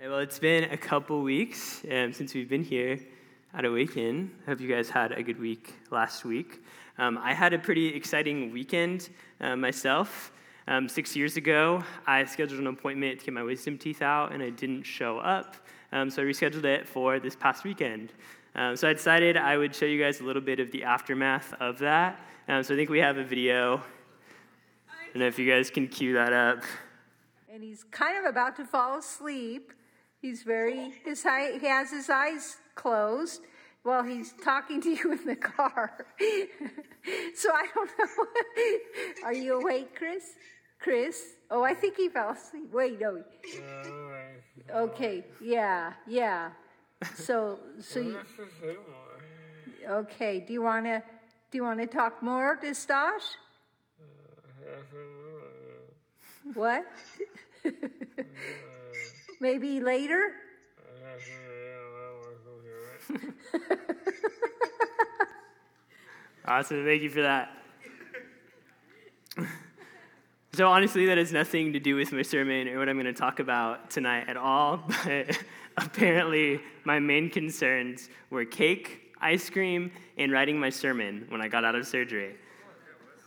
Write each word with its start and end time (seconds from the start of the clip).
Hey, 0.00 0.08
well, 0.08 0.20
it's 0.20 0.38
been 0.38 0.62
a 0.70 0.76
couple 0.76 1.22
weeks 1.22 1.82
um, 1.90 2.12
since 2.12 2.32
we've 2.32 2.48
been 2.48 2.62
here 2.62 3.00
at 3.52 3.64
Awaken. 3.64 4.30
I 4.46 4.50
hope 4.50 4.60
you 4.60 4.68
guys 4.68 4.88
had 4.88 5.10
a 5.10 5.24
good 5.24 5.40
week 5.40 5.74
last 5.90 6.24
week. 6.24 6.62
Um, 6.98 7.18
I 7.18 7.34
had 7.34 7.52
a 7.52 7.58
pretty 7.58 7.88
exciting 7.88 8.52
weekend 8.52 9.08
uh, 9.40 9.56
myself. 9.56 10.30
Um, 10.68 10.88
six 10.88 11.16
years 11.16 11.36
ago, 11.36 11.82
I 12.06 12.24
scheduled 12.26 12.60
an 12.60 12.68
appointment 12.68 13.18
to 13.18 13.24
get 13.24 13.34
my 13.34 13.42
wisdom 13.42 13.76
teeth 13.76 14.00
out, 14.00 14.30
and 14.32 14.40
I 14.40 14.50
didn't 14.50 14.84
show 14.84 15.18
up. 15.18 15.56
Um, 15.90 16.10
so 16.10 16.22
I 16.22 16.26
rescheduled 16.26 16.62
it 16.62 16.86
for 16.86 17.18
this 17.18 17.34
past 17.34 17.64
weekend. 17.64 18.12
Um, 18.54 18.76
so 18.76 18.88
I 18.88 18.92
decided 18.92 19.36
I 19.36 19.56
would 19.56 19.74
show 19.74 19.86
you 19.86 20.00
guys 20.00 20.20
a 20.20 20.24
little 20.24 20.42
bit 20.42 20.60
of 20.60 20.70
the 20.70 20.84
aftermath 20.84 21.54
of 21.58 21.80
that. 21.80 22.20
Um, 22.46 22.62
so 22.62 22.72
I 22.72 22.76
think 22.76 22.88
we 22.88 23.00
have 23.00 23.18
a 23.18 23.24
video. 23.24 23.82
I 24.88 25.06
don't 25.12 25.16
know 25.16 25.26
if 25.26 25.40
you 25.40 25.50
guys 25.50 25.70
can 25.70 25.88
cue 25.88 26.12
that 26.12 26.32
up. 26.32 26.62
And 27.52 27.64
he's 27.64 27.82
kind 27.90 28.16
of 28.16 28.26
about 28.30 28.54
to 28.58 28.64
fall 28.64 28.96
asleep. 28.96 29.72
He's 30.20 30.42
very, 30.42 30.92
his 31.04 31.24
eye, 31.24 31.58
he 31.60 31.66
has 31.66 31.90
his 31.90 32.10
eyes 32.10 32.56
closed 32.74 33.42
while 33.82 34.02
he's 34.02 34.34
talking 34.44 34.80
to 34.82 34.90
you 34.90 35.12
in 35.12 35.24
the 35.24 35.36
car. 35.36 36.06
so 37.34 37.50
I 37.52 37.66
don't 37.74 37.90
know. 37.98 38.26
Are 39.24 39.32
you 39.32 39.60
awake, 39.60 39.94
Chris? 39.94 40.24
Chris? 40.80 41.22
Oh, 41.50 41.62
I 41.62 41.74
think 41.74 41.96
he 41.96 42.08
fell 42.08 42.30
asleep. 42.30 42.72
Wait, 42.72 43.00
no. 43.00 43.22
Okay, 44.74 45.24
yeah, 45.40 45.92
yeah. 46.06 46.50
So, 47.14 47.60
so 47.80 48.00
you, 48.00 48.18
okay. 49.88 50.40
Do 50.40 50.52
you 50.52 50.62
want 50.62 50.84
to, 50.86 51.02
do 51.50 51.58
you 51.58 51.64
want 51.64 51.80
to 51.80 51.86
talk 51.86 52.22
more 52.22 52.56
to 52.56 52.74
Stash? 52.74 53.22
What? 56.54 56.84
Maybe 59.40 59.80
later? 59.80 60.32
Awesome. 66.48 66.82
Thank 66.86 67.02
you 67.02 67.10
for 67.10 67.22
that. 67.22 67.52
So, 70.54 70.66
honestly, 70.66 71.06
that 71.06 71.18
has 71.18 71.32
nothing 71.32 71.74
to 71.74 71.78
do 71.78 71.94
with 71.94 72.10
my 72.10 72.22
sermon 72.22 72.66
or 72.66 72.80
what 72.80 72.88
I'm 72.88 72.96
going 72.96 73.06
to 73.06 73.12
talk 73.12 73.38
about 73.38 73.90
tonight 73.90 74.24
at 74.28 74.36
all. 74.36 74.82
But 75.04 75.38
apparently, 75.76 76.60
my 76.82 76.98
main 76.98 77.30
concerns 77.30 78.08
were 78.30 78.44
cake, 78.44 79.14
ice 79.20 79.48
cream, 79.50 79.92
and 80.16 80.32
writing 80.32 80.58
my 80.58 80.70
sermon 80.70 81.26
when 81.28 81.40
I 81.40 81.46
got 81.46 81.64
out 81.64 81.76
of 81.76 81.86
surgery. 81.86 82.34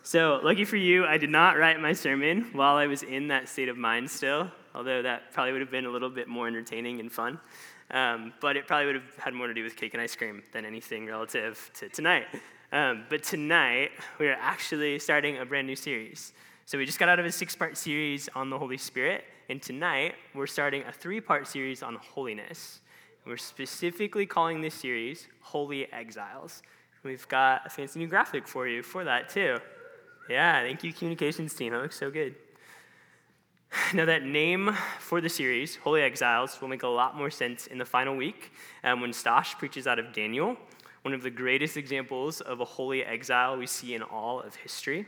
So, 0.03 0.41
lucky 0.43 0.66
for 0.66 0.75
you, 0.75 1.05
I 1.05 1.17
did 1.17 1.30
not 1.30 1.58
write 1.58 1.80
my 1.80 1.93
sermon 1.93 2.49
while 2.52 2.75
I 2.75 2.88
was 2.88 3.03
in 3.03 3.30
that 3.30 3.47
state 3.47 3.69
of 3.69 3.77
mind 3.77 4.09
still, 4.09 4.52
although 4.73 5.02
that 5.02 5.31
probably 5.33 5.52
would 5.53 5.61
have 5.61 5.72
been 5.72 5.86
a 5.86 5.89
little 5.89 6.09
bit 6.09 6.27
more 6.27 6.47
entertaining 6.47 7.00
and 7.00 7.11
fun. 7.11 7.39
Um, 7.91 8.33
but 8.39 8.55
it 8.55 8.67
probably 8.67 8.86
would 8.88 8.95
have 8.95 9.16
had 9.17 9.33
more 9.33 9.47
to 9.47 9.53
do 9.53 9.64
with 9.64 9.75
cake 9.75 9.94
and 9.94 10.02
ice 10.02 10.16
cream 10.16 10.44
than 10.53 10.66
anything 10.66 11.05
relative 11.05 11.72
to 11.75 11.89
tonight. 11.89 12.25
Um, 12.72 13.03
but 13.09 13.23
tonight, 13.23 13.92
we 14.17 14.27
are 14.30 14.38
actually 14.39 14.97
starting 14.99 15.38
a 15.39 15.45
brand 15.45 15.67
new 15.67 15.75
series. 15.75 16.31
So 16.66 16.77
we 16.77 16.86
just 16.86 16.99
got 16.99 17.09
out 17.09 17.19
of 17.19 17.25
a 17.25 17.31
six 17.31 17.53
part 17.53 17.75
series 17.75 18.30
on 18.33 18.49
the 18.49 18.58
Holy 18.58 18.77
Spirit, 18.77 19.25
and 19.49 19.61
tonight 19.61 20.16
we're 20.33 20.47
starting 20.47 20.83
a 20.83 20.92
three 20.92 21.19
part 21.19 21.47
series 21.47 21.83
on 21.83 21.95
holiness. 21.95 22.80
We're 23.25 23.38
specifically 23.38 24.25
calling 24.25 24.61
this 24.61 24.73
series 24.73 25.27
Holy 25.42 25.92
Exiles. 25.92 26.64
We've 27.03 27.27
got 27.27 27.64
a 27.66 27.69
fancy 27.69 27.99
new 27.99 28.08
graphic 28.08 28.47
for 28.47 28.67
you 28.67 28.83
for 28.83 29.03
that, 29.03 29.27
too. 29.27 29.59
Yeah, 30.30 30.61
thank 30.61 30.83
you, 30.83 30.94
communications 30.94 31.53
team. 31.53 31.73
That 31.73 31.81
looks 31.81 31.99
so 31.99 32.09
good. 32.09 32.36
Now, 33.94 34.05
that 34.05 34.23
name 34.23 34.75
for 35.00 35.22
the 35.22 35.30
series, 35.30 35.77
Holy 35.77 36.02
Exiles, 36.02 36.59
will 36.59 36.67
make 36.67 36.83
a 36.83 36.88
lot 36.88 37.16
more 37.16 37.30
sense 37.30 37.67
in 37.67 37.77
the 37.77 37.86
final 37.86 38.16
week 38.16 38.52
um, 38.83 39.02
when 39.02 39.14
Stash 39.14 39.58
preaches 39.58 39.88
out 39.88 39.97
of 39.97 40.14
Daniel, 40.14 40.58
one 41.03 41.14
of 41.14 41.23
the 41.23 41.30
greatest 41.30 41.77
examples 41.77 42.42
of 42.42 42.59
a 42.59 42.66
holy 42.66 43.03
exile 43.03 43.58
we 43.58 43.67
see 43.67 43.95
in 43.95 44.02
all 44.02 44.42
of 44.42 44.55
history. 44.55 45.05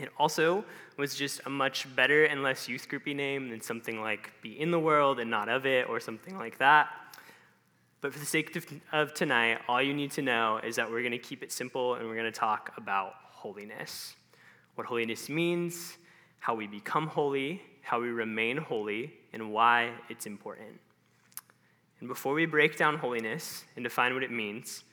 It 0.00 0.10
also 0.18 0.64
was 0.96 1.14
just 1.14 1.40
a 1.46 1.50
much 1.50 1.94
better 1.94 2.24
and 2.24 2.42
less 2.42 2.68
youth 2.68 2.88
groupy 2.88 3.14
name 3.14 3.50
than 3.50 3.60
something 3.60 4.00
like 4.00 4.32
Be 4.42 4.60
in 4.60 4.70
the 4.70 4.78
World 4.78 5.18
and 5.18 5.30
Not 5.30 5.48
of 5.48 5.66
It 5.66 5.88
or 5.88 6.00
something 6.00 6.36
like 6.36 6.58
that. 6.58 6.88
But 8.00 8.12
for 8.12 8.18
the 8.20 8.26
sake 8.26 8.56
of 8.92 9.14
tonight, 9.14 9.58
all 9.68 9.82
you 9.82 9.94
need 9.94 10.12
to 10.12 10.22
know 10.22 10.60
is 10.62 10.76
that 10.76 10.88
we're 10.88 11.02
going 11.02 11.12
to 11.12 11.18
keep 11.18 11.42
it 11.42 11.50
simple 11.50 11.94
and 11.94 12.06
we're 12.06 12.14
going 12.14 12.32
to 12.32 12.38
talk 12.38 12.72
about 12.76 13.14
holiness. 13.24 14.14
What 14.76 14.86
holiness 14.86 15.28
means, 15.28 15.98
how 16.38 16.54
we 16.54 16.66
become 16.66 17.06
holy, 17.06 17.62
how 17.82 18.00
we 18.00 18.08
remain 18.08 18.56
holy, 18.56 19.12
and 19.32 19.52
why 19.52 19.92
it's 20.08 20.26
important. 20.26 20.80
And 22.00 22.08
before 22.08 22.34
we 22.34 22.46
break 22.46 22.76
down 22.76 22.98
holiness 22.98 23.64
and 23.74 23.82
define 23.82 24.14
what 24.14 24.22
it 24.22 24.30
means, 24.30 24.84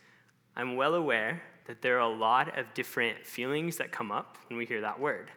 I'm 0.55 0.75
well 0.75 0.95
aware 0.95 1.41
that 1.67 1.81
there 1.81 1.97
are 1.97 2.11
a 2.11 2.15
lot 2.15 2.57
of 2.57 2.73
different 2.73 3.25
feelings 3.25 3.77
that 3.77 3.91
come 3.91 4.11
up 4.11 4.37
when 4.49 4.57
we 4.57 4.65
hear 4.65 4.81
that 4.81 4.99
word. 4.99 5.31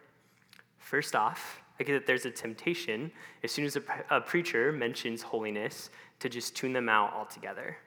First 0.77 1.15
off, 1.15 1.61
I 1.79 1.83
get 1.83 1.93
that 1.93 2.07
there's 2.07 2.25
a 2.25 2.31
temptation 2.31 3.11
as 3.43 3.51
soon 3.51 3.65
as 3.65 3.75
a, 3.75 3.81
a 4.09 4.21
preacher 4.21 4.71
mentions 4.71 5.21
holiness 5.21 5.89
to 6.19 6.29
just 6.29 6.55
tune 6.55 6.73
them 6.73 6.89
out 6.89 7.13
altogether, 7.13 7.77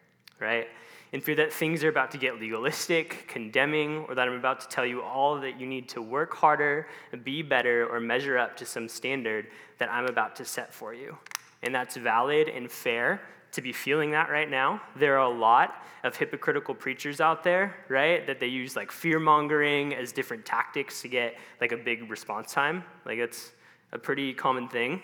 right? 0.41 0.69
In 1.13 1.21
fear 1.21 1.35
that 1.37 1.53
things 1.53 1.85
are 1.85 1.91
about 1.91 2.11
to 2.13 2.19
get 2.19 2.41
legalistic, 2.41 3.29
condemning, 3.29 4.07
or 4.09 4.15
that 4.15 4.27
I'm 4.27 4.35
about 4.35 4.61
to 4.63 4.69
tell 4.69 4.87
you 4.87 5.03
all 5.03 5.39
that 5.41 5.61
you 5.61 5.67
need 5.67 5.87
to 5.91 6.01
work 6.01 6.35
harder, 6.35 6.89
be 7.23 7.43
better, 7.43 7.87
or 7.87 8.01
measure 8.01 8.39
up 8.39 8.57
to 8.57 8.65
some 8.65 8.89
standard 8.89 9.49
that 9.77 9.91
I'm 9.93 10.07
about 10.07 10.37
to 10.37 10.47
set 10.47 10.73
for 10.73 10.95
you. 10.95 11.19
And 11.63 11.75
that's 11.75 11.97
valid 11.97 12.49
and 12.49 12.71
fair 12.71 13.21
to 13.53 13.61
be 13.61 13.73
feeling 13.73 14.11
that 14.13 14.31
right 14.31 14.51
now. 14.51 14.81
There 14.97 15.19
are 15.19 15.31
a 15.31 15.39
lot 15.39 15.85
of 16.03 16.17
hypocritical 16.17 16.75
preachers 16.75 17.21
out 17.21 17.45
there, 17.45 17.77
right? 17.91 18.27
That 18.27 18.41
they 18.41 18.47
use 18.47 18.75
like 18.75 18.91
fear 18.91 19.21
mongering 19.21 19.95
as 19.95 20.13
different 20.13 20.47
tactics 20.47 21.03
to 21.03 21.09
get 21.09 21.37
like 21.61 21.73
a 21.73 21.77
big 21.77 22.11
response 22.11 22.53
time. 22.53 22.83
Like 23.05 23.19
it's 23.19 23.53
a 23.93 23.99
pretty 23.99 24.33
common 24.33 24.67
thing. 24.69 25.03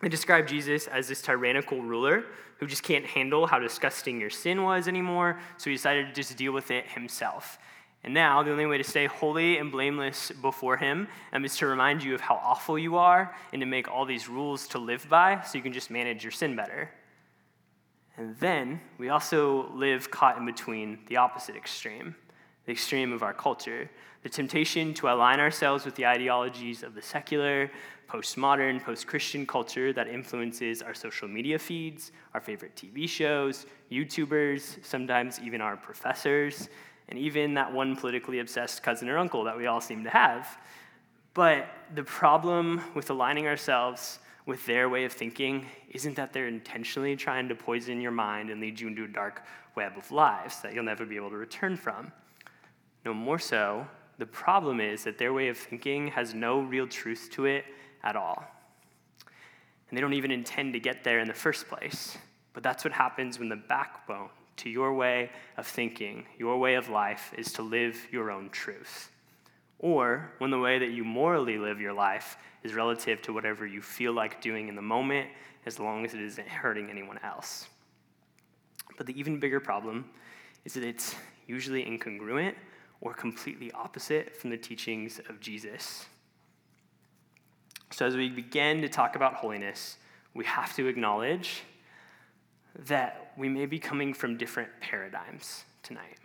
They 0.00 0.08
describe 0.08 0.46
Jesus 0.46 0.86
as 0.86 1.08
this 1.08 1.20
tyrannical 1.20 1.82
ruler 1.82 2.24
who 2.58 2.66
just 2.66 2.82
can't 2.82 3.06
handle 3.06 3.46
how 3.46 3.58
disgusting 3.58 4.20
your 4.20 4.30
sin 4.30 4.62
was 4.62 4.88
anymore, 4.88 5.38
so 5.56 5.70
he 5.70 5.76
decided 5.76 6.08
to 6.08 6.12
just 6.12 6.36
deal 6.36 6.52
with 6.52 6.70
it 6.70 6.86
himself. 6.86 7.58
And 8.04 8.14
now, 8.14 8.42
the 8.42 8.52
only 8.52 8.66
way 8.66 8.78
to 8.78 8.84
stay 8.84 9.06
holy 9.06 9.58
and 9.58 9.72
blameless 9.72 10.30
before 10.30 10.76
him 10.76 11.08
um, 11.32 11.44
is 11.44 11.56
to 11.56 11.66
remind 11.66 12.02
you 12.02 12.14
of 12.14 12.20
how 12.20 12.36
awful 12.36 12.78
you 12.78 12.96
are 12.96 13.34
and 13.52 13.60
to 13.60 13.66
make 13.66 13.88
all 13.88 14.04
these 14.04 14.28
rules 14.28 14.68
to 14.68 14.78
live 14.78 15.08
by 15.08 15.40
so 15.42 15.58
you 15.58 15.62
can 15.62 15.72
just 15.72 15.90
manage 15.90 16.22
your 16.22 16.30
sin 16.30 16.54
better. 16.54 16.90
And 18.16 18.36
then 18.36 18.80
we 18.98 19.08
also 19.08 19.70
live 19.74 20.10
caught 20.10 20.38
in 20.38 20.46
between 20.46 21.00
the 21.06 21.16
opposite 21.16 21.56
extreme, 21.56 22.14
the 22.66 22.72
extreme 22.72 23.12
of 23.12 23.22
our 23.22 23.34
culture, 23.34 23.90
the 24.22 24.28
temptation 24.28 24.94
to 24.94 25.08
align 25.08 25.38
ourselves 25.40 25.84
with 25.84 25.94
the 25.94 26.06
ideologies 26.06 26.82
of 26.82 26.94
the 26.94 27.02
secular, 27.02 27.70
postmodern, 28.08 28.82
post 28.82 29.06
Christian 29.06 29.46
culture 29.46 29.92
that 29.92 30.08
influences 30.08 30.82
our 30.82 30.94
social 30.94 31.28
media 31.28 31.58
feeds, 31.58 32.12
our 32.34 32.40
favorite 32.40 32.74
TV 32.74 33.08
shows, 33.08 33.66
YouTubers, 33.92 34.84
sometimes 34.84 35.38
even 35.40 35.60
our 35.60 35.76
professors, 35.76 36.68
and 37.08 37.18
even 37.18 37.54
that 37.54 37.72
one 37.72 37.96
politically 37.96 38.38
obsessed 38.38 38.82
cousin 38.82 39.08
or 39.08 39.18
uncle 39.18 39.44
that 39.44 39.56
we 39.56 39.66
all 39.66 39.80
seem 39.80 40.04
to 40.04 40.10
have. 40.10 40.58
But 41.34 41.68
the 41.94 42.02
problem 42.02 42.80
with 42.94 43.10
aligning 43.10 43.46
ourselves 43.46 44.18
with 44.46 44.64
their 44.64 44.88
way 44.88 45.04
of 45.04 45.12
thinking 45.12 45.66
isn't 45.90 46.16
that 46.16 46.32
they're 46.32 46.48
intentionally 46.48 47.14
trying 47.14 47.48
to 47.48 47.54
poison 47.54 48.00
your 48.00 48.10
mind 48.10 48.50
and 48.50 48.60
lead 48.60 48.80
you 48.80 48.88
into 48.88 49.04
a 49.04 49.08
dark 49.08 49.44
web 49.74 49.92
of 49.96 50.10
lives 50.10 50.60
that 50.62 50.74
you'll 50.74 50.84
never 50.84 51.04
be 51.04 51.16
able 51.16 51.30
to 51.30 51.36
return 51.36 51.76
from. 51.76 52.10
No 53.04 53.12
more 53.12 53.38
so, 53.38 53.86
the 54.16 54.26
problem 54.26 54.80
is 54.80 55.04
that 55.04 55.18
their 55.18 55.32
way 55.32 55.48
of 55.48 55.56
thinking 55.56 56.08
has 56.08 56.34
no 56.34 56.60
real 56.60 56.88
truth 56.88 57.28
to 57.32 57.44
it 57.44 57.64
at 58.02 58.16
all. 58.16 58.44
And 59.88 59.96
they 59.96 60.00
don't 60.00 60.12
even 60.12 60.30
intend 60.30 60.72
to 60.74 60.80
get 60.80 61.04
there 61.04 61.20
in 61.20 61.28
the 61.28 61.34
first 61.34 61.68
place. 61.68 62.18
But 62.52 62.62
that's 62.62 62.84
what 62.84 62.92
happens 62.92 63.38
when 63.38 63.48
the 63.48 63.56
backbone 63.56 64.28
to 64.56 64.68
your 64.68 64.92
way 64.92 65.30
of 65.56 65.66
thinking, 65.66 66.26
your 66.36 66.58
way 66.58 66.74
of 66.74 66.88
life, 66.88 67.32
is 67.38 67.52
to 67.52 67.62
live 67.62 67.96
your 68.10 68.30
own 68.30 68.50
truth. 68.50 69.10
Or 69.78 70.32
when 70.38 70.50
the 70.50 70.58
way 70.58 70.78
that 70.78 70.90
you 70.90 71.04
morally 71.04 71.58
live 71.58 71.80
your 71.80 71.92
life 71.92 72.36
is 72.64 72.74
relative 72.74 73.22
to 73.22 73.32
whatever 73.32 73.66
you 73.66 73.80
feel 73.80 74.12
like 74.12 74.40
doing 74.40 74.68
in 74.68 74.74
the 74.74 74.82
moment, 74.82 75.28
as 75.66 75.78
long 75.78 76.04
as 76.04 76.14
it 76.14 76.20
isn't 76.20 76.48
hurting 76.48 76.90
anyone 76.90 77.18
else. 77.22 77.68
But 78.96 79.06
the 79.06 79.18
even 79.18 79.38
bigger 79.38 79.60
problem 79.60 80.06
is 80.64 80.74
that 80.74 80.82
it's 80.82 81.14
usually 81.46 81.84
incongruent 81.84 82.54
or 83.00 83.14
completely 83.14 83.70
opposite 83.72 84.34
from 84.34 84.50
the 84.50 84.56
teachings 84.56 85.20
of 85.28 85.40
Jesus. 85.40 86.06
So, 87.90 88.06
as 88.06 88.16
we 88.16 88.28
begin 88.28 88.82
to 88.82 88.88
talk 88.88 89.16
about 89.16 89.34
holiness, 89.34 89.96
we 90.34 90.44
have 90.44 90.74
to 90.76 90.86
acknowledge 90.86 91.62
that 92.86 93.32
we 93.36 93.48
may 93.48 93.66
be 93.66 93.78
coming 93.78 94.12
from 94.12 94.36
different 94.36 94.68
paradigms 94.80 95.64
tonight. 95.82 96.18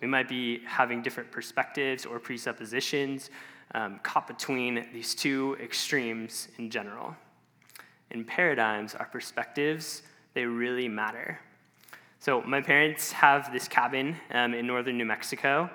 We 0.00 0.06
might 0.06 0.28
be 0.28 0.60
having 0.66 1.02
different 1.02 1.32
perspectives 1.32 2.04
or 2.04 2.18
presuppositions 2.18 3.30
um, 3.74 3.98
caught 4.02 4.26
between 4.26 4.86
these 4.92 5.14
two 5.14 5.56
extremes 5.60 6.48
in 6.58 6.70
general. 6.70 7.16
And 8.10 8.26
paradigms, 8.26 8.94
our 8.94 9.06
perspectives, 9.06 10.02
they 10.34 10.44
really 10.44 10.86
matter. 10.86 11.40
So, 12.20 12.42
my 12.42 12.60
parents 12.60 13.10
have 13.12 13.52
this 13.52 13.68
cabin 13.68 14.16
um, 14.32 14.52
in 14.52 14.66
northern 14.66 14.98
New 14.98 15.06
Mexico. 15.06 15.70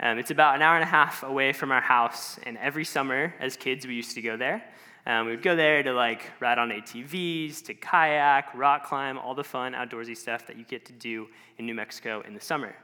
Um, 0.00 0.18
it's 0.18 0.30
about 0.30 0.56
an 0.56 0.62
hour 0.62 0.74
and 0.74 0.82
a 0.82 0.86
half 0.86 1.22
away 1.22 1.52
from 1.52 1.70
our 1.70 1.80
house, 1.80 2.38
and 2.42 2.58
every 2.58 2.84
summer, 2.84 3.32
as 3.40 3.56
kids, 3.56 3.86
we 3.86 3.94
used 3.94 4.14
to 4.14 4.22
go 4.22 4.36
there. 4.36 4.64
Um, 5.06 5.26
we 5.26 5.32
would 5.32 5.42
go 5.42 5.54
there 5.54 5.82
to 5.82 5.92
like 5.92 6.30
ride 6.40 6.58
on 6.58 6.70
ATVs, 6.70 7.62
to 7.66 7.74
kayak, 7.74 8.54
rock 8.54 8.86
climb, 8.86 9.18
all 9.18 9.34
the 9.34 9.44
fun 9.44 9.72
outdoorsy 9.72 10.16
stuff 10.16 10.46
that 10.46 10.56
you 10.56 10.64
get 10.64 10.84
to 10.86 10.92
do 10.92 11.28
in 11.58 11.66
New 11.66 11.74
Mexico 11.74 12.22
in 12.26 12.34
the 12.34 12.40
summer. 12.40 12.74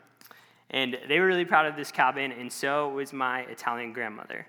And 0.70 0.98
they 1.08 1.18
were 1.18 1.26
really 1.26 1.44
proud 1.44 1.66
of 1.66 1.76
this 1.76 1.90
cabin, 1.90 2.30
and 2.30 2.52
so 2.52 2.90
was 2.90 3.12
my 3.12 3.40
Italian 3.42 3.92
grandmother. 3.92 4.46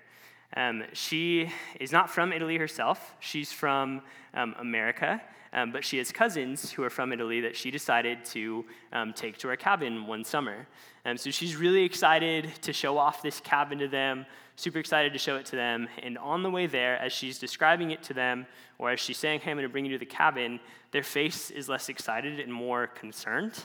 Um, 0.56 0.84
she 0.92 1.50
is 1.80 1.90
not 1.90 2.10
from 2.10 2.32
Italy 2.32 2.58
herself, 2.58 3.14
she's 3.18 3.52
from 3.52 4.02
um, 4.34 4.54
America, 4.58 5.20
um, 5.52 5.70
but 5.70 5.84
she 5.84 5.98
has 5.98 6.10
cousins 6.10 6.70
who 6.72 6.82
are 6.82 6.90
from 6.90 7.12
Italy 7.12 7.40
that 7.42 7.56
she 7.56 7.70
decided 7.70 8.24
to 8.26 8.64
um, 8.92 9.12
take 9.12 9.36
to 9.38 9.48
our 9.48 9.56
cabin 9.56 10.06
one 10.06 10.24
summer. 10.24 10.66
Um, 11.04 11.16
so 11.16 11.30
she's 11.30 11.56
really 11.56 11.84
excited 11.84 12.50
to 12.62 12.72
show 12.72 12.96
off 12.96 13.22
this 13.22 13.40
cabin 13.40 13.78
to 13.78 13.88
them, 13.88 14.24
super 14.56 14.78
excited 14.78 15.12
to 15.12 15.18
show 15.18 15.36
it 15.36 15.46
to 15.46 15.56
them. 15.56 15.88
And 16.02 16.16
on 16.16 16.42
the 16.42 16.50
way 16.50 16.66
there, 16.66 16.98
as 16.98 17.12
she's 17.12 17.38
describing 17.38 17.90
it 17.90 18.02
to 18.04 18.14
them, 18.14 18.46
or 18.78 18.90
as 18.90 19.00
she's 19.00 19.18
saying, 19.18 19.40
Hey, 19.40 19.50
I'm 19.50 19.56
going 19.56 19.68
to 19.68 19.72
bring 19.72 19.84
you 19.84 19.92
to 19.92 19.98
the 19.98 20.06
cabin, 20.06 20.60
their 20.90 21.02
face 21.02 21.50
is 21.50 21.68
less 21.68 21.88
excited 21.88 22.40
and 22.40 22.52
more 22.52 22.86
concerned. 22.86 23.64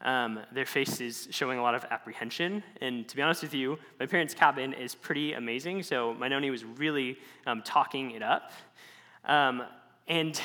Um, 0.00 0.38
their 0.52 0.66
face 0.66 1.00
is 1.00 1.26
showing 1.30 1.58
a 1.58 1.62
lot 1.62 1.74
of 1.74 1.84
apprehension. 1.90 2.62
And 2.80 3.08
to 3.08 3.16
be 3.16 3.22
honest 3.22 3.42
with 3.42 3.54
you, 3.54 3.78
my 3.98 4.06
parents' 4.06 4.32
cabin 4.32 4.72
is 4.72 4.94
pretty 4.94 5.32
amazing. 5.32 5.82
So 5.82 6.14
my 6.14 6.28
noni 6.28 6.50
was 6.50 6.64
really 6.64 7.18
um, 7.46 7.62
talking 7.62 8.12
it 8.12 8.22
up. 8.22 8.52
Um, 9.24 9.64
and 10.08 10.40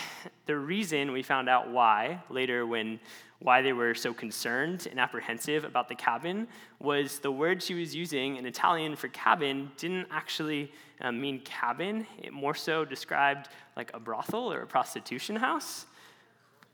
the 0.46 0.58
reason 0.58 1.12
we 1.12 1.24
found 1.24 1.50
out 1.50 1.70
why 1.70 2.22
later, 2.30 2.66
when 2.68 3.00
why 3.44 3.62
they 3.62 3.74
were 3.74 3.94
so 3.94 4.14
concerned 4.14 4.88
and 4.90 5.00
apprehensive 5.00 5.66
about 5.66 5.90
the 5.90 5.96
cabin 5.96 6.48
was 6.80 7.20
the 7.20 7.32
word 7.32 7.62
she 7.62 7.74
was 7.74 7.94
using 7.94 8.38
in 8.38 8.46
Italian 8.46 8.96
for 8.96 9.10
cabin 9.10 9.70
didn't 9.78 10.08
actually 10.10 10.72
um, 11.02 11.20
mean 11.20 11.42
cabin. 11.42 12.08
It 12.22 12.32
more 12.32 12.56
so 12.56 12.86
described 12.86 13.50
like 13.76 13.92
a 13.94 14.00
brothel 14.00 14.52
or 14.52 14.62
a 14.62 14.68
prostitution 14.68 15.36
house. 15.36 15.86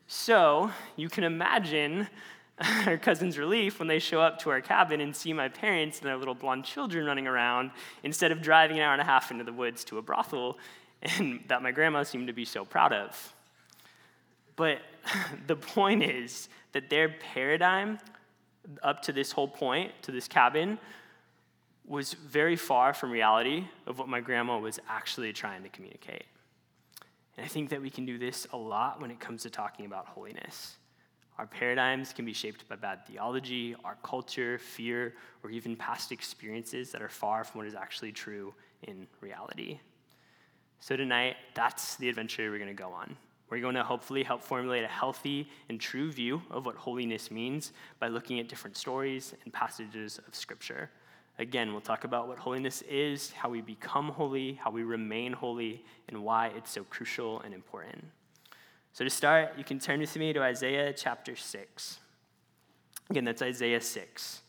So 0.05 0.69
you 0.95 1.09
can 1.09 1.23
imagine 1.23 2.07
our 2.85 2.97
cousin's 2.97 3.39
relief 3.39 3.79
when 3.79 3.87
they 3.87 3.99
show 3.99 4.21
up 4.21 4.37
to 4.39 4.51
our 4.51 4.61
cabin 4.61 5.01
and 5.01 5.15
see 5.15 5.33
my 5.33 5.47
parents 5.47 5.99
and 5.99 6.07
their 6.07 6.17
little 6.17 6.35
blonde 6.35 6.65
children 6.65 7.05
running 7.05 7.25
around 7.25 7.71
instead 8.03 8.31
of 8.31 8.43
driving 8.43 8.77
an 8.77 8.83
hour 8.83 8.93
and 8.93 9.01
a 9.01 9.05
half 9.05 9.31
into 9.31 9.43
the 9.43 9.53
woods 9.53 9.83
to 9.85 9.97
a 9.97 10.01
brothel 10.03 10.57
and 11.17 11.43
that 11.47 11.61
my 11.61 11.71
grandma 11.71 12.03
seemed 12.03 12.27
to 12.27 12.33
be 12.33 12.45
so 12.45 12.65
proud 12.65 12.93
of. 12.93 13.33
But 14.55 14.79
the 15.47 15.55
point 15.55 16.03
is 16.03 16.49
that 16.73 16.89
their 16.89 17.09
paradigm 17.09 17.99
up 18.83 19.01
to 19.03 19.13
this 19.13 19.31
whole 19.31 19.47
point, 19.47 19.91
to 20.03 20.11
this 20.11 20.27
cabin, 20.27 20.77
was 21.87 22.13
very 22.13 22.55
far 22.55 22.93
from 22.93 23.09
reality 23.09 23.65
of 23.87 23.97
what 23.97 24.07
my 24.07 24.19
grandma 24.19 24.59
was 24.59 24.79
actually 24.87 25.33
trying 25.33 25.63
to 25.63 25.69
communicate. 25.69 26.25
And 27.35 27.45
I 27.45 27.49
think 27.49 27.69
that 27.69 27.81
we 27.81 27.89
can 27.89 28.05
do 28.05 28.17
this 28.17 28.45
a 28.53 28.57
lot 28.57 29.01
when 29.01 29.09
it 29.09 29.19
comes 29.19 29.43
to 29.43 29.49
talking 29.49 29.85
about 29.85 30.05
holiness. 30.05 30.75
Our 31.39 31.47
paradigms 31.47 32.11
can 32.11 32.25
be 32.25 32.33
shaped 32.33 32.67
by 32.67 32.75
bad 32.75 33.07
theology, 33.07 33.75
our 33.85 33.97
culture, 34.03 34.59
fear, 34.59 35.13
or 35.41 35.49
even 35.49 35.77
past 35.77 36.11
experiences 36.11 36.91
that 36.91 37.01
are 37.01 37.09
far 37.09 37.45
from 37.45 37.59
what 37.59 37.67
is 37.67 37.75
actually 37.75 38.11
true 38.11 38.53
in 38.83 39.07
reality. 39.21 39.79
So, 40.81 40.95
tonight, 40.95 41.35
that's 41.55 41.97
the 41.97 42.07
adventure 42.07 42.49
we're 42.49 42.57
going 42.57 42.69
to 42.69 42.73
go 42.73 42.91
on. 42.91 43.17
We're 43.49 43.59
going 43.59 43.75
to 43.75 43.83
hopefully 43.83 44.23
help 44.23 44.41
formulate 44.41 44.83
a 44.83 44.87
healthy 44.87 45.49
and 45.67 45.79
true 45.79 46.11
view 46.11 46.41
of 46.49 46.65
what 46.65 46.75
holiness 46.75 47.31
means 47.31 47.73
by 47.99 48.07
looking 48.07 48.39
at 48.39 48.47
different 48.47 48.77
stories 48.77 49.33
and 49.43 49.51
passages 49.51 50.19
of 50.25 50.33
Scripture. 50.33 50.89
Again, 51.37 51.71
we'll 51.71 51.81
talk 51.81 52.05
about 52.05 52.27
what 52.27 52.37
holiness 52.37 52.81
is, 52.83 53.31
how 53.31 53.49
we 53.49 53.61
become 53.61 54.09
holy, 54.09 54.53
how 54.53 54.71
we 54.71 54.83
remain 54.83 55.33
holy, 55.33 55.83
and 56.07 56.23
why 56.23 56.47
it's 56.55 56.71
so 56.71 56.83
crucial 56.85 57.41
and 57.41 57.53
important. 57.53 58.05
So, 58.93 59.03
to 59.03 59.09
start, 59.09 59.53
you 59.57 59.65
can 59.65 59.79
turn 59.79 59.99
with 59.99 60.15
me 60.15 60.31
to 60.31 60.41
Isaiah 60.41 60.93
chapter 60.93 61.35
6. 61.35 61.99
Again, 63.09 63.25
that's 63.25 63.41
Isaiah 63.41 63.81
6. 63.81 64.41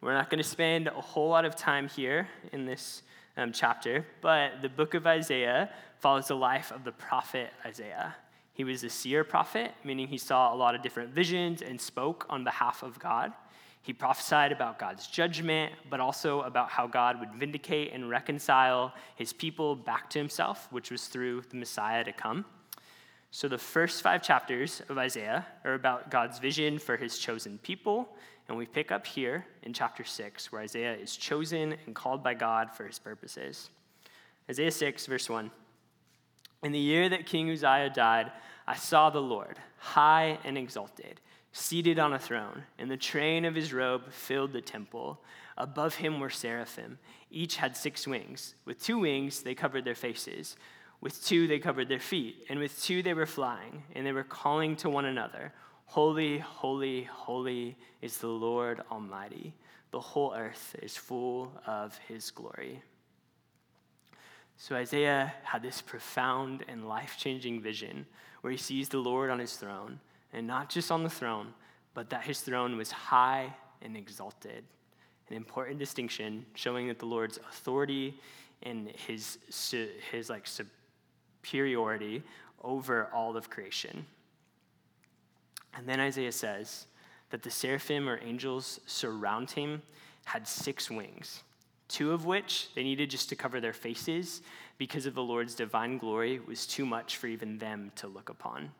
We're 0.00 0.14
not 0.14 0.30
going 0.30 0.42
to 0.42 0.48
spend 0.48 0.88
a 0.88 0.92
whole 0.92 1.28
lot 1.28 1.44
of 1.44 1.56
time 1.56 1.88
here 1.88 2.28
in 2.52 2.64
this 2.64 3.02
um, 3.36 3.52
chapter, 3.52 4.06
but 4.20 4.62
the 4.62 4.68
book 4.68 4.94
of 4.94 5.06
Isaiah 5.06 5.70
follows 5.98 6.28
the 6.28 6.36
life 6.36 6.72
of 6.72 6.84
the 6.84 6.92
prophet 6.92 7.52
Isaiah. 7.64 8.16
He 8.54 8.64
was 8.64 8.84
a 8.84 8.90
seer 8.90 9.24
prophet, 9.24 9.72
meaning 9.84 10.08
he 10.08 10.18
saw 10.18 10.52
a 10.52 10.56
lot 10.56 10.74
of 10.74 10.82
different 10.82 11.10
visions 11.10 11.62
and 11.62 11.80
spoke 11.80 12.26
on 12.28 12.44
behalf 12.44 12.82
of 12.82 12.98
God. 12.98 13.32
He 13.82 13.92
prophesied 13.94 14.52
about 14.52 14.78
God's 14.78 15.06
judgment, 15.06 15.72
but 15.88 16.00
also 16.00 16.42
about 16.42 16.68
how 16.68 16.86
God 16.86 17.18
would 17.18 17.32
vindicate 17.32 17.92
and 17.94 18.10
reconcile 18.10 18.92
his 19.16 19.32
people 19.32 19.74
back 19.74 20.10
to 20.10 20.18
himself, 20.18 20.68
which 20.70 20.90
was 20.90 21.06
through 21.06 21.42
the 21.50 21.56
Messiah 21.56 22.04
to 22.04 22.12
come. 22.12 22.44
So, 23.30 23.48
the 23.48 23.58
first 23.58 24.02
five 24.02 24.22
chapters 24.22 24.82
of 24.88 24.98
Isaiah 24.98 25.46
are 25.64 25.74
about 25.74 26.10
God's 26.10 26.38
vision 26.38 26.78
for 26.78 26.96
his 26.96 27.16
chosen 27.16 27.58
people. 27.58 28.08
And 28.50 28.58
we 28.58 28.66
pick 28.66 28.90
up 28.90 29.06
here 29.06 29.46
in 29.62 29.72
chapter 29.72 30.02
6, 30.02 30.50
where 30.50 30.60
Isaiah 30.60 30.96
is 30.96 31.16
chosen 31.16 31.76
and 31.86 31.94
called 31.94 32.24
by 32.24 32.34
God 32.34 32.72
for 32.72 32.84
his 32.84 32.98
purposes. 32.98 33.70
Isaiah 34.50 34.72
6, 34.72 35.06
verse 35.06 35.30
1. 35.30 35.52
In 36.64 36.72
the 36.72 36.78
year 36.80 37.08
that 37.08 37.26
King 37.26 37.48
Uzziah 37.48 37.90
died, 37.94 38.32
I 38.66 38.74
saw 38.74 39.08
the 39.08 39.22
Lord, 39.22 39.60
high 39.78 40.36
and 40.42 40.58
exalted, 40.58 41.20
seated 41.52 42.00
on 42.00 42.12
a 42.12 42.18
throne, 42.18 42.64
and 42.76 42.90
the 42.90 42.96
train 42.96 43.44
of 43.44 43.54
his 43.54 43.72
robe 43.72 44.10
filled 44.10 44.52
the 44.52 44.60
temple. 44.60 45.22
Above 45.56 45.94
him 45.94 46.18
were 46.18 46.28
seraphim. 46.28 46.98
Each 47.30 47.54
had 47.54 47.76
six 47.76 48.04
wings. 48.04 48.56
With 48.64 48.82
two 48.82 48.98
wings, 48.98 49.42
they 49.42 49.54
covered 49.54 49.84
their 49.84 49.94
faces. 49.94 50.56
With 51.00 51.24
two, 51.24 51.46
they 51.46 51.60
covered 51.60 51.88
their 51.88 52.00
feet, 52.00 52.46
and 52.48 52.58
with 52.58 52.82
two, 52.82 53.04
they 53.04 53.14
were 53.14 53.26
flying, 53.26 53.84
and 53.94 54.04
they 54.04 54.12
were 54.12 54.24
calling 54.24 54.74
to 54.78 54.90
one 54.90 55.04
another 55.04 55.52
Holy, 55.90 56.38
holy, 56.38 57.02
holy 57.02 57.76
is 58.00 58.18
the 58.18 58.28
Lord 58.28 58.80
Almighty. 58.92 59.52
The 59.90 59.98
whole 59.98 60.32
earth 60.36 60.76
is 60.80 60.96
full 60.96 61.50
of 61.66 61.98
his 62.06 62.30
glory. 62.30 62.80
So 64.56 64.76
Isaiah 64.76 65.34
had 65.42 65.62
this 65.62 65.82
profound 65.82 66.64
and 66.68 66.88
life 66.88 67.16
changing 67.18 67.60
vision 67.60 68.06
where 68.40 68.52
he 68.52 68.56
sees 68.56 68.88
the 68.88 68.98
Lord 68.98 69.30
on 69.30 69.40
his 69.40 69.56
throne, 69.56 69.98
and 70.32 70.46
not 70.46 70.70
just 70.70 70.92
on 70.92 71.02
the 71.02 71.10
throne, 71.10 71.48
but 71.92 72.08
that 72.10 72.22
his 72.22 72.40
throne 72.40 72.76
was 72.76 72.92
high 72.92 73.52
and 73.82 73.96
exalted. 73.96 74.62
An 75.28 75.34
important 75.34 75.80
distinction 75.80 76.46
showing 76.54 76.86
that 76.86 77.00
the 77.00 77.06
Lord's 77.06 77.38
authority 77.38 78.14
and 78.62 78.92
his, 79.08 79.38
his 80.12 80.30
like 80.30 80.46
superiority 80.46 82.22
over 82.62 83.08
all 83.12 83.36
of 83.36 83.50
creation. 83.50 84.06
And 85.74 85.88
then 85.88 86.00
Isaiah 86.00 86.32
says 86.32 86.86
that 87.30 87.42
the 87.42 87.50
seraphim 87.50 88.08
or 88.08 88.20
angels 88.22 88.80
surround 88.86 89.52
him 89.52 89.82
had 90.24 90.46
six 90.46 90.90
wings, 90.90 91.42
two 91.88 92.12
of 92.12 92.24
which 92.24 92.68
they 92.74 92.82
needed 92.82 93.10
just 93.10 93.28
to 93.28 93.36
cover 93.36 93.60
their 93.60 93.72
faces 93.72 94.42
because 94.78 95.06
of 95.06 95.14
the 95.14 95.22
Lord's 95.22 95.54
divine 95.54 95.98
glory 95.98 96.40
was 96.40 96.66
too 96.66 96.86
much 96.86 97.16
for 97.16 97.26
even 97.26 97.58
them 97.58 97.92
to 97.96 98.08
look 98.08 98.28
upon. 98.28 98.70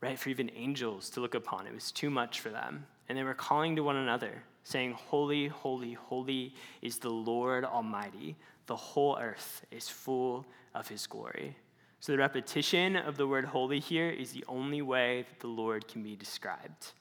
Right? 0.00 0.18
For 0.18 0.28
even 0.28 0.50
angels 0.54 1.10
to 1.10 1.20
look 1.20 1.34
upon, 1.34 1.66
it 1.66 1.74
was 1.74 1.90
too 1.90 2.10
much 2.10 2.40
for 2.40 2.50
them. 2.50 2.86
And 3.08 3.16
they 3.16 3.24
were 3.24 3.34
calling 3.34 3.74
to 3.76 3.82
one 3.82 3.96
another, 3.96 4.42
saying, 4.62 4.92
Holy, 4.92 5.48
holy, 5.48 5.94
holy 5.94 6.54
is 6.82 6.98
the 6.98 7.10
Lord 7.10 7.64
Almighty. 7.64 8.36
The 8.66 8.76
whole 8.76 9.18
earth 9.18 9.64
is 9.70 9.88
full 9.88 10.46
of 10.74 10.88
his 10.88 11.06
glory. 11.06 11.56
So 12.00 12.12
the 12.12 12.18
repetition 12.18 12.96
of 12.96 13.16
the 13.16 13.26
word 13.26 13.44
holy 13.44 13.80
here 13.80 14.08
is 14.08 14.32
the 14.32 14.44
only 14.46 14.82
way 14.82 15.26
that 15.28 15.40
the 15.40 15.48
Lord 15.48 15.88
can 15.88 16.02
be 16.02 16.14
described. 16.14 16.92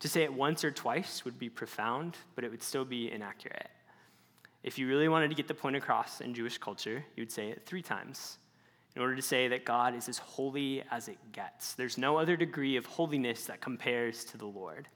To 0.00 0.08
say 0.08 0.22
it 0.24 0.34
once 0.34 0.64
or 0.64 0.72
twice 0.72 1.24
would 1.24 1.38
be 1.38 1.48
profound, 1.48 2.16
but 2.34 2.42
it 2.42 2.50
would 2.50 2.62
still 2.62 2.84
be 2.84 3.12
inaccurate. 3.12 3.70
If 4.64 4.76
you 4.76 4.88
really 4.88 5.08
wanted 5.08 5.28
to 5.28 5.36
get 5.36 5.46
the 5.46 5.54
point 5.54 5.76
across 5.76 6.20
in 6.20 6.34
Jewish 6.34 6.58
culture, 6.58 7.04
you 7.16 7.20
would 7.20 7.30
say 7.30 7.50
it 7.50 7.64
three 7.64 7.82
times 7.82 8.38
in 8.96 9.02
order 9.02 9.14
to 9.14 9.22
say 9.22 9.48
that 9.48 9.64
God 9.64 9.94
is 9.94 10.08
as 10.08 10.18
holy 10.18 10.82
as 10.90 11.08
it 11.08 11.18
gets. 11.30 11.74
There's 11.74 11.96
no 11.96 12.18
other 12.18 12.36
degree 12.36 12.76
of 12.76 12.86
holiness 12.86 13.46
that 13.46 13.60
compares 13.60 14.24
to 14.26 14.36
the 14.36 14.46
Lord. 14.46 14.88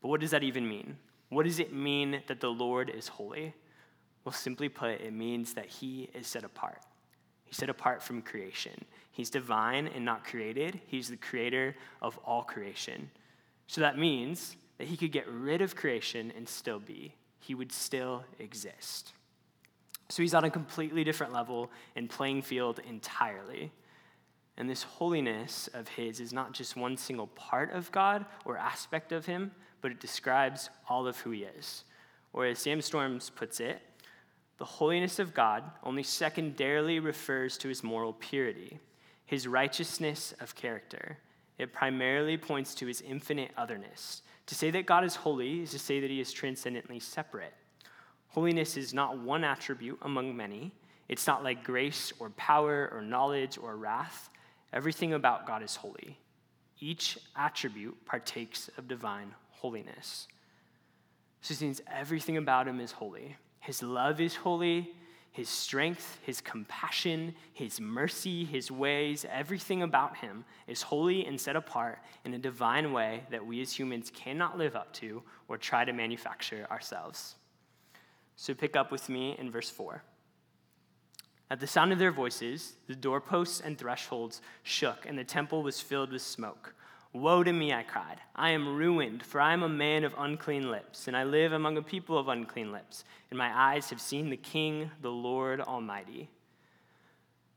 But 0.00 0.08
what 0.08 0.20
does 0.20 0.30
that 0.30 0.44
even 0.44 0.68
mean? 0.68 0.96
What 1.28 1.44
does 1.44 1.58
it 1.58 1.72
mean 1.72 2.22
that 2.28 2.40
the 2.40 2.50
Lord 2.50 2.90
is 2.90 3.08
holy? 3.08 3.52
Well, 4.24 4.32
simply 4.32 4.68
put, 4.68 5.00
it 5.00 5.12
means 5.12 5.54
that 5.54 5.66
he 5.66 6.08
is 6.14 6.26
set 6.26 6.44
apart. 6.44 6.80
Set 7.54 7.70
apart 7.70 8.02
from 8.02 8.20
creation. 8.20 8.84
He's 9.12 9.30
divine 9.30 9.86
and 9.86 10.04
not 10.04 10.24
created. 10.24 10.80
He's 10.88 11.08
the 11.08 11.16
creator 11.16 11.76
of 12.02 12.18
all 12.24 12.42
creation. 12.42 13.12
So 13.68 13.80
that 13.80 13.96
means 13.96 14.56
that 14.78 14.88
he 14.88 14.96
could 14.96 15.12
get 15.12 15.28
rid 15.28 15.62
of 15.62 15.76
creation 15.76 16.32
and 16.36 16.48
still 16.48 16.80
be. 16.80 17.14
He 17.38 17.54
would 17.54 17.70
still 17.70 18.24
exist. 18.40 19.12
So 20.08 20.20
he's 20.20 20.34
on 20.34 20.42
a 20.42 20.50
completely 20.50 21.04
different 21.04 21.32
level 21.32 21.70
and 21.94 22.10
playing 22.10 22.42
field 22.42 22.80
entirely. 22.88 23.70
And 24.56 24.68
this 24.68 24.82
holiness 24.82 25.68
of 25.74 25.86
his 25.86 26.18
is 26.18 26.32
not 26.32 26.54
just 26.54 26.76
one 26.76 26.96
single 26.96 27.28
part 27.28 27.72
of 27.72 27.92
God 27.92 28.26
or 28.44 28.56
aspect 28.56 29.12
of 29.12 29.26
him, 29.26 29.52
but 29.80 29.92
it 29.92 30.00
describes 30.00 30.70
all 30.88 31.06
of 31.06 31.18
who 31.18 31.30
he 31.30 31.44
is. 31.44 31.84
Or 32.32 32.46
as 32.46 32.58
Sam 32.58 32.80
Storms 32.80 33.30
puts 33.30 33.60
it, 33.60 33.80
the 34.58 34.64
holiness 34.64 35.18
of 35.18 35.34
God 35.34 35.64
only 35.82 36.02
secondarily 36.02 37.00
refers 37.00 37.58
to 37.58 37.68
his 37.68 37.82
moral 37.82 38.12
purity, 38.12 38.78
his 39.26 39.48
righteousness 39.48 40.34
of 40.40 40.54
character. 40.54 41.18
It 41.58 41.72
primarily 41.72 42.36
points 42.36 42.74
to 42.76 42.86
his 42.86 43.00
infinite 43.00 43.50
otherness. 43.56 44.22
To 44.46 44.54
say 44.54 44.70
that 44.70 44.86
God 44.86 45.04
is 45.04 45.16
holy 45.16 45.62
is 45.62 45.70
to 45.70 45.78
say 45.78 46.00
that 46.00 46.10
he 46.10 46.20
is 46.20 46.32
transcendently 46.32 47.00
separate. 47.00 47.54
Holiness 48.28 48.76
is 48.76 48.92
not 48.92 49.18
one 49.18 49.44
attribute 49.44 49.98
among 50.02 50.36
many. 50.36 50.72
It's 51.08 51.26
not 51.26 51.44
like 51.44 51.64
grace 51.64 52.12
or 52.18 52.30
power 52.30 52.90
or 52.92 53.02
knowledge 53.02 53.58
or 53.58 53.76
wrath. 53.76 54.30
Everything 54.72 55.14
about 55.14 55.46
God 55.46 55.62
is 55.62 55.76
holy. 55.76 56.18
Each 56.80 57.18
attribute 57.36 58.04
partakes 58.04 58.68
of 58.76 58.88
divine 58.88 59.34
holiness. 59.50 60.26
So, 61.40 61.54
since 61.54 61.80
everything 61.92 62.36
about 62.36 62.66
him 62.66 62.80
is 62.80 62.90
holy, 62.90 63.36
his 63.64 63.82
love 63.82 64.20
is 64.20 64.36
holy, 64.36 64.92
his 65.32 65.48
strength, 65.48 66.18
his 66.22 66.42
compassion, 66.42 67.34
his 67.54 67.80
mercy, 67.80 68.44
his 68.44 68.70
ways, 68.70 69.24
everything 69.32 69.82
about 69.82 70.18
him 70.18 70.44
is 70.66 70.82
holy 70.82 71.24
and 71.24 71.40
set 71.40 71.56
apart 71.56 71.98
in 72.26 72.34
a 72.34 72.38
divine 72.38 72.92
way 72.92 73.22
that 73.30 73.46
we 73.46 73.62
as 73.62 73.72
humans 73.72 74.12
cannot 74.14 74.58
live 74.58 74.76
up 74.76 74.92
to 74.92 75.22
or 75.48 75.56
try 75.56 75.82
to 75.82 75.94
manufacture 75.94 76.66
ourselves. 76.70 77.36
So, 78.36 78.52
pick 78.52 78.76
up 78.76 78.92
with 78.92 79.08
me 79.08 79.34
in 79.38 79.50
verse 79.50 79.70
4. 79.70 80.02
At 81.50 81.58
the 81.58 81.66
sound 81.66 81.90
of 81.90 81.98
their 81.98 82.12
voices, 82.12 82.74
the 82.86 82.94
doorposts 82.94 83.62
and 83.62 83.78
thresholds 83.78 84.42
shook, 84.62 85.06
and 85.06 85.18
the 85.18 85.24
temple 85.24 85.62
was 85.62 85.80
filled 85.80 86.12
with 86.12 86.20
smoke. 86.20 86.74
Woe 87.14 87.44
to 87.44 87.52
me, 87.52 87.72
I 87.72 87.84
cried. 87.84 88.18
I 88.34 88.50
am 88.50 88.76
ruined, 88.76 89.22
for 89.22 89.40
I 89.40 89.52
am 89.52 89.62
a 89.62 89.68
man 89.68 90.02
of 90.02 90.16
unclean 90.18 90.72
lips, 90.72 91.06
and 91.06 91.16
I 91.16 91.22
live 91.22 91.52
among 91.52 91.76
a 91.76 91.82
people 91.82 92.18
of 92.18 92.26
unclean 92.26 92.72
lips, 92.72 93.04
and 93.30 93.38
my 93.38 93.56
eyes 93.56 93.88
have 93.90 94.00
seen 94.00 94.30
the 94.30 94.36
King, 94.36 94.90
the 95.00 95.12
Lord 95.12 95.60
Almighty. 95.60 96.28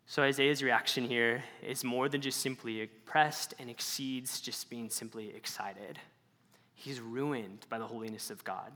So 0.05 0.21
Isaiah's 0.21 0.61
reaction 0.61 1.05
here 1.05 1.43
is 1.63 1.83
more 1.83 2.07
than 2.07 2.21
just 2.21 2.39
simply 2.39 2.83
oppressed 2.83 3.55
and 3.57 3.67
exceeds 3.67 4.39
just 4.39 4.69
being 4.69 4.91
simply 4.91 5.35
excited. 5.35 5.97
He's 6.75 7.01
ruined 7.01 7.65
by 7.67 7.79
the 7.79 7.87
holiness 7.87 8.29
of 8.29 8.43
God. 8.43 8.71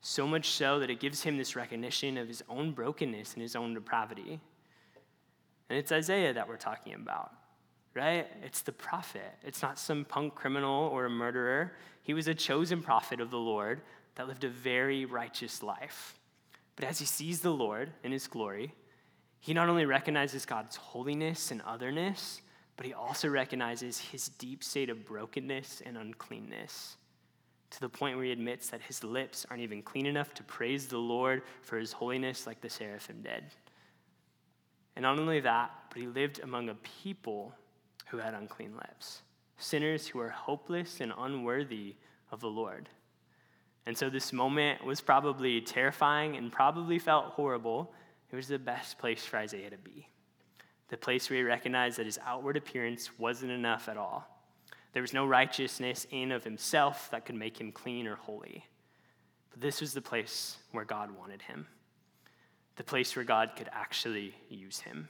So 0.00 0.26
much 0.26 0.48
so 0.52 0.78
that 0.78 0.88
it 0.88 1.00
gives 1.00 1.22
him 1.22 1.36
this 1.36 1.54
recognition 1.54 2.16
of 2.16 2.28
his 2.28 2.42
own 2.48 2.72
brokenness 2.72 3.34
and 3.34 3.42
his 3.42 3.54
own 3.54 3.74
depravity. 3.74 4.40
And 5.68 5.78
it's 5.78 5.92
Isaiah 5.92 6.32
that 6.32 6.48
we're 6.48 6.56
talking 6.56 6.94
about 6.94 7.30
right? 7.94 8.26
It's 8.42 8.62
the 8.62 8.72
prophet. 8.72 9.38
It's 9.44 9.62
not 9.62 9.78
some 9.78 10.04
punk 10.04 10.34
criminal 10.34 10.88
or 10.88 11.04
a 11.04 11.10
murderer. 11.10 11.72
He 12.02 12.14
was 12.14 12.28
a 12.28 12.34
chosen 12.34 12.82
prophet 12.82 13.20
of 13.20 13.30
the 13.30 13.38
Lord 13.38 13.80
that 14.16 14.28
lived 14.28 14.44
a 14.44 14.48
very 14.48 15.04
righteous 15.04 15.62
life. 15.62 16.18
But 16.76 16.86
as 16.86 16.98
he 16.98 17.04
sees 17.04 17.40
the 17.40 17.52
Lord 17.52 17.92
in 18.02 18.12
his 18.12 18.26
glory, 18.26 18.74
he 19.40 19.54
not 19.54 19.68
only 19.68 19.84
recognizes 19.84 20.44
God's 20.44 20.76
holiness 20.76 21.50
and 21.50 21.62
otherness, 21.62 22.40
but 22.76 22.86
he 22.86 22.92
also 22.92 23.28
recognizes 23.28 23.98
his 23.98 24.28
deep 24.28 24.64
state 24.64 24.90
of 24.90 25.06
brokenness 25.06 25.82
and 25.86 25.96
uncleanness 25.96 26.96
to 27.70 27.80
the 27.80 27.88
point 27.88 28.16
where 28.16 28.26
he 28.26 28.32
admits 28.32 28.68
that 28.70 28.80
his 28.82 29.02
lips 29.02 29.44
aren't 29.50 29.62
even 29.62 29.82
clean 29.82 30.06
enough 30.06 30.32
to 30.34 30.42
praise 30.44 30.86
the 30.86 30.98
Lord 30.98 31.42
for 31.62 31.76
his 31.76 31.92
holiness 31.92 32.46
like 32.46 32.60
the 32.60 32.70
seraphim 32.70 33.20
did. 33.22 33.44
And 34.96 35.02
not 35.02 35.18
only 35.18 35.40
that, 35.40 35.72
but 35.90 36.00
he 36.00 36.06
lived 36.06 36.40
among 36.40 36.68
a 36.68 36.74
people 37.02 37.52
who 38.14 38.20
had 38.20 38.34
unclean 38.34 38.76
lips, 38.76 39.22
sinners 39.58 40.06
who 40.06 40.20
were 40.20 40.28
hopeless 40.28 41.00
and 41.00 41.12
unworthy 41.18 41.96
of 42.30 42.40
the 42.40 42.48
Lord. 42.48 42.88
And 43.86 43.98
so 43.98 44.08
this 44.08 44.32
moment 44.32 44.84
was 44.84 45.00
probably 45.00 45.60
terrifying 45.60 46.36
and 46.36 46.52
probably 46.52 47.00
felt 47.00 47.26
horrible. 47.32 47.92
It 48.30 48.36
was 48.36 48.46
the 48.46 48.58
best 48.58 48.98
place 48.98 49.24
for 49.24 49.38
Isaiah 49.38 49.70
to 49.70 49.78
be. 49.78 50.08
The 50.90 50.96
place 50.96 51.28
where 51.28 51.38
he 51.38 51.42
recognized 51.42 51.98
that 51.98 52.06
his 52.06 52.20
outward 52.24 52.56
appearance 52.56 53.18
wasn't 53.18 53.50
enough 53.50 53.88
at 53.88 53.96
all. 53.96 54.28
There 54.92 55.02
was 55.02 55.12
no 55.12 55.26
righteousness 55.26 56.06
in 56.12 56.30
of 56.30 56.44
himself 56.44 57.08
that 57.10 57.26
could 57.26 57.34
make 57.34 57.60
him 57.60 57.72
clean 57.72 58.06
or 58.06 58.14
holy. 58.14 58.64
But 59.50 59.60
this 59.60 59.80
was 59.80 59.92
the 59.92 60.00
place 60.00 60.56
where 60.70 60.84
God 60.84 61.10
wanted 61.10 61.42
him, 61.42 61.66
the 62.76 62.84
place 62.84 63.16
where 63.16 63.24
God 63.24 63.50
could 63.56 63.68
actually 63.72 64.36
use 64.48 64.78
him. 64.78 65.08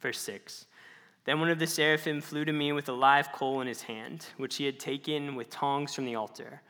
Verse 0.00 0.18
6 0.18 0.66
then 1.28 1.40
one 1.40 1.50
of 1.50 1.58
the 1.58 1.66
seraphim 1.66 2.22
flew 2.22 2.46
to 2.46 2.54
me 2.54 2.72
with 2.72 2.88
a 2.88 2.92
live 2.92 3.32
coal 3.32 3.60
in 3.60 3.66
his 3.66 3.82
hand, 3.82 4.24
which 4.38 4.56
he 4.56 4.64
had 4.64 4.80
taken 4.80 5.36
with 5.36 5.50
tongs 5.50 5.94
from 5.94 6.06
the 6.06 6.14
altar. 6.14 6.62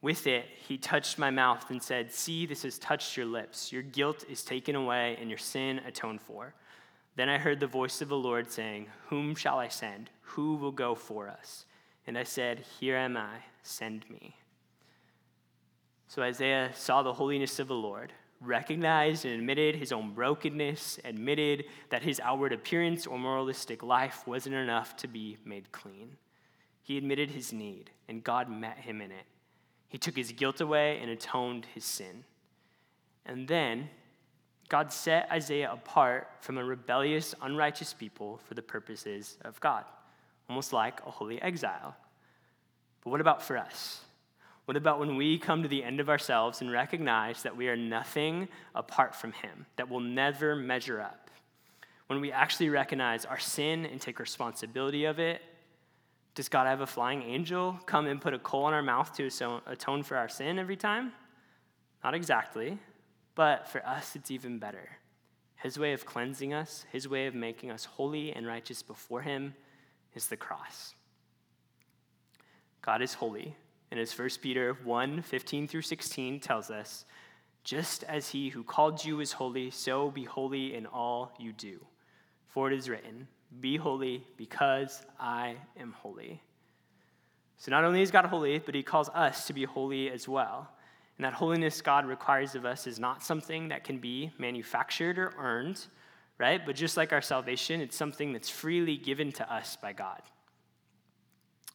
With 0.00 0.28
it, 0.28 0.44
he 0.68 0.78
touched 0.78 1.18
my 1.18 1.32
mouth 1.32 1.68
and 1.70 1.82
said, 1.82 2.12
See, 2.12 2.46
this 2.46 2.62
has 2.62 2.78
touched 2.78 3.16
your 3.16 3.26
lips. 3.26 3.72
Your 3.72 3.82
guilt 3.82 4.24
is 4.30 4.44
taken 4.44 4.76
away 4.76 5.18
and 5.20 5.28
your 5.28 5.40
sin 5.40 5.80
atoned 5.84 6.20
for. 6.20 6.54
Then 7.16 7.28
I 7.28 7.36
heard 7.36 7.58
the 7.58 7.66
voice 7.66 8.00
of 8.00 8.08
the 8.08 8.16
Lord 8.16 8.48
saying, 8.48 8.86
Whom 9.08 9.34
shall 9.34 9.58
I 9.58 9.66
send? 9.66 10.08
Who 10.20 10.54
will 10.54 10.70
go 10.70 10.94
for 10.94 11.28
us? 11.28 11.66
And 12.06 12.16
I 12.16 12.22
said, 12.22 12.64
Here 12.78 12.96
am 12.96 13.16
I, 13.16 13.38
send 13.64 14.08
me. 14.08 14.36
So 16.06 16.22
Isaiah 16.22 16.70
saw 16.76 17.02
the 17.02 17.14
holiness 17.14 17.58
of 17.58 17.66
the 17.66 17.74
Lord 17.74 18.12
recognized 18.40 19.24
and 19.24 19.34
admitted 19.34 19.76
his 19.76 19.92
own 19.92 20.12
brokenness, 20.14 20.98
admitted 21.04 21.64
that 21.90 22.02
his 22.02 22.20
outward 22.20 22.52
appearance 22.52 23.06
or 23.06 23.18
moralistic 23.18 23.82
life 23.82 24.26
wasn't 24.26 24.54
enough 24.54 24.96
to 24.96 25.08
be 25.08 25.36
made 25.44 25.70
clean. 25.72 26.16
He 26.82 26.96
admitted 26.96 27.30
his 27.30 27.52
need, 27.52 27.90
and 28.08 28.24
God 28.24 28.48
met 28.48 28.78
him 28.78 29.00
in 29.00 29.10
it. 29.10 29.26
He 29.88 29.98
took 29.98 30.16
his 30.16 30.32
guilt 30.32 30.60
away 30.60 30.98
and 31.00 31.10
atoned 31.10 31.66
his 31.74 31.84
sin. 31.84 32.24
And 33.26 33.46
then 33.46 33.90
God 34.68 34.92
set 34.92 35.30
Isaiah 35.30 35.72
apart 35.72 36.28
from 36.40 36.56
a 36.56 36.64
rebellious, 36.64 37.34
unrighteous 37.42 37.92
people 37.92 38.40
for 38.46 38.54
the 38.54 38.62
purposes 38.62 39.36
of 39.44 39.60
God, 39.60 39.84
almost 40.48 40.72
like 40.72 41.00
a 41.06 41.10
holy 41.10 41.42
exile. 41.42 41.96
But 43.02 43.10
what 43.10 43.20
about 43.20 43.42
for 43.42 43.58
us? 43.58 44.00
What 44.70 44.76
about 44.76 45.00
when 45.00 45.16
we 45.16 45.36
come 45.36 45.64
to 45.64 45.68
the 45.68 45.82
end 45.82 45.98
of 45.98 46.08
ourselves 46.08 46.60
and 46.60 46.70
recognize 46.70 47.42
that 47.42 47.56
we 47.56 47.68
are 47.68 47.76
nothing 47.76 48.46
apart 48.72 49.16
from 49.16 49.32
Him, 49.32 49.66
that 49.74 49.90
we'll 49.90 49.98
never 49.98 50.54
measure 50.54 51.00
up? 51.00 51.28
When 52.06 52.20
we 52.20 52.30
actually 52.30 52.68
recognize 52.68 53.24
our 53.24 53.40
sin 53.40 53.84
and 53.84 54.00
take 54.00 54.20
responsibility 54.20 55.06
of 55.06 55.18
it, 55.18 55.42
does 56.36 56.48
God 56.48 56.68
have 56.68 56.82
a 56.82 56.86
flying 56.86 57.20
angel 57.24 57.80
come 57.84 58.06
and 58.06 58.20
put 58.20 58.32
a 58.32 58.38
coal 58.38 58.68
in 58.68 58.74
our 58.74 58.80
mouth 58.80 59.12
to 59.16 59.28
atone 59.66 60.04
for 60.04 60.16
our 60.16 60.28
sin 60.28 60.56
every 60.56 60.76
time? 60.76 61.14
Not 62.04 62.14
exactly, 62.14 62.78
but 63.34 63.66
for 63.66 63.84
us, 63.84 64.14
it's 64.14 64.30
even 64.30 64.60
better. 64.60 64.88
His 65.56 65.80
way 65.80 65.94
of 65.94 66.06
cleansing 66.06 66.54
us, 66.54 66.86
His 66.92 67.08
way 67.08 67.26
of 67.26 67.34
making 67.34 67.72
us 67.72 67.86
holy 67.86 68.32
and 68.32 68.46
righteous 68.46 68.84
before 68.84 69.22
Him, 69.22 69.52
is 70.14 70.28
the 70.28 70.36
cross. 70.36 70.94
God 72.82 73.02
is 73.02 73.14
holy, 73.14 73.56
and 73.90 73.98
as 73.98 74.16
1 74.16 74.28
Peter 74.40 74.76
1 74.84 75.22
15 75.22 75.68
through 75.68 75.82
16 75.82 76.40
tells 76.40 76.70
us, 76.70 77.04
just 77.64 78.04
as 78.04 78.30
he 78.30 78.48
who 78.48 78.62
called 78.62 79.04
you 79.04 79.20
is 79.20 79.32
holy, 79.32 79.70
so 79.70 80.10
be 80.10 80.24
holy 80.24 80.74
in 80.74 80.86
all 80.86 81.32
you 81.38 81.52
do. 81.52 81.84
For 82.48 82.70
it 82.70 82.76
is 82.76 82.88
written, 82.88 83.28
Be 83.60 83.76
holy 83.76 84.24
because 84.36 85.02
I 85.18 85.56
am 85.78 85.92
holy. 85.92 86.42
So 87.58 87.70
not 87.70 87.84
only 87.84 88.00
is 88.00 88.10
God 88.10 88.24
holy, 88.24 88.58
but 88.58 88.74
he 88.74 88.82
calls 88.82 89.10
us 89.10 89.46
to 89.46 89.52
be 89.52 89.64
holy 89.64 90.10
as 90.10 90.26
well. 90.26 90.70
And 91.18 91.24
that 91.26 91.34
holiness 91.34 91.82
God 91.82 92.06
requires 92.06 92.54
of 92.54 92.64
us 92.64 92.86
is 92.86 92.98
not 92.98 93.22
something 93.22 93.68
that 93.68 93.84
can 93.84 93.98
be 93.98 94.32
manufactured 94.38 95.18
or 95.18 95.34
earned, 95.38 95.84
right? 96.38 96.64
But 96.64 96.76
just 96.76 96.96
like 96.96 97.12
our 97.12 97.20
salvation, 97.20 97.82
it's 97.82 97.96
something 97.96 98.32
that's 98.32 98.48
freely 98.48 98.96
given 98.96 99.30
to 99.32 99.52
us 99.52 99.76
by 99.76 99.92
God. 99.92 100.22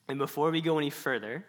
And 0.08 0.18
before 0.18 0.50
we 0.50 0.62
go 0.62 0.80
any 0.80 0.90
further, 0.90 1.46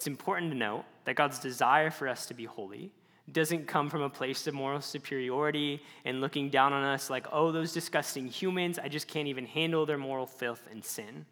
it's 0.00 0.06
important 0.06 0.50
to 0.50 0.56
note 0.56 0.86
that 1.04 1.14
God's 1.14 1.38
desire 1.38 1.90
for 1.90 2.08
us 2.08 2.24
to 2.24 2.32
be 2.32 2.46
holy 2.46 2.90
doesn't 3.32 3.66
come 3.66 3.90
from 3.90 4.00
a 4.00 4.08
place 4.08 4.46
of 4.46 4.54
moral 4.54 4.80
superiority 4.80 5.82
and 6.06 6.22
looking 6.22 6.48
down 6.48 6.72
on 6.72 6.82
us 6.82 7.10
like, 7.10 7.26
oh, 7.30 7.52
those 7.52 7.74
disgusting 7.74 8.26
humans, 8.26 8.78
I 8.78 8.88
just 8.88 9.08
can't 9.08 9.28
even 9.28 9.44
handle 9.44 9.84
their 9.84 9.98
moral 9.98 10.24
filth 10.24 10.66
and 10.70 10.82
sin. 10.82 11.26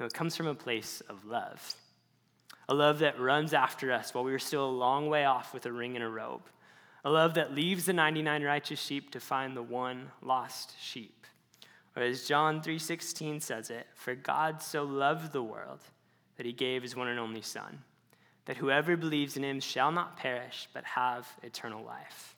No, 0.00 0.06
it 0.06 0.14
comes 0.14 0.34
from 0.34 0.48
a 0.48 0.54
place 0.54 1.00
of 1.08 1.24
love. 1.24 1.76
A 2.68 2.74
love 2.74 2.98
that 2.98 3.20
runs 3.20 3.54
after 3.54 3.92
us 3.92 4.12
while 4.12 4.24
we 4.24 4.34
are 4.34 4.38
still 4.40 4.68
a 4.68 4.78
long 4.84 5.08
way 5.08 5.24
off 5.24 5.54
with 5.54 5.64
a 5.66 5.70
ring 5.70 5.94
and 5.94 6.04
a 6.04 6.08
robe. 6.08 6.48
A 7.04 7.10
love 7.10 7.34
that 7.34 7.54
leaves 7.54 7.84
the 7.84 7.92
99 7.92 8.42
righteous 8.42 8.80
sheep 8.80 9.12
to 9.12 9.20
find 9.20 9.56
the 9.56 9.62
one 9.62 10.10
lost 10.22 10.74
sheep. 10.80 11.24
Or 11.94 12.02
as 12.02 12.26
John 12.26 12.62
3:16 12.62 13.40
says 13.40 13.70
it, 13.70 13.86
for 13.94 14.16
God 14.16 14.60
so 14.60 14.82
loved 14.82 15.30
the 15.30 15.44
world 15.44 15.82
that 16.36 16.46
he 16.46 16.52
gave 16.52 16.82
his 16.82 16.96
one 16.96 17.06
and 17.06 17.20
only 17.20 17.42
son 17.42 17.84
that 18.44 18.56
whoever 18.56 18.96
believes 18.96 19.36
in 19.36 19.44
him 19.44 19.60
shall 19.60 19.92
not 19.92 20.16
perish, 20.16 20.68
but 20.72 20.84
have 20.84 21.28
eternal 21.42 21.84
life. 21.84 22.36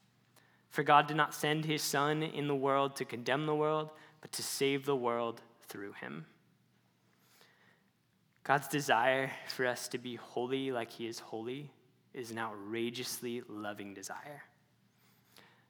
For 0.69 0.83
God 0.83 1.07
did 1.07 1.17
not 1.17 1.35
send 1.35 1.65
his 1.65 1.83
Son 1.83 2.23
in 2.23 2.49
the 2.49 2.55
world 2.55 2.97
to 2.97 3.05
condemn 3.05 3.47
the 3.47 3.55
world, 3.55 3.91
but 4.21 4.33
to 4.33 4.43
save 4.43 4.85
the 4.85 4.97
world 4.97 5.41
through 5.69 5.93
him. 5.93 6.27
God's 8.43 8.69
desire 8.69 9.31
for 9.49 9.67
us 9.67 9.89
to 9.89 9.99
be 9.99 10.17
holy 10.17 10.71
like 10.71 10.91
he 10.91 11.07
is 11.07 11.19
holy 11.19 11.71
is 12.13 12.31
an 12.31 12.39
outrageously 12.39 13.43
loving 13.49 13.95
desire. 13.95 14.43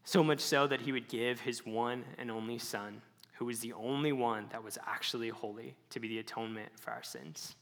So 0.04 0.24
much 0.24 0.40
so 0.40 0.66
that 0.66 0.80
he 0.80 0.92
would 0.92 1.08
give 1.08 1.40
his 1.40 1.64
one 1.64 2.04
and 2.18 2.30
only 2.30 2.58
Son, 2.58 3.00
who 3.34 3.46
was 3.46 3.60
the 3.60 3.72
only 3.72 4.12
one 4.12 4.46
that 4.50 4.62
was 4.62 4.78
actually 4.86 5.28
holy, 5.28 5.74
to 5.90 6.00
be 6.00 6.08
the 6.08 6.18
atonement 6.18 6.70
for 6.78 6.90
our 6.90 7.02
sins. 7.02 7.56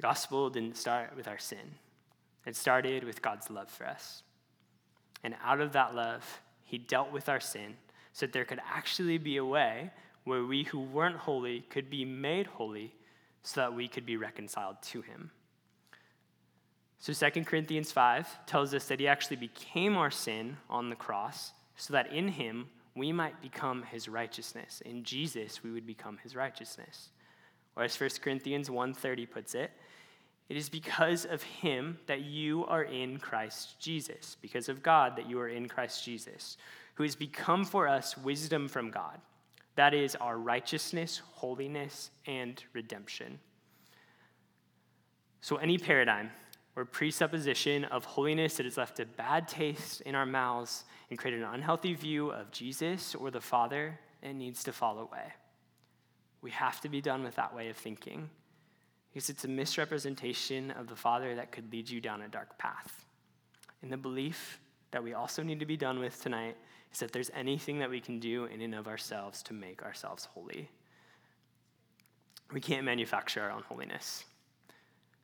The 0.00 0.06
gospel 0.06 0.48
didn't 0.48 0.78
start 0.78 1.14
with 1.14 1.28
our 1.28 1.36
sin, 1.36 1.74
it 2.46 2.56
started 2.56 3.04
with 3.04 3.20
God's 3.20 3.50
love 3.50 3.68
for 3.68 3.86
us. 3.86 4.22
And 5.22 5.34
out 5.44 5.60
of 5.60 5.74
that 5.74 5.94
love, 5.94 6.40
he 6.64 6.78
dealt 6.78 7.12
with 7.12 7.28
our 7.28 7.38
sin 7.38 7.76
so 8.14 8.24
that 8.24 8.32
there 8.32 8.46
could 8.46 8.62
actually 8.66 9.18
be 9.18 9.36
a 9.36 9.44
way 9.44 9.90
where 10.24 10.42
we 10.42 10.62
who 10.62 10.80
weren't 10.80 11.16
holy 11.16 11.66
could 11.68 11.90
be 11.90 12.06
made 12.06 12.46
holy 12.46 12.94
so 13.42 13.60
that 13.60 13.74
we 13.74 13.88
could 13.88 14.06
be 14.06 14.16
reconciled 14.16 14.76
to 14.84 15.02
him. 15.02 15.32
So 16.98 17.12
2 17.12 17.44
Corinthians 17.44 17.92
5 17.92 18.46
tells 18.46 18.72
us 18.72 18.86
that 18.86 19.00
he 19.00 19.06
actually 19.06 19.36
became 19.36 19.98
our 19.98 20.10
sin 20.10 20.56
on 20.70 20.88
the 20.88 20.96
cross 20.96 21.52
so 21.76 21.92
that 21.92 22.10
in 22.10 22.28
him 22.28 22.70
we 22.94 23.12
might 23.12 23.42
become 23.42 23.82
his 23.82 24.08
righteousness. 24.08 24.80
In 24.80 25.04
Jesus 25.04 25.62
we 25.62 25.70
would 25.70 25.86
become 25.86 26.16
his 26.22 26.34
righteousness. 26.34 27.10
Or 27.76 27.82
as 27.82 28.00
1 28.00 28.22
Corinthians 28.22 28.70
1:30 28.70 29.30
puts 29.30 29.54
it, 29.54 29.70
it 30.50 30.56
is 30.56 30.68
because 30.68 31.26
of 31.26 31.44
him 31.44 31.96
that 32.06 32.22
you 32.22 32.66
are 32.66 32.82
in 32.82 33.18
Christ 33.18 33.78
Jesus, 33.78 34.36
because 34.42 34.68
of 34.68 34.82
God 34.82 35.14
that 35.14 35.30
you 35.30 35.38
are 35.38 35.48
in 35.48 35.68
Christ 35.68 36.04
Jesus, 36.04 36.56
who 36.94 37.04
has 37.04 37.14
become 37.14 37.64
for 37.64 37.86
us 37.86 38.18
wisdom 38.18 38.66
from 38.66 38.90
God. 38.90 39.20
That 39.76 39.94
is 39.94 40.16
our 40.16 40.36
righteousness, 40.36 41.22
holiness, 41.34 42.10
and 42.26 42.62
redemption. 42.72 43.38
So, 45.40 45.54
any 45.54 45.78
paradigm 45.78 46.30
or 46.74 46.84
presupposition 46.84 47.84
of 47.84 48.04
holiness 48.04 48.56
that 48.56 48.66
has 48.66 48.76
left 48.76 48.98
a 48.98 49.06
bad 49.06 49.46
taste 49.46 50.00
in 50.00 50.16
our 50.16 50.26
mouths 50.26 50.82
and 51.10 51.18
created 51.18 51.42
an 51.42 51.54
unhealthy 51.54 51.94
view 51.94 52.30
of 52.30 52.50
Jesus 52.50 53.14
or 53.14 53.30
the 53.30 53.40
Father, 53.40 54.00
it 54.20 54.34
needs 54.34 54.64
to 54.64 54.72
fall 54.72 54.98
away. 54.98 55.32
We 56.42 56.50
have 56.50 56.80
to 56.80 56.88
be 56.88 57.00
done 57.00 57.22
with 57.22 57.36
that 57.36 57.54
way 57.54 57.68
of 57.68 57.76
thinking 57.76 58.30
because 59.12 59.28
it's 59.28 59.44
a 59.44 59.48
misrepresentation 59.48 60.70
of 60.72 60.88
the 60.88 60.96
Father 60.96 61.34
that 61.34 61.52
could 61.52 61.70
lead 61.72 61.88
you 61.88 62.00
down 62.00 62.22
a 62.22 62.28
dark 62.28 62.56
path. 62.58 63.04
And 63.82 63.92
the 63.92 63.96
belief 63.96 64.60
that 64.92 65.02
we 65.02 65.14
also 65.14 65.42
need 65.42 65.60
to 65.60 65.66
be 65.66 65.76
done 65.76 65.98
with 65.98 66.22
tonight 66.22 66.56
is 66.92 66.98
that 67.00 67.12
there's 67.12 67.30
anything 67.34 67.78
that 67.78 67.90
we 67.90 68.00
can 68.00 68.20
do 68.20 68.44
in 68.46 68.60
and 68.60 68.74
of 68.74 68.86
ourselves 68.86 69.42
to 69.44 69.52
make 69.52 69.82
ourselves 69.82 70.26
holy. 70.26 70.68
We 72.52 72.60
can't 72.60 72.84
manufacture 72.84 73.42
our 73.42 73.50
own 73.50 73.62
holiness. 73.62 74.24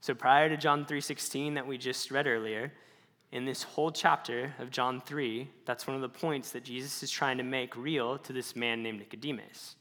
So 0.01 0.15
prior 0.15 0.49
to 0.49 0.57
John 0.57 0.85
3:16 0.85 1.55
that 1.55 1.67
we 1.67 1.79
just 1.79 2.11
read 2.11 2.27
earlier, 2.27 2.73
in 3.33 3.45
this 3.45 3.65
whole 3.65 3.91
chapter 3.91 4.55
of 4.59 4.71
John 4.71 5.01
3, 5.01 5.51
that's 5.65 5.87
one 5.87 5.97
of 5.97 6.03
the 6.03 6.09
points 6.09 6.53
that 6.53 6.63
Jesus 6.63 7.03
is 7.03 7.11
trying 7.11 7.39
to 7.39 7.43
make 7.43 7.77
real 7.77 8.19
to 8.19 8.33
this 8.33 8.55
man 8.55 8.83
named 8.83 9.01
Nicodemus. 9.01 9.75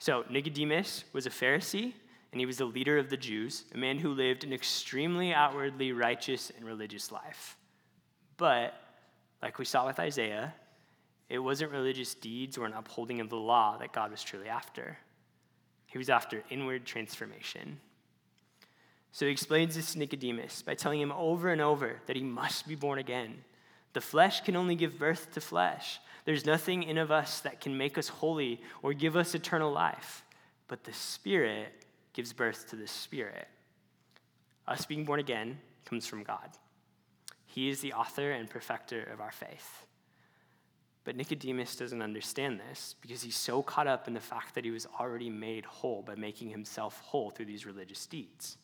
So 0.00 0.24
Nicodemus 0.28 1.04
was 1.12 1.26
a 1.26 1.30
Pharisee 1.30 1.94
and 2.32 2.40
he 2.40 2.46
was 2.46 2.56
the 2.56 2.64
leader 2.64 2.98
of 2.98 3.10
the 3.10 3.16
Jews, 3.16 3.64
a 3.74 3.78
man 3.78 3.98
who 3.98 4.14
lived 4.14 4.42
an 4.42 4.52
extremely 4.52 5.34
outwardly 5.34 5.92
righteous 5.92 6.50
and 6.56 6.66
religious 6.66 7.12
life. 7.12 7.56
But, 8.38 8.74
like 9.42 9.58
we 9.58 9.66
saw 9.66 9.86
with 9.86 10.00
Isaiah, 10.00 10.54
it 11.28 11.38
wasn't 11.38 11.72
religious 11.72 12.14
deeds 12.14 12.56
or 12.56 12.64
an 12.64 12.72
upholding 12.72 13.20
of 13.20 13.28
the 13.28 13.36
law 13.36 13.76
that 13.78 13.92
God 13.92 14.10
was 14.10 14.22
truly 14.22 14.48
after. 14.48 14.98
He 15.86 15.98
was 15.98 16.08
after 16.08 16.42
inward 16.48 16.86
transformation. 16.86 17.78
So 19.12 19.26
he 19.26 19.32
explains 19.32 19.76
this 19.76 19.92
to 19.92 19.98
Nicodemus 19.98 20.62
by 20.62 20.74
telling 20.74 21.00
him 21.00 21.12
over 21.12 21.50
and 21.50 21.60
over 21.60 22.00
that 22.06 22.16
he 22.16 22.22
must 22.22 22.66
be 22.66 22.74
born 22.74 22.98
again. 22.98 23.44
The 23.92 24.00
flesh 24.00 24.40
can 24.40 24.56
only 24.56 24.74
give 24.74 24.98
birth 24.98 25.32
to 25.32 25.40
flesh. 25.42 26.00
There's 26.24 26.46
nothing 26.46 26.82
in 26.82 26.96
of 26.96 27.10
us 27.10 27.40
that 27.40 27.60
can 27.60 27.76
make 27.76 27.98
us 27.98 28.08
holy 28.08 28.62
or 28.82 28.94
give 28.94 29.16
us 29.16 29.34
eternal 29.34 29.70
life. 29.70 30.24
But 30.66 30.84
the 30.84 30.94
Spirit 30.94 31.81
gives 32.12 32.32
birth 32.32 32.68
to 32.70 32.76
the 32.76 32.86
Spirit. 32.86 33.48
Us 34.66 34.84
being 34.84 35.04
born 35.04 35.20
again 35.20 35.58
comes 35.84 36.06
from 36.06 36.22
God. 36.22 36.50
He 37.46 37.68
is 37.68 37.80
the 37.80 37.92
author 37.92 38.30
and 38.30 38.48
perfecter 38.48 39.02
of 39.12 39.20
our 39.20 39.32
faith. 39.32 39.86
But 41.04 41.16
Nicodemus 41.16 41.76
doesn't 41.76 42.00
understand 42.00 42.60
this 42.60 42.94
because 43.00 43.22
he's 43.22 43.36
so 43.36 43.62
caught 43.62 43.88
up 43.88 44.06
in 44.06 44.14
the 44.14 44.20
fact 44.20 44.54
that 44.54 44.64
he 44.64 44.70
was 44.70 44.86
already 45.00 45.28
made 45.28 45.64
whole 45.64 46.02
by 46.02 46.14
making 46.14 46.50
himself 46.50 47.00
whole 47.00 47.30
through 47.30 47.46
these 47.46 47.66
religious 47.66 48.06
deeds. 48.06 48.56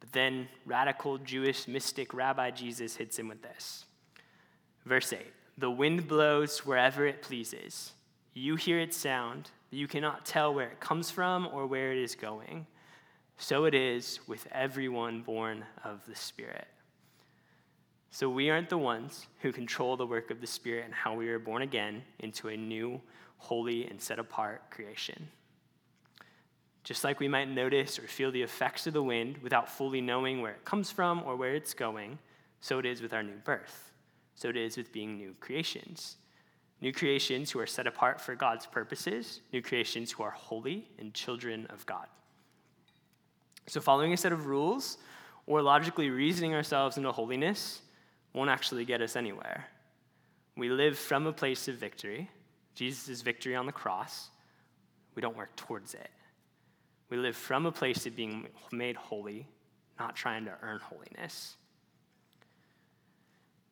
But 0.00 0.12
then 0.12 0.48
radical 0.64 1.18
Jewish 1.18 1.68
mystic 1.68 2.14
Rabbi 2.14 2.50
Jesus 2.50 2.96
hits 2.96 3.18
him 3.18 3.28
with 3.28 3.42
this. 3.42 3.84
Verse 4.86 5.12
8 5.12 5.20
The 5.58 5.70
wind 5.70 6.08
blows 6.08 6.64
wherever 6.64 7.06
it 7.06 7.22
pleases. 7.22 7.92
You 8.34 8.56
hear 8.56 8.80
its 8.80 8.96
sound, 8.96 9.50
you 9.72 9.88
cannot 9.88 10.26
tell 10.26 10.52
where 10.52 10.68
it 10.68 10.80
comes 10.80 11.10
from 11.10 11.48
or 11.52 11.66
where 11.66 11.92
it 11.92 11.98
is 11.98 12.14
going. 12.14 12.66
So 13.38 13.64
it 13.64 13.74
is 13.74 14.20
with 14.26 14.46
everyone 14.52 15.22
born 15.22 15.64
of 15.84 16.04
the 16.06 16.14
Spirit. 16.14 16.68
So 18.10 18.28
we 18.28 18.50
aren't 18.50 18.68
the 18.68 18.78
ones 18.78 19.26
who 19.40 19.52
control 19.52 19.96
the 19.96 20.06
work 20.06 20.30
of 20.30 20.40
the 20.40 20.46
Spirit 20.46 20.84
and 20.84 20.92
how 20.92 21.14
we 21.14 21.30
are 21.30 21.38
born 21.38 21.62
again 21.62 22.02
into 22.18 22.48
a 22.48 22.56
new, 22.56 23.00
holy, 23.38 23.86
and 23.86 24.00
set 24.00 24.18
apart 24.18 24.70
creation. 24.70 25.28
Just 26.84 27.04
like 27.04 27.20
we 27.20 27.28
might 27.28 27.48
notice 27.48 27.98
or 27.98 28.06
feel 28.06 28.30
the 28.30 28.42
effects 28.42 28.86
of 28.86 28.92
the 28.92 29.02
wind 29.02 29.38
without 29.38 29.70
fully 29.70 30.00
knowing 30.00 30.42
where 30.42 30.52
it 30.52 30.64
comes 30.64 30.90
from 30.90 31.22
or 31.24 31.36
where 31.36 31.54
it's 31.54 31.72
going, 31.72 32.18
so 32.60 32.78
it 32.78 32.84
is 32.84 33.00
with 33.00 33.14
our 33.14 33.22
new 33.22 33.38
birth. 33.44 33.92
So 34.34 34.48
it 34.48 34.56
is 34.56 34.76
with 34.76 34.92
being 34.92 35.16
new 35.16 35.34
creations. 35.40 36.16
New 36.82 36.92
creations 36.92 37.52
who 37.52 37.60
are 37.60 37.66
set 37.66 37.86
apart 37.86 38.20
for 38.20 38.34
God's 38.34 38.66
purposes, 38.66 39.40
new 39.52 39.62
creations 39.62 40.10
who 40.10 40.24
are 40.24 40.32
holy 40.32 40.88
and 40.98 41.14
children 41.14 41.68
of 41.70 41.86
God. 41.86 42.06
So, 43.68 43.80
following 43.80 44.12
a 44.12 44.16
set 44.16 44.32
of 44.32 44.46
rules 44.46 44.98
or 45.46 45.62
logically 45.62 46.10
reasoning 46.10 46.54
ourselves 46.54 46.96
into 46.96 47.12
holiness 47.12 47.80
won't 48.32 48.50
actually 48.50 48.84
get 48.84 49.00
us 49.00 49.14
anywhere. 49.14 49.68
We 50.56 50.70
live 50.70 50.98
from 50.98 51.26
a 51.28 51.32
place 51.32 51.68
of 51.68 51.76
victory, 51.76 52.28
Jesus' 52.74 53.22
victory 53.22 53.54
on 53.54 53.66
the 53.66 53.72
cross. 53.72 54.30
We 55.14 55.22
don't 55.22 55.36
work 55.36 55.54
towards 55.54 55.94
it. 55.94 56.10
We 57.10 57.16
live 57.16 57.36
from 57.36 57.64
a 57.64 57.72
place 57.72 58.06
of 58.06 58.16
being 58.16 58.48
made 58.72 58.96
holy, 58.96 59.46
not 60.00 60.16
trying 60.16 60.46
to 60.46 60.54
earn 60.62 60.80
holiness. 60.80 61.54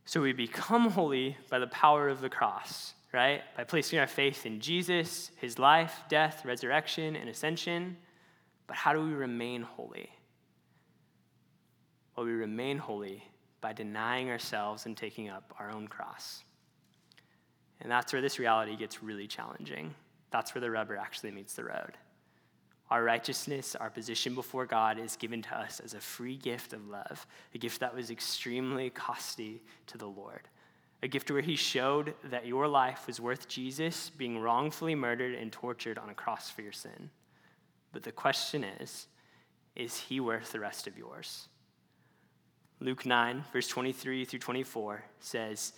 So 0.04 0.20
we 0.20 0.32
become 0.32 0.90
holy 0.90 1.36
by 1.48 1.58
the 1.58 1.66
power 1.66 2.08
of 2.08 2.20
the 2.20 2.28
cross, 2.28 2.94
right? 3.12 3.42
By 3.56 3.64
placing 3.64 3.98
our 3.98 4.06
faith 4.06 4.46
in 4.46 4.60
Jesus, 4.60 5.30
his 5.36 5.58
life, 5.58 6.04
death, 6.08 6.44
resurrection, 6.44 7.16
and 7.16 7.28
ascension. 7.28 7.96
But 8.66 8.76
how 8.76 8.92
do 8.92 9.00
we 9.00 9.12
remain 9.12 9.62
holy? 9.62 10.10
Well, 12.16 12.26
we 12.26 12.32
remain 12.32 12.78
holy 12.78 13.24
by 13.60 13.72
denying 13.72 14.30
ourselves 14.30 14.86
and 14.86 14.96
taking 14.96 15.28
up 15.28 15.54
our 15.58 15.70
own 15.70 15.88
cross. 15.88 16.44
And 17.80 17.90
that's 17.90 18.12
where 18.12 18.22
this 18.22 18.38
reality 18.38 18.76
gets 18.76 19.02
really 19.02 19.26
challenging. 19.26 19.94
That's 20.30 20.54
where 20.54 20.60
the 20.60 20.70
rubber 20.70 20.96
actually 20.96 21.32
meets 21.32 21.54
the 21.54 21.64
road. 21.64 21.96
Our 22.90 23.02
righteousness, 23.04 23.76
our 23.76 23.90
position 23.90 24.34
before 24.34 24.66
God 24.66 24.98
is 24.98 25.16
given 25.16 25.42
to 25.42 25.56
us 25.56 25.80
as 25.80 25.94
a 25.94 26.00
free 26.00 26.36
gift 26.36 26.72
of 26.72 26.88
love, 26.88 27.26
a 27.54 27.58
gift 27.58 27.80
that 27.80 27.94
was 27.94 28.10
extremely 28.10 28.90
costly 28.90 29.62
to 29.86 29.98
the 29.98 30.08
Lord 30.08 30.48
a 31.02 31.08
gift 31.08 31.30
where 31.30 31.40
he 31.40 31.56
showed 31.56 32.14
that 32.24 32.46
your 32.46 32.68
life 32.68 33.06
was 33.06 33.20
worth 33.20 33.48
Jesus 33.48 34.10
being 34.10 34.38
wrongfully 34.38 34.94
murdered 34.94 35.34
and 35.34 35.50
tortured 35.50 35.98
on 35.98 36.10
a 36.10 36.14
cross 36.14 36.50
for 36.50 36.62
your 36.62 36.72
sin. 36.72 37.10
But 37.92 38.02
the 38.02 38.12
question 38.12 38.64
is, 38.64 39.06
is 39.74 39.98
he 39.98 40.20
worth 40.20 40.52
the 40.52 40.60
rest 40.60 40.86
of 40.86 40.98
yours? 40.98 41.48
Luke 42.80 43.06
9, 43.06 43.44
verse 43.52 43.68
23 43.68 44.24
through 44.24 44.38
24 44.38 45.04
says, 45.20 45.72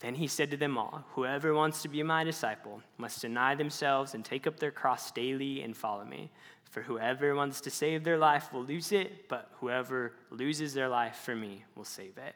Then 0.00 0.14
he 0.14 0.26
said 0.26 0.50
to 0.50 0.56
them 0.56 0.76
all, 0.76 1.04
Whoever 1.12 1.54
wants 1.54 1.82
to 1.82 1.88
be 1.88 2.02
my 2.02 2.24
disciple 2.24 2.82
must 2.98 3.22
deny 3.22 3.54
themselves 3.54 4.14
and 4.14 4.24
take 4.24 4.46
up 4.46 4.58
their 4.58 4.70
cross 4.70 5.10
daily 5.10 5.62
and 5.62 5.76
follow 5.76 6.04
me. 6.04 6.30
For 6.70 6.82
whoever 6.82 7.34
wants 7.34 7.60
to 7.62 7.70
save 7.70 8.04
their 8.04 8.18
life 8.18 8.52
will 8.52 8.64
lose 8.64 8.92
it, 8.92 9.28
but 9.28 9.50
whoever 9.60 10.12
loses 10.30 10.74
their 10.74 10.88
life 10.88 11.16
for 11.16 11.34
me 11.34 11.64
will 11.74 11.84
save 11.84 12.18
it. 12.18 12.34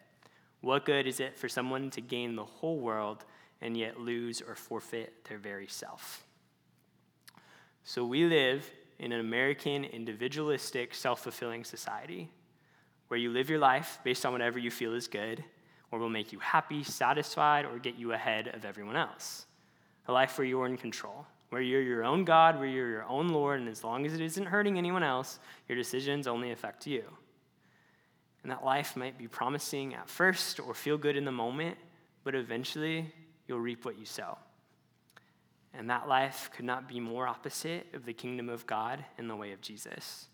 What 0.61 0.85
good 0.85 1.07
is 1.07 1.21
it 1.21 1.39
for 1.39 1.49
someone 1.49 1.91
to 1.91 2.01
gain 2.01 2.37
the 2.37 2.45
whole 2.45 2.79
world 2.79 3.25
and 3.61 3.77
yet 3.77 4.01
lose 4.01 4.43
or 4.43 4.55
forfeit 4.55 5.25
their 5.29 5.39
very 5.39 5.67
self? 5.67 6.25
So 7.85 8.05
we 8.05 8.25
live 8.25 8.71
in 8.99 9.13
an 9.13 9.21
American 9.21 9.85
individualistic, 9.85 10.95
self 10.95 11.23
fulfilling 11.23 11.65
society 11.65 12.31
where 13.11 13.19
you 13.19 13.31
live 13.31 13.51
your 13.51 13.59
life 13.59 13.99
based 14.05 14.25
on 14.25 14.31
whatever 14.31 14.57
you 14.57 14.71
feel 14.71 14.95
is 14.95 15.09
good, 15.09 15.43
or 15.91 15.99
will 15.99 16.09
make 16.09 16.33
you 16.33 16.39
happy, 16.39 16.85
satisfied, 16.85 17.65
or 17.65 17.77
get 17.81 17.97
you 17.97 18.13
ahead 18.13 18.47
of 18.55 18.65
everyone 18.65 18.95
else. 18.95 19.47
A 20.07 20.13
life 20.13 20.39
where 20.39 20.47
you're 20.47 20.67
in 20.67 20.77
control, 20.77 21.27
where 21.49 21.61
you're 21.61 21.83
your 21.83 22.05
own 22.05 22.25
God, 22.25 22.57
where 22.57 22.69
you're 22.69 22.89
your 22.89 23.05
own 23.07 23.31
Lord, 23.31 23.59
and 23.59 23.69
as 23.69 23.83
long 23.83 24.07
as 24.07 24.15
it 24.15 24.21
isn't 24.21 24.47
hurting 24.47 24.79
anyone 24.79 25.03
else, 25.03 25.41
your 25.67 25.77
decisions 25.77 26.29
only 26.29 26.53
affect 26.53 26.87
you. 26.87 27.03
And 28.43 28.51
that 28.51 28.65
life 28.65 28.97
might 28.97 29.19
be 29.19 29.29
promising 29.29 29.95
at 29.95 30.09
first 30.09 30.61
or 30.61 30.75
feel 30.75 30.97
good 30.97 31.17
in 31.17 31.25
the 31.25 31.33
moment, 31.33 31.77
but 32.25 32.35
eventually 32.35 33.13
you'll 33.47 33.61
reap 33.61 33.85
what 33.85 33.99
you 33.99 34.07
sow. 34.07 34.39
And 35.75 35.91
that 35.91 36.09
life 36.09 36.51
could 36.55 36.65
not 36.65 36.89
be 36.89 37.01
more 37.01 37.29
opposite 37.29 37.87
of 37.95 38.05
the 38.05 38.13
kingdom 38.13 38.49
of 38.49 38.67
God 38.67 39.05
and 39.19 39.29
the 39.29 39.37
way 39.37 39.53
of 39.53 39.61
Jesus. 39.61 40.27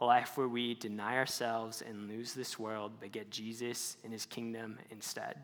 A 0.00 0.04
life 0.04 0.36
where 0.36 0.48
we 0.48 0.74
deny 0.74 1.16
ourselves 1.16 1.82
and 1.82 2.08
lose 2.08 2.32
this 2.32 2.58
world, 2.58 2.92
but 3.00 3.12
get 3.12 3.30
Jesus 3.30 3.96
and 4.04 4.12
his 4.12 4.26
kingdom 4.26 4.78
instead. 4.90 5.36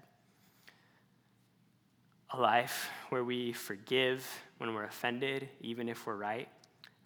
A 2.31 2.41
life 2.41 2.89
where 3.11 3.25
we 3.25 3.53
forgive 3.53 4.27
when 4.59 4.75
we're 4.75 4.85
offended, 4.85 5.49
even 5.61 5.89
if 5.89 6.07
we're 6.07 6.17
right. 6.17 6.49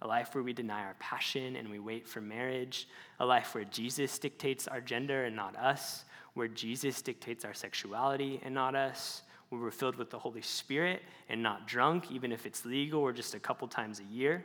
A 0.03 0.07
life 0.07 0.35
where 0.35 0.45
we 0.45 0.53
deny 0.53 0.85
our 0.85 0.97
passion 0.99 1.57
and 1.57 1.69
we 1.69 1.79
wait 1.79 2.07
for 2.07 2.21
marriage. 2.21 2.89
A 3.21 3.27
life 3.27 3.55
where 3.55 3.65
Jesus 3.65 4.19
dictates 4.19 4.69
our 4.69 4.81
gender 4.81 5.25
and 5.25 5.35
not 5.35 5.57
us. 5.57 6.05
Where 6.35 6.49
Jesus 6.49 7.03
dictates 7.03 7.45
our 7.45 7.55
sexuality 7.55 8.41
and 8.45 8.55
not 8.55 8.75
us 8.75 9.23
where 9.49 9.61
we're 9.61 9.71
filled 9.71 9.97
with 9.97 10.11
the 10.11 10.19
Holy 10.19 10.43
Spirit 10.43 11.03
and 11.29 11.43
not 11.43 11.67
drunk, 11.67 12.11
even 12.11 12.33
if 12.33 12.47
it's 12.47 12.65
legal 12.65 13.01
or 13.01 13.13
just 13.13 13.35
a 13.35 13.41
couple 13.41 13.67
times 13.67 14.01
a 14.01 14.15
year. 14.15 14.45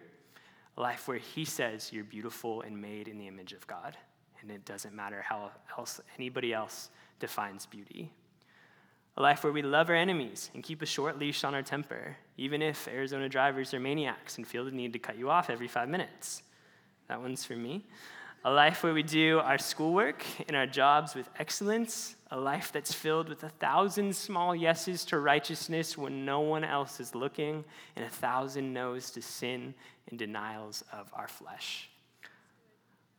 A 0.77 0.81
life 0.81 1.07
where 1.07 1.17
He 1.17 1.45
says 1.45 1.91
you're 1.91 2.03
beautiful 2.03 2.61
and 2.61 2.79
made 2.81 3.07
in 3.07 3.17
the 3.17 3.27
image 3.27 3.53
of 3.53 3.65
God, 3.67 3.97
and 4.41 4.49
it 4.49 4.65
doesn't 4.65 4.93
matter 4.93 5.21
how 5.21 5.51
else 5.77 6.01
anybody 6.17 6.53
else 6.53 6.89
defines 7.19 7.65
beauty. 7.65 8.11
A 9.15 9.21
life 9.21 9.43
where 9.43 9.53
we 9.53 9.61
love 9.61 9.89
our 9.89 9.95
enemies 9.95 10.49
and 10.53 10.63
keep 10.63 10.81
a 10.81 10.87
short 10.87 11.19
leash 11.19 11.43
on 11.43 11.53
our 11.53 11.61
temper, 11.61 12.17
even 12.35 12.63
if 12.63 12.87
Arizona 12.87 13.29
drivers 13.29 13.73
are 13.73 13.79
maniacs 13.79 14.37
and 14.37 14.47
feel 14.47 14.65
the 14.65 14.71
need 14.71 14.93
to 14.93 14.99
cut 14.99 15.17
you 15.17 15.29
off 15.29 15.51
every 15.51 15.67
five 15.67 15.87
minutes. 15.87 16.41
That 17.07 17.21
one's 17.21 17.45
for 17.45 17.55
me. 17.55 17.85
A 18.45 18.51
life 18.51 18.83
where 18.83 18.93
we 18.93 19.03
do 19.03 19.39
our 19.39 19.57
schoolwork 19.57 20.25
and 20.47 20.57
our 20.57 20.65
jobs 20.65 21.13
with 21.15 21.29
excellence, 21.39 22.15
a 22.31 22.37
life 22.37 22.71
that's 22.73 22.91
filled 22.91 23.29
with 23.29 23.43
a 23.43 23.49
thousand 23.49 24.15
small 24.15 24.55
yeses 24.55 25.05
to 25.05 25.19
righteousness 25.19 25.97
when 25.97 26.25
no 26.25 26.41
one 26.41 26.63
else 26.63 26.99
is 26.99 27.15
looking, 27.15 27.63
and 27.95 28.03
a 28.03 28.09
thousand 28.09 28.73
no's 28.73 29.11
to 29.11 29.21
sin 29.21 29.73
and 30.09 30.19
denials 30.19 30.83
of 30.91 31.09
our 31.13 31.27
flesh. 31.27 31.89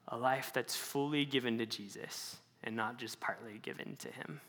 A 0.08 0.16
life 0.16 0.50
that's 0.52 0.76
fully 0.76 1.24
given 1.24 1.56
to 1.56 1.66
Jesus 1.66 2.36
and 2.62 2.76
not 2.76 2.98
just 2.98 3.20
partly 3.20 3.58
given 3.62 3.96
to 4.00 4.08
Him. 4.08 4.40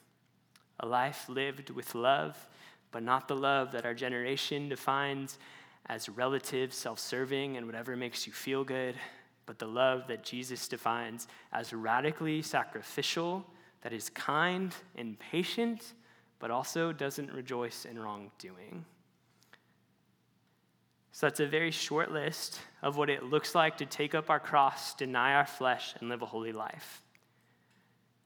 A 0.80 0.86
life 0.86 1.28
lived 1.30 1.70
with 1.70 1.96
love, 1.96 2.48
but 2.92 3.04
not 3.04 3.28
the 3.28 3.36
love 3.36 3.72
that 3.72 3.86
our 3.86 3.94
generation 3.94 4.70
defines 4.70 5.38
as 5.88 6.10
relative, 6.10 6.74
self 6.74 7.00
serving, 7.00 7.58
and 7.58 7.66
whatever 7.66 7.96
makes 7.96 8.26
you 8.26 8.34
feel 8.34 8.64
good, 8.64 8.96
but 9.46 9.60
the 9.60 9.68
love 9.68 10.08
that 10.08 10.24
Jesus 10.24 10.68
defines 10.68 11.28
as 11.54 11.74
radically 11.74 12.42
sacrificial 12.42 13.46
that 13.82 13.94
is 13.94 14.10
kind 14.10 14.74
and 14.96 15.18
patient, 15.20 15.94
but 16.40 16.50
also 16.50 16.92
doesn't 16.92 17.32
rejoice 17.32 17.86
in 17.86 18.00
wrongdoing. 18.00 18.84
So 21.12 21.28
that's 21.28 21.40
a 21.40 21.48
very 21.48 21.72
short 21.72 22.12
list 22.12 22.60
of 22.82 22.98
what 22.98 23.10
it 23.10 23.24
looks 23.24 23.56
like 23.56 23.78
to 23.78 23.86
take 23.86 24.14
up 24.14 24.30
our 24.30 24.40
cross, 24.40 24.96
deny 24.96 25.36
our 25.36 25.46
flesh, 25.46 25.94
and 26.00 26.10
live 26.10 26.22
a 26.22 26.26
holy 26.26 26.52
life. 26.52 27.02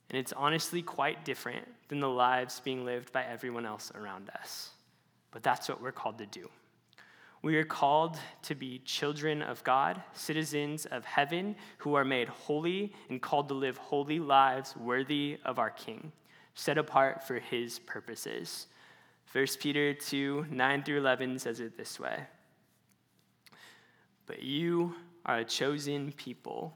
And 0.09 0.17
it's 0.17 0.33
honestly 0.33 0.81
quite 0.81 1.23
different 1.23 1.67
than 1.87 1.99
the 1.99 2.09
lives 2.09 2.59
being 2.59 2.83
lived 2.83 3.11
by 3.11 3.23
everyone 3.23 3.65
else 3.65 3.91
around 3.93 4.29
us. 4.39 4.71
But 5.31 5.43
that's 5.43 5.69
what 5.69 5.81
we're 5.81 5.91
called 5.91 6.17
to 6.17 6.25
do. 6.25 6.49
We 7.41 7.55
are 7.55 7.63
called 7.63 8.17
to 8.43 8.55
be 8.55 8.79
children 8.79 9.41
of 9.41 9.63
God, 9.63 10.01
citizens 10.13 10.85
of 10.85 11.05
heaven, 11.05 11.55
who 11.77 11.93
are 11.93 12.03
made 12.03 12.27
holy 12.27 12.93
and 13.09 13.21
called 13.21 13.47
to 13.47 13.53
live 13.53 13.77
holy 13.77 14.19
lives 14.19 14.75
worthy 14.75 15.37
of 15.45 15.57
our 15.57 15.69
King, 15.69 16.11
set 16.53 16.77
apart 16.77 17.25
for 17.25 17.39
his 17.39 17.79
purposes. 17.79 18.67
1 19.31 19.45
Peter 19.59 19.93
2 19.93 20.47
9 20.49 20.83
through 20.83 20.97
11 20.97 21.39
says 21.39 21.59
it 21.61 21.77
this 21.77 21.99
way 21.99 22.25
But 24.25 24.41
you 24.41 24.95
are 25.25 25.37
a 25.37 25.45
chosen 25.45 26.11
people, 26.13 26.75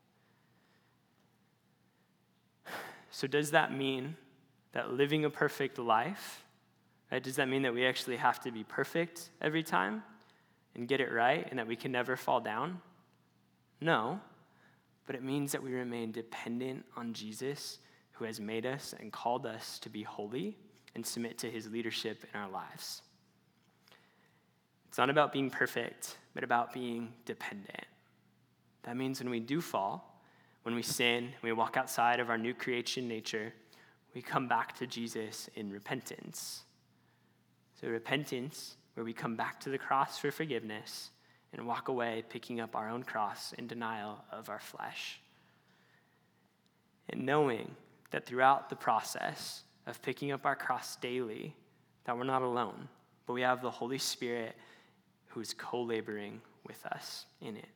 So, 3.11 3.27
does 3.27 3.51
that 3.51 3.71
mean 3.71 4.15
that 4.71 4.93
living 4.93 5.25
a 5.25 5.29
perfect 5.29 5.77
life, 5.77 6.43
right, 7.11 7.21
does 7.21 7.35
that 7.35 7.47
mean 7.47 7.61
that 7.63 7.73
we 7.73 7.85
actually 7.85 8.17
have 8.17 8.39
to 8.41 8.51
be 8.51 8.63
perfect 8.63 9.29
every 9.41 9.63
time? 9.63 10.03
and 10.75 10.87
get 10.87 11.01
it 11.01 11.11
right 11.11 11.47
and 11.49 11.59
that 11.59 11.67
we 11.67 11.75
can 11.75 11.91
never 11.91 12.15
fall 12.15 12.39
down? 12.39 12.79
No, 13.79 14.19
but 15.05 15.15
it 15.15 15.23
means 15.23 15.51
that 15.51 15.63
we 15.63 15.73
remain 15.73 16.11
dependent 16.11 16.85
on 16.95 17.13
Jesus 17.13 17.79
who 18.13 18.25
has 18.25 18.39
made 18.39 18.65
us 18.65 18.93
and 18.99 19.11
called 19.11 19.45
us 19.45 19.79
to 19.79 19.89
be 19.89 20.03
holy 20.03 20.55
and 20.95 21.05
submit 21.05 21.37
to 21.39 21.49
his 21.49 21.69
leadership 21.69 22.23
in 22.33 22.39
our 22.39 22.49
lives. 22.49 23.01
It's 24.87 24.97
not 24.97 25.09
about 25.09 25.31
being 25.31 25.49
perfect, 25.49 26.17
but 26.33 26.43
about 26.43 26.73
being 26.73 27.13
dependent. 27.25 27.85
That 28.83 28.97
means 28.97 29.19
when 29.19 29.29
we 29.29 29.39
do 29.39 29.61
fall, 29.61 30.10
when 30.63 30.75
we 30.75 30.81
sin, 30.81 31.29
we 31.41 31.51
walk 31.51 31.77
outside 31.77 32.19
of 32.19 32.29
our 32.29 32.37
new 32.37 32.53
creation 32.53 33.07
nature, 33.07 33.53
we 34.13 34.21
come 34.21 34.47
back 34.47 34.77
to 34.77 34.87
Jesus 34.87 35.49
in 35.55 35.71
repentance. 35.71 36.63
So, 37.79 37.87
repentance 37.87 38.75
where 38.93 39.05
we 39.05 39.13
come 39.13 39.35
back 39.35 39.59
to 39.61 39.69
the 39.69 39.77
cross 39.77 40.19
for 40.19 40.31
forgiveness 40.31 41.11
and 41.53 41.65
walk 41.65 41.87
away 41.87 42.23
picking 42.29 42.59
up 42.59 42.75
our 42.75 42.89
own 42.89 43.03
cross 43.03 43.53
in 43.53 43.67
denial 43.67 44.23
of 44.31 44.49
our 44.49 44.59
flesh. 44.59 45.19
And 47.09 47.25
knowing 47.25 47.75
that 48.11 48.25
throughout 48.25 48.69
the 48.69 48.75
process 48.75 49.63
of 49.87 50.01
picking 50.01 50.31
up 50.31 50.45
our 50.45 50.55
cross 50.55 50.95
daily, 50.97 51.55
that 52.05 52.17
we're 52.17 52.23
not 52.23 52.41
alone, 52.41 52.87
but 53.25 53.33
we 53.33 53.41
have 53.41 53.61
the 53.61 53.71
Holy 53.71 53.97
Spirit 53.97 54.55
who 55.27 55.39
is 55.39 55.53
co 55.53 55.81
laboring 55.81 56.41
with 56.65 56.85
us 56.85 57.25
in 57.41 57.57
it. 57.57 57.69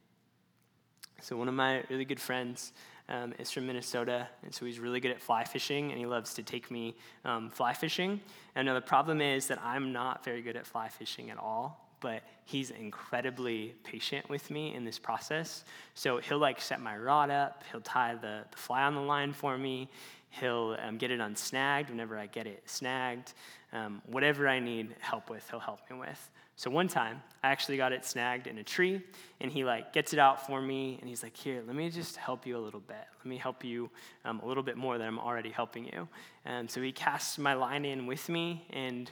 So, 1.21 1.37
one 1.37 1.47
of 1.47 1.53
my 1.53 1.83
really 1.89 2.05
good 2.05 2.19
friends 2.19 2.73
um, 3.09 3.33
is 3.39 3.51
from 3.51 3.67
Minnesota, 3.67 4.27
and 4.43 4.53
so 4.53 4.65
he's 4.65 4.79
really 4.79 4.99
good 4.99 5.11
at 5.11 5.21
fly 5.21 5.43
fishing, 5.43 5.91
and 5.91 5.99
he 5.99 6.05
loves 6.05 6.33
to 6.35 6.43
take 6.43 6.71
me 6.71 6.95
um, 7.23 7.49
fly 7.49 7.73
fishing. 7.73 8.19
And 8.55 8.65
now 8.65 8.73
the 8.73 8.81
problem 8.81 9.21
is 9.21 9.47
that 9.47 9.59
I'm 9.63 9.91
not 9.91 10.23
very 10.23 10.41
good 10.41 10.55
at 10.55 10.65
fly 10.65 10.87
fishing 10.87 11.29
at 11.29 11.37
all, 11.37 11.85
but 11.99 12.23
he's 12.45 12.71
incredibly 12.71 13.75
patient 13.83 14.29
with 14.29 14.49
me 14.49 14.73
in 14.73 14.85
this 14.85 14.99
process. 14.99 15.63
So 15.93 16.17
he'll 16.17 16.39
like 16.39 16.61
set 16.61 16.81
my 16.81 16.97
rod 16.97 17.29
up, 17.29 17.63
he'll 17.71 17.81
tie 17.81 18.15
the, 18.15 18.43
the 18.49 18.57
fly 18.57 18.83
on 18.83 18.95
the 18.95 19.01
line 19.01 19.33
for 19.33 19.57
me, 19.57 19.89
he'll 20.29 20.75
um, 20.81 20.97
get 20.97 21.11
it 21.11 21.19
unsnagged 21.19 21.89
whenever 21.89 22.17
I 22.17 22.27
get 22.27 22.47
it 22.47 22.63
snagged. 22.65 23.33
Um, 23.73 24.01
whatever 24.05 24.47
I 24.47 24.59
need 24.59 24.95
help 24.99 25.29
with, 25.29 25.47
he'll 25.49 25.59
help 25.59 25.79
me 25.89 25.97
with. 25.97 26.29
So 26.57 26.69
one 26.69 26.87
time, 26.87 27.21
I 27.43 27.49
actually 27.49 27.75
got 27.75 27.91
it 27.91 28.05
snagged 28.05 28.47
in 28.47 28.57
a 28.59 28.63
tree, 28.63 29.01
and 29.41 29.51
he 29.51 29.65
like 29.65 29.91
gets 29.91 30.13
it 30.13 30.19
out 30.19 30.47
for 30.47 30.61
me, 30.61 30.97
and 31.01 31.09
he's 31.09 31.21
like, 31.21 31.35
"Here, 31.35 31.61
let 31.67 31.75
me 31.75 31.89
just 31.89 32.15
help 32.15 32.47
you 32.47 32.57
a 32.57 32.63
little 32.63 32.79
bit. 32.79 33.05
Let 33.19 33.25
me 33.25 33.37
help 33.37 33.63
you 33.63 33.89
um, 34.23 34.39
a 34.39 34.45
little 34.45 34.63
bit 34.63 34.77
more 34.77 34.97
than 34.97 35.07
I'm 35.07 35.19
already 35.19 35.49
helping 35.51 35.85
you." 35.85 36.07
And 36.45 36.69
so 36.71 36.81
he 36.81 36.93
casts 36.93 37.37
my 37.37 37.53
line 37.53 37.83
in 37.83 38.07
with 38.07 38.29
me, 38.29 38.65
and 38.69 39.11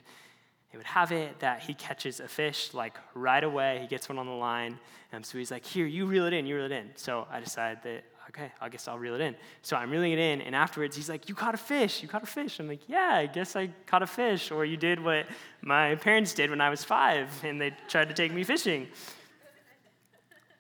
it 0.72 0.78
would 0.78 0.86
have 0.86 1.12
it 1.12 1.40
that 1.40 1.62
he 1.62 1.74
catches 1.74 2.22
a 2.22 2.28
fish 2.28 2.74
like 2.74 2.98
right 3.14 3.44
away. 3.44 3.80
He 3.82 3.88
gets 3.88 4.08
one 4.08 4.18
on 4.18 4.26
the 4.26 4.32
line, 4.32 4.80
and 5.12 5.26
so 5.26 5.38
he's 5.38 5.52
like, 5.52 5.66
"Here, 5.66 5.86
you 5.86 6.06
reel 6.06 6.26
it 6.26 6.32
in. 6.32 6.46
You 6.46 6.56
reel 6.56 6.66
it 6.66 6.72
in." 6.72 6.92
So 6.96 7.28
I 7.30 7.42
decided 7.42 7.80
that 7.84 8.04
okay, 8.30 8.52
I 8.62 8.70
guess 8.70 8.88
I'll 8.88 8.98
reel 8.98 9.16
it 9.16 9.22
in. 9.22 9.36
So 9.62 9.76
I'm 9.76 9.92
reeling 9.92 10.12
it 10.12 10.20
in, 10.20 10.42
and 10.42 10.56
afterwards 10.56 10.96
he's 10.96 11.10
like, 11.10 11.30
You 11.30 11.36
caught 11.36 11.54
a 11.54 11.58
fish, 11.58 12.02
you 12.02 12.08
caught 12.08 12.24
a 12.24 12.28
fish. 12.28 12.60
I'm 12.60 12.68
like, 12.68 12.88
Yeah, 12.88 13.12
I 13.14 13.26
guess 13.26 13.56
I 13.56 13.70
caught 13.86 14.04
a 14.04 14.08
fish. 14.08 14.52
Or 14.52 14.66
you 14.66 14.78
did 14.78 15.04
what 15.04 15.28
my 15.62 15.96
parents 15.96 16.34
did 16.34 16.50
when 16.50 16.62
I 16.62 16.70
was 16.70 16.84
five, 16.84 17.30
and 17.44 17.60
they 17.60 17.72
tried 17.88 18.10
to 18.10 18.14
take 18.14 18.34
me 18.34 18.44
fishing. 18.44 18.88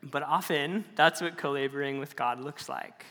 But 0.01 0.23
often, 0.23 0.83
that's 0.95 1.21
what 1.21 1.37
co 1.37 1.51
laboring 1.51 1.99
with 1.99 2.15
God 2.15 2.39
looks 2.39 2.67
like. 2.67 3.05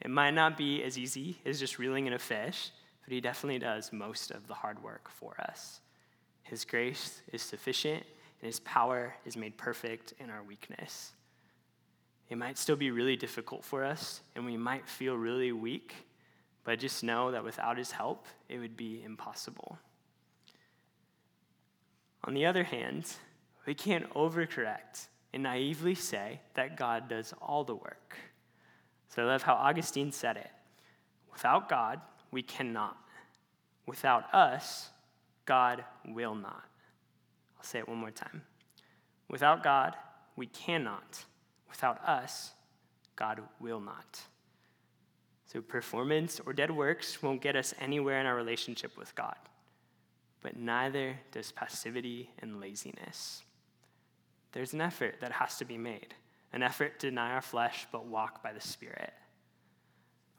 It 0.00 0.10
might 0.10 0.32
not 0.32 0.56
be 0.56 0.82
as 0.82 0.98
easy 0.98 1.38
as 1.44 1.58
just 1.58 1.78
reeling 1.78 2.06
in 2.06 2.12
a 2.12 2.18
fish, 2.18 2.70
but 3.04 3.12
He 3.12 3.20
definitely 3.20 3.58
does 3.58 3.92
most 3.92 4.30
of 4.30 4.46
the 4.46 4.54
hard 4.54 4.82
work 4.82 5.08
for 5.08 5.34
us. 5.40 5.80
His 6.42 6.64
grace 6.64 7.22
is 7.32 7.42
sufficient, 7.42 8.04
and 8.40 8.46
His 8.46 8.60
power 8.60 9.14
is 9.24 9.36
made 9.36 9.56
perfect 9.56 10.14
in 10.18 10.30
our 10.30 10.42
weakness. 10.42 11.12
It 12.28 12.36
might 12.36 12.58
still 12.58 12.76
be 12.76 12.90
really 12.90 13.16
difficult 13.16 13.64
for 13.64 13.84
us, 13.84 14.20
and 14.34 14.44
we 14.44 14.56
might 14.56 14.88
feel 14.88 15.16
really 15.16 15.52
weak, 15.52 15.94
but 16.64 16.78
just 16.78 17.02
know 17.02 17.30
that 17.30 17.42
without 17.42 17.78
His 17.78 17.90
help, 17.90 18.26
it 18.48 18.58
would 18.58 18.76
be 18.76 19.02
impossible. 19.02 19.78
On 22.24 22.34
the 22.34 22.44
other 22.44 22.64
hand, 22.64 23.10
we 23.66 23.74
can't 23.74 24.08
overcorrect 24.14 25.08
and 25.32 25.42
naively 25.42 25.94
say 25.94 26.40
that 26.54 26.76
God 26.76 27.08
does 27.08 27.32
all 27.40 27.64
the 27.64 27.74
work. 27.74 28.16
So 29.08 29.22
I 29.22 29.26
love 29.26 29.42
how 29.42 29.54
Augustine 29.54 30.12
said 30.12 30.36
it 30.36 30.50
without 31.32 31.68
God, 31.68 32.00
we 32.32 32.42
cannot. 32.42 32.96
Without 33.86 34.34
us, 34.34 34.90
God 35.44 35.84
will 36.04 36.34
not. 36.34 36.64
I'll 37.56 37.62
say 37.64 37.78
it 37.78 37.88
one 37.88 37.98
more 37.98 38.10
time. 38.10 38.42
Without 39.30 39.62
God, 39.62 39.94
we 40.36 40.46
cannot. 40.46 41.24
Without 41.68 42.02
us, 42.06 42.52
God 43.16 43.40
will 43.60 43.80
not. 43.80 44.20
So, 45.46 45.60
performance 45.60 46.40
or 46.44 46.52
dead 46.52 46.70
works 46.70 47.22
won't 47.22 47.40
get 47.40 47.56
us 47.56 47.74
anywhere 47.80 48.20
in 48.20 48.26
our 48.26 48.36
relationship 48.36 48.96
with 48.98 49.14
God, 49.14 49.36
but 50.42 50.56
neither 50.56 51.18
does 51.32 51.52
passivity 51.52 52.30
and 52.40 52.60
laziness. 52.60 53.42
There's 54.52 54.72
an 54.72 54.80
effort 54.80 55.16
that 55.20 55.32
has 55.32 55.56
to 55.58 55.64
be 55.64 55.78
made, 55.78 56.14
an 56.52 56.62
effort 56.62 56.98
to 57.00 57.10
deny 57.10 57.32
our 57.32 57.42
flesh 57.42 57.86
but 57.90 58.06
walk 58.06 58.42
by 58.42 58.52
the 58.52 58.60
Spirit. 58.60 59.12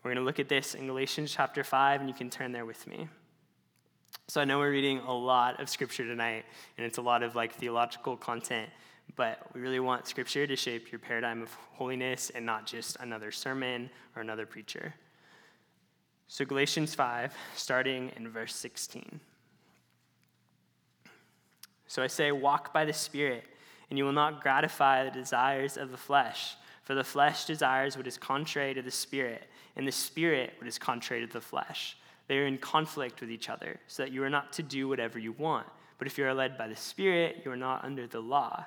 We're 0.03 0.11
going 0.13 0.21
to 0.21 0.25
look 0.25 0.39
at 0.39 0.47
this 0.47 0.75
in 0.75 0.87
Galatians 0.87 1.33
chapter 1.35 1.63
5, 1.63 1.99
and 1.99 2.09
you 2.09 2.15
can 2.15 2.29
turn 2.29 2.51
there 2.51 2.65
with 2.65 2.87
me. 2.87 3.09
So 4.27 4.39
I 4.39 4.45
know 4.45 4.59
we're 4.59 4.71
reading 4.71 4.99
a 4.99 5.13
lot 5.13 5.59
of 5.59 5.69
scripture 5.69 6.05
tonight, 6.05 6.45
and 6.77 6.85
it's 6.85 6.99
a 6.99 7.01
lot 7.01 7.23
of 7.23 7.35
like 7.35 7.53
theological 7.55 8.15
content, 8.15 8.69
but 9.15 9.39
we 9.53 9.61
really 9.61 9.79
want 9.79 10.07
scripture 10.07 10.47
to 10.47 10.55
shape 10.55 10.91
your 10.91 10.99
paradigm 10.99 11.41
of 11.41 11.53
holiness 11.73 12.31
and 12.33 12.45
not 12.45 12.65
just 12.65 12.97
another 12.99 13.31
sermon 13.31 13.89
or 14.15 14.21
another 14.21 14.45
preacher. 14.45 14.93
So 16.27 16.45
Galatians 16.45 16.93
5, 16.93 17.33
starting 17.55 18.11
in 18.15 18.29
verse 18.29 18.55
16. 18.55 19.19
So 21.87 22.03
I 22.03 22.07
say, 22.07 22.31
walk 22.31 22.71
by 22.71 22.85
the 22.85 22.93
Spirit, 22.93 23.45
and 23.89 23.97
you 23.97 24.05
will 24.05 24.11
not 24.11 24.43
gratify 24.43 25.03
the 25.03 25.11
desires 25.11 25.75
of 25.75 25.89
the 25.89 25.97
flesh. 25.97 26.55
For 26.83 26.93
the 26.93 27.03
flesh 27.03 27.45
desires 27.45 27.97
what 27.97 28.05
is 28.05 28.17
contrary 28.17 28.75
to 28.75 28.83
the 28.83 28.91
Spirit, 28.91 29.47
and 29.75 29.87
the 29.87 29.91
Spirit 29.91 30.53
what 30.59 30.67
is 30.67 30.77
contrary 30.77 31.25
to 31.25 31.33
the 31.33 31.41
flesh. 31.41 31.97
They 32.27 32.37
are 32.37 32.45
in 32.45 32.59
conflict 32.59 33.21
with 33.21 33.31
each 33.31 33.49
other, 33.49 33.79
so 33.87 34.03
that 34.03 34.11
you 34.11 34.23
are 34.23 34.29
not 34.29 34.53
to 34.53 34.63
do 34.63 34.87
whatever 34.87 35.17
you 35.17 35.31
want. 35.31 35.65
But 35.97 36.05
if 36.05 36.15
you 36.19 36.25
are 36.25 36.33
led 36.33 36.59
by 36.59 36.67
the 36.67 36.75
Spirit, 36.75 37.41
you 37.43 37.49
are 37.49 37.57
not 37.57 37.83
under 37.83 38.05
the 38.05 38.19
law. 38.19 38.65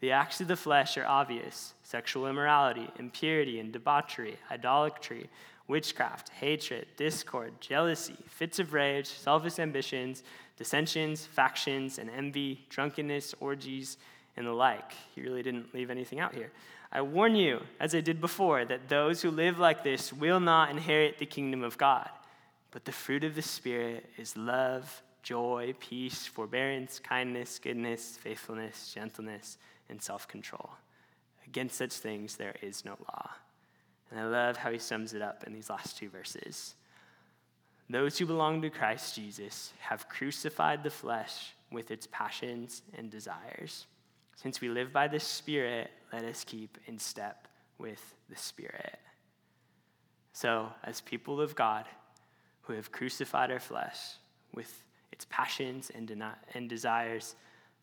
The 0.00 0.12
acts 0.12 0.40
of 0.40 0.48
the 0.48 0.56
flesh 0.56 0.96
are 0.96 1.06
obvious 1.06 1.74
sexual 1.82 2.26
immorality, 2.26 2.88
impurity 2.98 3.60
and 3.60 3.72
debauchery, 3.72 4.36
idolatry, 4.50 5.28
witchcraft, 5.68 6.30
hatred, 6.30 6.86
discord, 6.96 7.52
jealousy, 7.60 8.16
fits 8.26 8.58
of 8.58 8.72
rage, 8.72 9.06
selfish 9.06 9.58
ambitions, 9.58 10.22
dissensions, 10.56 11.26
factions, 11.26 11.98
and 11.98 12.10
envy, 12.10 12.64
drunkenness, 12.70 13.34
orgies, 13.40 13.96
and 14.36 14.46
the 14.46 14.52
like. 14.52 14.92
He 15.14 15.22
really 15.22 15.42
didn't 15.42 15.74
leave 15.74 15.90
anything 15.90 16.18
out 16.18 16.34
here. 16.34 16.50
I 16.92 17.02
warn 17.02 17.36
you, 17.36 17.60
as 17.78 17.94
I 17.94 18.00
did 18.00 18.20
before, 18.20 18.64
that 18.64 18.88
those 18.88 19.22
who 19.22 19.30
live 19.30 19.58
like 19.58 19.84
this 19.84 20.12
will 20.12 20.40
not 20.40 20.70
inherit 20.70 21.18
the 21.18 21.26
kingdom 21.26 21.62
of 21.62 21.78
God. 21.78 22.08
But 22.72 22.84
the 22.84 22.92
fruit 22.92 23.22
of 23.22 23.34
the 23.34 23.42
Spirit 23.42 24.08
is 24.16 24.36
love, 24.36 25.02
joy, 25.22 25.74
peace, 25.78 26.26
forbearance, 26.26 26.98
kindness, 26.98 27.60
goodness, 27.60 28.18
faithfulness, 28.20 28.92
gentleness, 28.92 29.58
and 29.90 30.00
self 30.00 30.26
control. 30.28 30.70
Against 31.46 31.76
such 31.76 31.92
things 31.94 32.36
there 32.36 32.54
is 32.62 32.84
no 32.84 32.96
law. 33.08 33.30
And 34.10 34.20
I 34.20 34.24
love 34.24 34.56
how 34.56 34.70
he 34.70 34.78
sums 34.78 35.14
it 35.14 35.22
up 35.22 35.44
in 35.46 35.52
these 35.52 35.70
last 35.70 35.96
two 35.96 36.08
verses. 36.08 36.74
Those 37.88 38.18
who 38.18 38.26
belong 38.26 38.62
to 38.62 38.70
Christ 38.70 39.16
Jesus 39.16 39.72
have 39.80 40.08
crucified 40.08 40.82
the 40.82 40.90
flesh 40.90 41.54
with 41.72 41.90
its 41.90 42.06
passions 42.10 42.82
and 42.96 43.10
desires. 43.10 43.86
Since 44.36 44.60
we 44.60 44.68
live 44.68 44.92
by 44.92 45.08
the 45.08 45.20
Spirit, 45.20 45.90
let 46.12 46.24
us 46.24 46.44
keep 46.44 46.78
in 46.86 46.98
step 46.98 47.48
with 47.78 48.14
the 48.28 48.36
Spirit. 48.36 48.98
So, 50.32 50.68
as 50.84 51.00
people 51.00 51.40
of 51.40 51.54
God, 51.54 51.86
who 52.62 52.72
have 52.74 52.92
crucified 52.92 53.50
our 53.50 53.60
flesh 53.60 53.98
with 54.54 54.84
its 55.10 55.26
passions 55.28 55.90
and, 55.94 56.08
deni- 56.08 56.36
and 56.54 56.68
desires, 56.68 57.34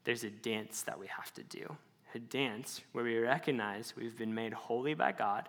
there's 0.05 0.23
a 0.23 0.29
dance 0.29 0.83
that 0.83 0.97
we 0.97 1.07
have 1.07 1.33
to 1.33 1.43
do. 1.43 1.75
A 2.17 2.19
dance 2.19 2.81
where 2.93 3.03
we 3.03 3.15
recognize 3.19 3.93
we've 3.95 4.17
been 4.17 4.33
made 4.33 4.51
holy 4.51 4.95
by 4.95 5.11
God. 5.11 5.47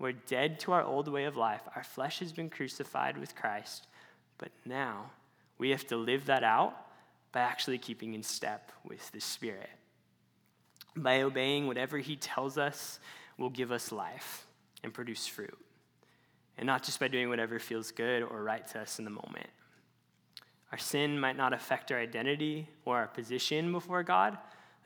We're 0.00 0.10
dead 0.10 0.58
to 0.60 0.72
our 0.72 0.82
old 0.82 1.06
way 1.06 1.26
of 1.26 1.36
life. 1.36 1.60
Our 1.76 1.84
flesh 1.84 2.18
has 2.18 2.32
been 2.32 2.50
crucified 2.50 3.16
with 3.16 3.36
Christ. 3.36 3.86
But 4.36 4.50
now 4.64 5.12
we 5.58 5.70
have 5.70 5.86
to 5.86 5.96
live 5.96 6.26
that 6.26 6.42
out 6.42 6.74
by 7.30 7.38
actually 7.38 7.78
keeping 7.78 8.14
in 8.14 8.24
step 8.24 8.72
with 8.84 9.08
the 9.12 9.20
Spirit. 9.20 9.70
By 10.96 11.22
obeying 11.22 11.68
whatever 11.68 11.98
He 11.98 12.16
tells 12.16 12.58
us 12.58 12.98
will 13.38 13.50
give 13.50 13.70
us 13.70 13.92
life 13.92 14.44
and 14.82 14.92
produce 14.92 15.28
fruit 15.28 15.56
and 16.56 16.66
not 16.66 16.82
just 16.82 16.98
by 16.98 17.06
doing 17.06 17.28
whatever 17.28 17.60
feels 17.60 17.92
good 17.92 18.24
or 18.24 18.42
right 18.42 18.66
to 18.66 18.80
us 18.80 18.98
in 18.98 19.04
the 19.04 19.10
moment. 19.12 19.46
Our 20.72 20.78
sin 20.78 21.20
might 21.20 21.36
not 21.36 21.52
affect 21.52 21.92
our 21.92 21.98
identity 22.00 22.68
or 22.84 22.96
our 22.96 23.06
position 23.06 23.70
before 23.70 24.02
God. 24.02 24.36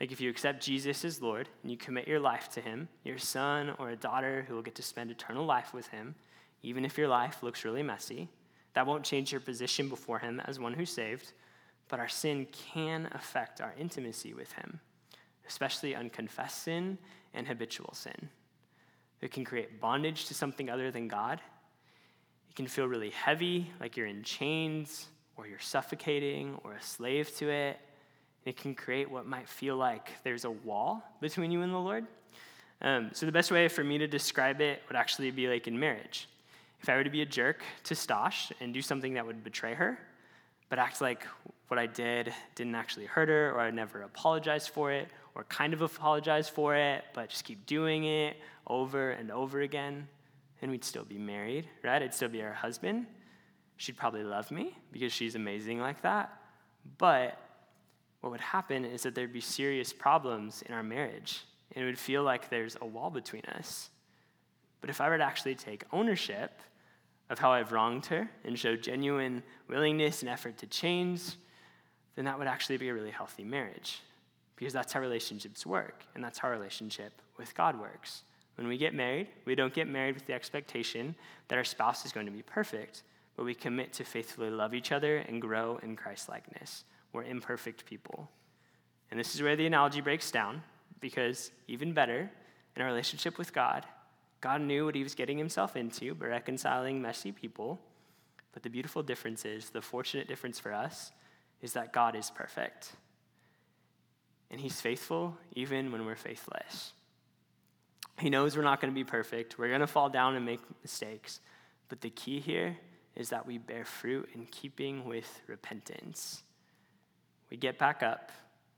Like 0.03 0.11
if 0.11 0.19
you 0.19 0.29
accept 0.29 0.61
Jesus 0.61 1.05
as 1.05 1.21
Lord 1.21 1.47
and 1.61 1.71
you 1.71 1.77
commit 1.77 2.09
your 2.09 2.19
life 2.19 2.49
to 2.55 2.59
Him, 2.59 2.89
your 3.05 3.17
son 3.17 3.73
or 3.79 3.91
a 3.91 3.95
daughter 3.95 4.43
who 4.45 4.53
will 4.53 4.61
get 4.61 4.75
to 4.75 4.83
spend 4.83 5.09
eternal 5.09 5.45
life 5.45 5.73
with 5.73 5.87
Him, 5.87 6.13
even 6.61 6.83
if 6.83 6.97
your 6.97 7.07
life 7.07 7.41
looks 7.41 7.63
really 7.63 7.83
messy, 7.83 8.27
that 8.73 8.85
won't 8.85 9.05
change 9.05 9.31
your 9.31 9.39
position 9.39 9.87
before 9.87 10.19
Him 10.19 10.41
as 10.43 10.59
one 10.59 10.73
who's 10.73 10.89
saved. 10.89 11.31
But 11.87 12.01
our 12.01 12.09
sin 12.09 12.47
can 12.51 13.07
affect 13.13 13.61
our 13.61 13.73
intimacy 13.79 14.33
with 14.33 14.51
Him, 14.51 14.81
especially 15.47 15.95
unconfessed 15.95 16.63
sin 16.63 16.97
and 17.33 17.47
habitual 17.47 17.93
sin. 17.93 18.27
It 19.21 19.31
can 19.31 19.45
create 19.45 19.79
bondage 19.79 20.25
to 20.25 20.33
something 20.33 20.69
other 20.69 20.91
than 20.91 21.07
God 21.07 21.39
it 22.49 22.57
can 22.57 22.67
feel 22.67 22.89
really 22.89 23.11
heavy, 23.11 23.71
like 23.79 23.95
you're 23.95 24.05
in 24.05 24.21
chains, 24.21 25.07
or 25.37 25.47
you're 25.47 25.59
suffocating, 25.59 26.59
or 26.65 26.73
a 26.73 26.81
slave 26.81 27.33
to 27.37 27.49
it. 27.49 27.79
It 28.45 28.57
can 28.57 28.75
create 28.75 29.09
what 29.09 29.25
might 29.25 29.47
feel 29.47 29.77
like 29.77 30.11
there's 30.23 30.45
a 30.45 30.51
wall 30.51 31.03
between 31.21 31.51
you 31.51 31.61
and 31.61 31.73
the 31.73 31.77
Lord. 31.77 32.05
Um, 32.81 33.11
so, 33.13 33.25
the 33.25 33.31
best 33.31 33.51
way 33.51 33.67
for 33.69 33.83
me 33.83 33.97
to 33.97 34.07
describe 34.07 34.59
it 34.59 34.81
would 34.87 34.97
actually 34.97 35.31
be 35.31 35.47
like 35.47 35.67
in 35.67 35.79
marriage. 35.79 36.27
If 36.81 36.89
I 36.89 36.97
were 36.97 37.03
to 37.05 37.09
be 37.09 37.21
a 37.21 37.25
jerk 37.25 37.63
to 37.85 37.93
Stosh 37.93 38.51
and 38.59 38.73
do 38.73 38.81
something 38.81 39.13
that 39.13 39.25
would 39.25 39.41
betray 39.41 39.73
her, 39.73 39.97
but 40.67 40.79
act 40.79 40.99
like 40.99 41.25
what 41.69 41.79
I 41.79 41.85
did 41.85 42.33
didn't 42.55 42.75
actually 42.75 43.05
hurt 43.05 43.29
her, 43.29 43.51
or 43.51 43.61
I 43.61 43.71
never 43.71 44.01
apologized 44.01 44.69
for 44.69 44.91
it, 44.91 45.07
or 45.33 45.45
kind 45.45 45.73
of 45.73 45.81
apologize 45.81 46.49
for 46.49 46.75
it, 46.75 47.05
but 47.13 47.29
just 47.29 47.45
keep 47.45 47.65
doing 47.65 48.03
it 48.03 48.35
over 48.67 49.11
and 49.11 49.31
over 49.31 49.61
again, 49.61 50.07
and 50.61 50.69
we'd 50.69 50.83
still 50.83 51.05
be 51.05 51.17
married, 51.17 51.69
right? 51.83 52.01
I'd 52.01 52.13
still 52.13 52.29
be 52.29 52.39
her 52.39 52.53
husband. 52.53 53.05
She'd 53.77 53.97
probably 53.97 54.23
love 54.23 54.51
me 54.51 54.77
because 54.91 55.13
she's 55.13 55.35
amazing 55.35 55.79
like 55.79 56.01
that. 56.01 56.37
But 56.97 57.37
what 58.23 58.31
would 58.31 58.39
happen 58.39 58.85
is 58.85 59.03
that 59.03 59.15
there'd 59.15 59.33
be 59.33 59.41
serious 59.41 59.91
problems 59.91 60.61
in 60.61 60.73
our 60.73 60.81
marriage, 60.81 61.41
and 61.75 61.83
it 61.83 61.85
would 61.85 61.99
feel 61.99 62.23
like 62.23 62.49
there's 62.49 62.77
a 62.79 62.85
wall 62.85 63.09
between 63.09 63.43
us. 63.57 63.89
But 64.79 64.89
if 64.89 65.01
I 65.01 65.09
were 65.09 65.17
to 65.17 65.23
actually 65.25 65.55
take 65.55 65.83
ownership 65.91 66.61
of 67.29 67.37
how 67.37 67.51
I've 67.51 67.73
wronged 67.73 68.05
her 68.05 68.29
and 68.45 68.57
show 68.57 68.77
genuine 68.77 69.43
willingness 69.67 70.21
and 70.21 70.29
effort 70.29 70.57
to 70.59 70.67
change, 70.67 71.33
then 72.15 72.23
that 72.23 72.39
would 72.39 72.47
actually 72.47 72.77
be 72.77 72.87
a 72.87 72.93
really 72.93 73.11
healthy 73.11 73.43
marriage. 73.43 73.99
Because 74.55 74.71
that's 74.71 74.93
how 74.93 75.01
relationships 75.01 75.65
work, 75.65 76.05
and 76.15 76.23
that's 76.23 76.39
how 76.39 76.49
relationship 76.49 77.21
with 77.37 77.53
God 77.55 77.77
works. 77.77 78.21
When 78.55 78.69
we 78.69 78.77
get 78.77 78.93
married, 78.93 79.27
we 79.43 79.53
don't 79.53 79.73
get 79.73 79.89
married 79.89 80.15
with 80.15 80.27
the 80.27 80.33
expectation 80.33 81.13
that 81.49 81.57
our 81.57 81.65
spouse 81.65 82.05
is 82.05 82.13
going 82.13 82.27
to 82.27 82.31
be 82.31 82.41
perfect, 82.41 83.03
but 83.35 83.43
we 83.43 83.53
commit 83.53 83.91
to 83.93 84.05
faithfully 84.05 84.49
love 84.49 84.73
each 84.73 84.93
other 84.93 85.17
and 85.17 85.41
grow 85.41 85.77
in 85.83 85.97
Christ 85.97 86.29
likeness. 86.29 86.85
We're 87.13 87.23
imperfect 87.23 87.85
people. 87.85 88.29
And 89.11 89.19
this 89.19 89.35
is 89.35 89.41
where 89.41 89.55
the 89.55 89.67
analogy 89.67 90.01
breaks 90.01 90.31
down, 90.31 90.63
because 90.99 91.51
even 91.67 91.93
better, 91.93 92.29
in 92.75 92.81
our 92.81 92.87
relationship 92.87 93.37
with 93.37 93.53
God, 93.53 93.85
God 94.41 94.61
knew 94.61 94.85
what 94.85 94.95
he 94.95 95.03
was 95.03 95.15
getting 95.15 95.37
himself 95.37 95.75
into 95.75 96.15
by 96.15 96.25
reconciling 96.25 97.01
messy 97.01 97.31
people. 97.31 97.79
But 98.51 98.63
the 98.63 98.69
beautiful 98.69 99.03
difference 99.03 99.45
is, 99.45 99.69
the 99.69 99.81
fortunate 99.81 100.27
difference 100.27 100.59
for 100.59 100.73
us, 100.73 101.11
is 101.61 101.73
that 101.73 101.93
God 101.93 102.15
is 102.15 102.29
perfect. 102.29 102.91
And 104.51 104.59
he's 104.59 104.81
faithful 104.81 105.37
even 105.53 105.91
when 105.91 106.05
we're 106.05 106.15
faithless. 106.15 106.93
He 108.19 108.29
knows 108.29 108.55
we're 108.55 108.63
not 108.63 108.81
going 108.81 108.93
to 108.93 108.95
be 108.95 109.03
perfect. 109.03 109.57
We're 109.57 109.69
going 109.69 109.79
to 109.81 109.87
fall 109.87 110.09
down 110.09 110.35
and 110.35 110.45
make 110.45 110.59
mistakes. 110.81 111.39
But 111.89 112.01
the 112.01 112.09
key 112.09 112.39
here 112.39 112.77
is 113.15 113.29
that 113.29 113.47
we 113.47 113.57
bear 113.57 113.85
fruit 113.85 114.29
in 114.33 114.45
keeping 114.47 115.05
with 115.05 115.41
repentance. 115.47 116.43
We 117.53 117.57
get 117.57 117.77
back 117.77 118.01
up, 118.01 118.31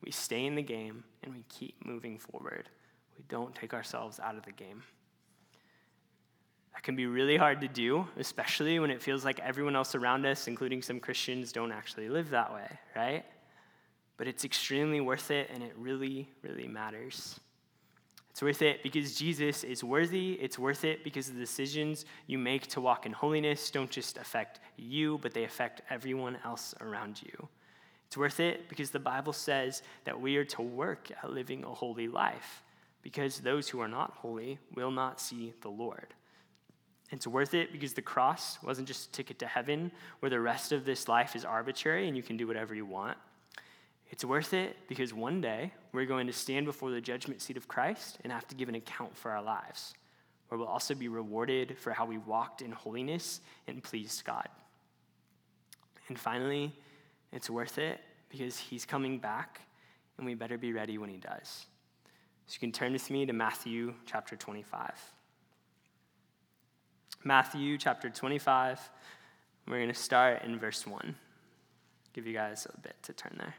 we 0.04 0.12
stay 0.12 0.46
in 0.46 0.54
the 0.54 0.62
game, 0.62 1.06
and 1.24 1.34
we 1.34 1.46
keep 1.48 1.76
moving 1.86 2.20
forward. 2.20 2.68
We 3.18 3.24
don't 3.30 3.56
take 3.56 3.74
ourselves 3.74 4.20
out 4.20 4.36
of 4.36 4.44
the 4.44 4.52
game. 4.52 4.84
That 6.74 6.84
can 6.84 6.94
be 6.94 7.06
really 7.06 7.38
hard 7.38 7.62
to 7.62 7.70
do, 7.70 8.06
especially 8.18 8.78
when 8.82 8.92
it 8.92 9.02
feels 9.02 9.24
like 9.24 9.40
everyone 9.40 9.78
else 9.78 9.96
around 9.96 10.26
us, 10.26 10.50
including 10.50 10.82
some 10.82 11.00
Christians, 11.00 11.54
don't 11.54 11.72
actually 11.72 12.10
live 12.10 12.32
that 12.32 12.54
way, 12.54 12.68
right? 12.98 13.24
But 14.18 14.28
it's 14.28 14.44
extremely 14.44 15.00
worth 15.00 15.32
it, 15.32 15.50
and 15.54 15.64
it 15.64 15.72
really, 15.78 16.30
really 16.42 16.68
matters. 16.68 17.40
It's 18.32 18.42
worth 18.42 18.62
it 18.62 18.84
because 18.84 19.16
Jesus 19.16 19.64
is 19.64 19.86
worthy. 19.86 20.34
It's 20.34 20.60
worth 20.60 20.84
it 20.84 21.06
because 21.06 21.32
the 21.32 21.40
decisions 21.40 22.04
you 22.28 22.38
make 22.38 22.68
to 22.68 22.82
walk 22.82 23.06
in 23.06 23.14
holiness 23.14 23.72
don't 23.72 23.90
just 23.90 24.18
affect 24.18 24.60
you, 24.76 25.18
but 25.20 25.34
they 25.34 25.46
affect 25.46 25.82
everyone 25.90 26.38
else 26.44 26.76
around 26.82 27.22
you. 27.24 27.48
It's 28.08 28.18
worth 28.18 28.40
it 28.40 28.70
because 28.70 28.92
the 28.92 29.00
Bible 29.00 29.34
says 29.34 29.82
that 30.04 30.20
we 30.20 30.38
are 30.38 30.46
to 30.46 30.62
work 30.62 31.10
at 31.12 31.32
living 31.32 31.64
a 31.64 31.74
holy 31.74 32.08
life, 32.08 32.64
because 33.02 33.40
those 33.40 33.70
who 33.70 33.80
are 33.82 33.88
not 33.88 34.12
holy 34.12 34.60
will 34.74 34.92
not 34.92 35.20
see 35.20 35.54
the 35.62 35.70
Lord. 35.70 36.14
It's 37.12 37.28
worth 37.28 37.54
it 37.54 37.72
because 37.72 37.94
the 37.94 38.02
cross 38.02 38.58
wasn't 38.64 38.88
just 38.88 39.10
a 39.10 39.12
ticket 39.12 39.40
to 39.40 39.48
heaven 39.48 39.92
where 40.20 40.30
the 40.30 40.40
rest 40.40 40.72
of 40.72 40.86
this 40.86 41.08
life 41.08 41.36
is 41.36 41.46
arbitrary 41.46 42.08
and 42.08 42.18
you 42.18 42.24
can 42.24 42.36
do 42.36 42.48
whatever 42.48 42.74
you 42.74 42.86
want. 42.86 43.18
It's 44.10 44.26
worth 44.26 44.54
it 44.54 44.76
because 44.88 45.14
one 45.14 45.40
day 45.42 45.72
we're 45.92 46.06
going 46.06 46.28
to 46.28 46.34
stand 46.34 46.66
before 46.66 46.92
the 46.92 47.02
judgment 47.02 47.42
seat 47.42 47.58
of 47.58 47.68
Christ 47.68 48.18
and 48.24 48.34
have 48.34 48.48
to 48.48 48.56
give 48.56 48.70
an 48.70 48.76
account 48.76 49.16
for 49.16 49.32
our 49.32 49.42
lives, 49.42 49.94
where 50.50 50.58
we'll 50.58 50.68
also 50.68 50.96
be 50.96 51.08
rewarded 51.08 51.78
for 51.78 51.92
how 51.92 52.06
we 52.06 52.18
walked 52.18 52.62
in 52.62 52.72
holiness 52.72 53.42
and 53.68 53.84
pleased 53.84 54.24
God. 54.26 54.48
And 56.08 56.20
finally, 56.20 56.74
it's 57.36 57.50
worth 57.50 57.78
it 57.78 58.00
because 58.30 58.58
he's 58.58 58.86
coming 58.86 59.20
back 59.20 59.62
and 60.18 60.26
we 60.26 60.34
better 60.34 60.58
be 60.58 60.72
ready 60.72 60.98
when 60.98 61.10
he 61.10 61.18
does. 61.18 61.66
So 62.48 62.54
you 62.54 62.60
can 62.60 62.72
turn 62.72 62.94
with 62.94 63.10
me 63.12 63.26
to 63.26 63.34
Matthew 63.34 63.94
chapter 64.06 64.38
25. 64.38 64.92
Matthew 67.26 67.78
chapter 67.78 68.10
25. 68.10 68.80
We're 69.68 69.78
going 69.78 69.90
to 69.90 69.94
start 69.94 70.44
in 70.44 70.58
verse 70.58 70.88
1. 70.88 71.14
Give 72.14 72.26
you 72.26 72.34
guys 72.34 72.68
a 72.74 72.80
bit 72.80 72.96
to 73.04 73.14
turn 73.14 73.36
there. 73.38 73.56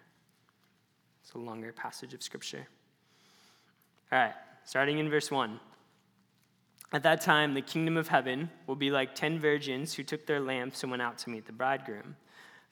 It's 1.22 1.32
a 1.34 1.38
longer 1.38 1.72
passage 1.72 2.14
of 2.14 2.22
scripture. 2.22 2.66
All 4.10 4.18
right, 4.18 4.34
starting 4.64 4.98
in 4.98 5.10
verse 5.10 5.30
1. 5.30 5.60
At 6.92 7.02
that 7.02 7.20
time, 7.20 7.52
the 7.52 7.60
kingdom 7.60 7.96
of 7.96 8.08
heaven 8.08 8.48
will 8.66 8.76
be 8.76 8.90
like 8.90 9.14
ten 9.14 9.38
virgins 9.38 9.92
who 9.92 10.04
took 10.04 10.24
their 10.24 10.40
lamps 10.40 10.82
and 10.82 10.90
went 10.90 11.02
out 11.02 11.18
to 11.18 11.30
meet 11.30 11.44
the 11.44 11.52
bridegroom. 11.52 12.16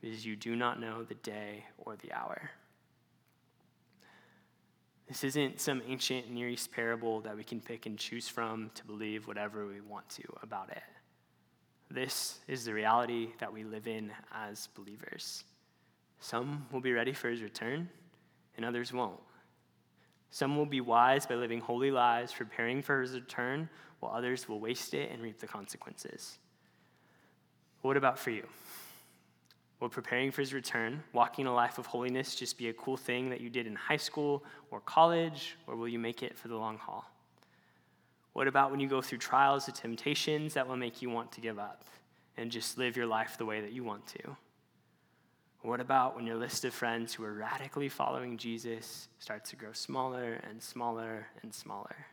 because 0.00 0.24
you 0.24 0.36
do 0.36 0.56
not 0.56 0.80
know 0.80 1.02
the 1.02 1.14
day 1.14 1.64
or 1.78 1.96
the 1.96 2.12
hour. 2.12 2.50
This 5.08 5.24
isn't 5.24 5.60
some 5.60 5.82
ancient 5.88 6.30
Near 6.30 6.48
East 6.48 6.70
parable 6.70 7.20
that 7.22 7.36
we 7.36 7.42
can 7.42 7.60
pick 7.60 7.86
and 7.86 7.98
choose 7.98 8.28
from 8.28 8.70
to 8.76 8.84
believe 8.84 9.26
whatever 9.26 9.66
we 9.66 9.80
want 9.80 10.08
to 10.10 10.22
about 10.42 10.70
it. 10.70 10.82
This 11.90 12.38
is 12.46 12.64
the 12.64 12.72
reality 12.72 13.30
that 13.40 13.52
we 13.52 13.64
live 13.64 13.88
in 13.88 14.12
as 14.32 14.68
believers. 14.76 15.42
Some 16.20 16.66
will 16.70 16.80
be 16.80 16.92
ready 16.92 17.12
for 17.12 17.28
his 17.28 17.42
return, 17.42 17.88
and 18.56 18.64
others 18.64 18.92
won't. 18.92 19.18
Some 20.30 20.56
will 20.56 20.66
be 20.66 20.80
wise 20.80 21.26
by 21.26 21.34
living 21.34 21.60
holy 21.60 21.90
lives, 21.90 22.32
preparing 22.32 22.80
for 22.80 23.00
his 23.00 23.14
return, 23.14 23.68
while 23.98 24.14
others 24.14 24.48
will 24.48 24.60
waste 24.60 24.94
it 24.94 25.10
and 25.10 25.20
reap 25.20 25.40
the 25.40 25.48
consequences. 25.48 26.38
What 27.82 27.96
about 27.96 28.18
for 28.18 28.30
you? 28.30 28.46
Will 29.80 29.88
preparing 29.88 30.30
for 30.30 30.42
his 30.42 30.52
return, 30.52 31.02
walking 31.14 31.46
a 31.46 31.54
life 31.54 31.78
of 31.78 31.86
holiness, 31.86 32.34
just 32.34 32.58
be 32.58 32.68
a 32.68 32.72
cool 32.74 32.98
thing 32.98 33.30
that 33.30 33.40
you 33.40 33.48
did 33.48 33.66
in 33.66 33.74
high 33.74 33.96
school 33.96 34.44
or 34.70 34.80
college, 34.80 35.56
or 35.66 35.74
will 35.74 35.88
you 35.88 35.98
make 35.98 36.22
it 36.22 36.36
for 36.36 36.48
the 36.48 36.56
long 36.56 36.76
haul? 36.76 37.10
What 38.34 38.46
about 38.46 38.70
when 38.70 38.78
you 38.78 38.88
go 38.88 39.00
through 39.00 39.18
trials 39.18 39.68
or 39.68 39.72
temptations 39.72 40.54
that 40.54 40.68
will 40.68 40.76
make 40.76 41.00
you 41.00 41.08
want 41.08 41.32
to 41.32 41.40
give 41.40 41.58
up 41.58 41.84
and 42.36 42.50
just 42.50 42.76
live 42.76 42.96
your 42.96 43.06
life 43.06 43.38
the 43.38 43.46
way 43.46 43.62
that 43.62 43.72
you 43.72 43.82
want 43.82 44.06
to? 44.08 44.36
What 45.62 45.80
about 45.80 46.14
when 46.14 46.26
your 46.26 46.36
list 46.36 46.64
of 46.64 46.72
friends 46.72 47.12
who 47.12 47.24
are 47.24 47.32
radically 47.32 47.88
following 47.88 48.38
Jesus 48.38 49.08
starts 49.18 49.50
to 49.50 49.56
grow 49.56 49.72
smaller 49.72 50.40
and 50.48 50.62
smaller 50.62 51.26
and 51.42 51.52
smaller? 51.52 52.06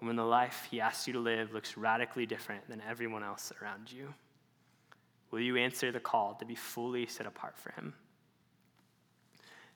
When 0.00 0.16
the 0.16 0.24
life 0.24 0.68
he 0.70 0.80
asks 0.80 1.06
you 1.06 1.12
to 1.14 1.18
live 1.20 1.52
looks 1.52 1.76
radically 1.76 2.26
different 2.26 2.68
than 2.68 2.82
everyone 2.88 3.24
else 3.24 3.52
around 3.60 3.90
you? 3.90 4.14
Will 5.30 5.40
you 5.40 5.56
answer 5.56 5.92
the 5.92 6.00
call 6.00 6.34
to 6.34 6.44
be 6.44 6.54
fully 6.54 7.06
set 7.06 7.26
apart 7.26 7.56
for 7.58 7.72
him? 7.72 7.94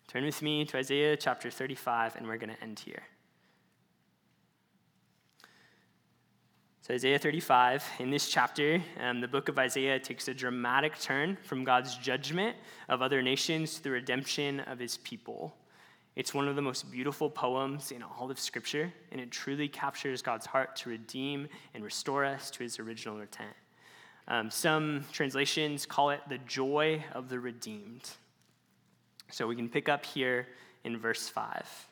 Turn 0.09 0.25
with 0.25 0.43
me 0.43 0.65
to 0.67 0.79
Isaiah 0.79 1.17
chapter 1.17 1.51
35, 1.51 2.17
and 2.17 2.27
we're 2.27 2.37
going 2.37 2.55
to 2.55 2.62
end 2.62 2.79
here. 2.79 3.03
So, 6.83 6.95
Isaiah 6.95 7.19
35, 7.19 7.85
in 8.01 8.11
this 8.11 8.29
chapter, 8.29 8.83
um, 9.01 9.21
the 9.21 9.29
book 9.29 9.49
of 9.49 9.59
Isaiah 9.59 10.01
takes 10.01 10.27
a 10.27 10.35
dramatic 10.35 10.99
turn 10.99 11.38
from 11.45 11.62
God's 11.62 11.97
judgment 11.97 12.57
of 12.88 13.03
other 13.03 13.23
nations 13.23 13.75
to 13.75 13.85
the 13.85 13.91
redemption 13.91 14.61
of 14.61 14.81
his 14.81 14.97
people. 14.99 15.55
It's 16.17 16.35
one 16.35 16.49
of 16.49 16.57
the 16.57 16.62
most 16.62 16.91
beautiful 16.91 17.31
poems 17.31 17.93
in 17.93 18.03
all 18.03 18.31
of 18.31 18.38
Scripture, 18.38 18.93
and 19.12 19.21
it 19.21 19.31
truly 19.31 19.69
captures 19.69 20.23
God's 20.23 20.45
heart 20.45 20.75
to 20.77 20.91
redeem 20.91 21.47
and 21.73 21.85
restore 21.85 22.25
us 22.25 22.51
to 22.51 22.65
his 22.65 22.79
original 22.81 23.21
intent. 23.21 23.55
Um, 24.29 24.51
some 24.51 25.05
translations 25.13 25.87
call 25.87 26.11
it 26.11 26.21
the 26.29 26.39
joy 26.39 27.05
of 27.13 27.29
the 27.29 27.41
redeemed. 27.41 28.11
So 29.31 29.47
we 29.47 29.57
can 29.57 29.69
pick 29.69 29.89
up 29.89 30.05
here 30.05 30.47
in 30.85 30.99
verse 30.99 31.29
5. 31.29 31.89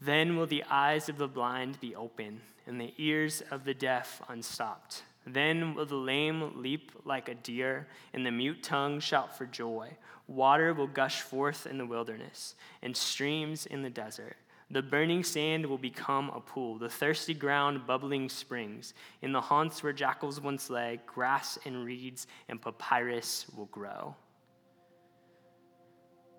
Then 0.00 0.36
will 0.36 0.46
the 0.46 0.64
eyes 0.68 1.08
of 1.08 1.18
the 1.18 1.28
blind 1.28 1.80
be 1.80 1.94
open, 1.94 2.40
and 2.66 2.80
the 2.80 2.92
ears 2.98 3.42
of 3.50 3.64
the 3.64 3.74
deaf 3.74 4.20
unstopped. 4.28 5.02
Then 5.26 5.74
will 5.74 5.86
the 5.86 5.94
lame 5.94 6.60
leap 6.60 6.90
like 7.04 7.28
a 7.28 7.34
deer, 7.34 7.86
and 8.12 8.26
the 8.26 8.32
mute 8.32 8.62
tongue 8.62 8.98
shout 8.98 9.36
for 9.36 9.46
joy. 9.46 9.90
Water 10.26 10.74
will 10.74 10.88
gush 10.88 11.20
forth 11.20 11.66
in 11.66 11.78
the 11.78 11.86
wilderness, 11.86 12.56
and 12.82 12.96
streams 12.96 13.66
in 13.66 13.82
the 13.82 13.90
desert. 13.90 14.36
The 14.72 14.80
burning 14.82 15.22
sand 15.22 15.66
will 15.66 15.76
become 15.76 16.30
a 16.30 16.40
pool, 16.40 16.78
the 16.78 16.88
thirsty 16.88 17.34
ground 17.34 17.86
bubbling 17.86 18.30
springs. 18.30 18.94
In 19.20 19.30
the 19.30 19.40
haunts 19.40 19.82
where 19.82 19.92
jackals 19.92 20.40
once 20.40 20.70
lay, 20.70 20.98
grass 21.04 21.58
and 21.66 21.84
reeds 21.84 22.26
and 22.48 22.60
papyrus 22.60 23.44
will 23.54 23.66
grow. 23.66 24.16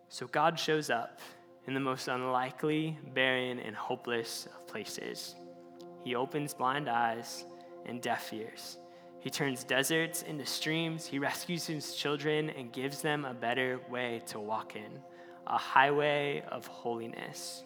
So 0.09 0.25
God 0.25 0.59
shows 0.59 0.89
up 0.89 1.19
in 1.67 1.75
the 1.75 1.79
most 1.79 2.07
unlikely, 2.07 2.97
barren, 3.13 3.59
and 3.59 3.75
hopeless 3.75 4.47
of 4.47 4.67
places. 4.67 5.35
He 6.03 6.15
opens 6.15 6.55
blind 6.55 6.89
eyes 6.89 7.45
and 7.85 8.01
deaf 8.01 8.33
ears. 8.33 8.79
He 9.19 9.29
turns 9.29 9.63
deserts 9.63 10.23
into 10.23 10.45
streams. 10.47 11.05
He 11.05 11.19
rescues 11.19 11.67
his 11.67 11.95
children 11.95 12.49
and 12.49 12.73
gives 12.73 13.01
them 13.01 13.25
a 13.25 13.33
better 13.33 13.79
way 13.91 14.23
to 14.27 14.39
walk 14.39 14.75
in 14.75 14.99
a 15.45 15.57
highway 15.57 16.41
of 16.49 16.65
holiness. 16.65 17.63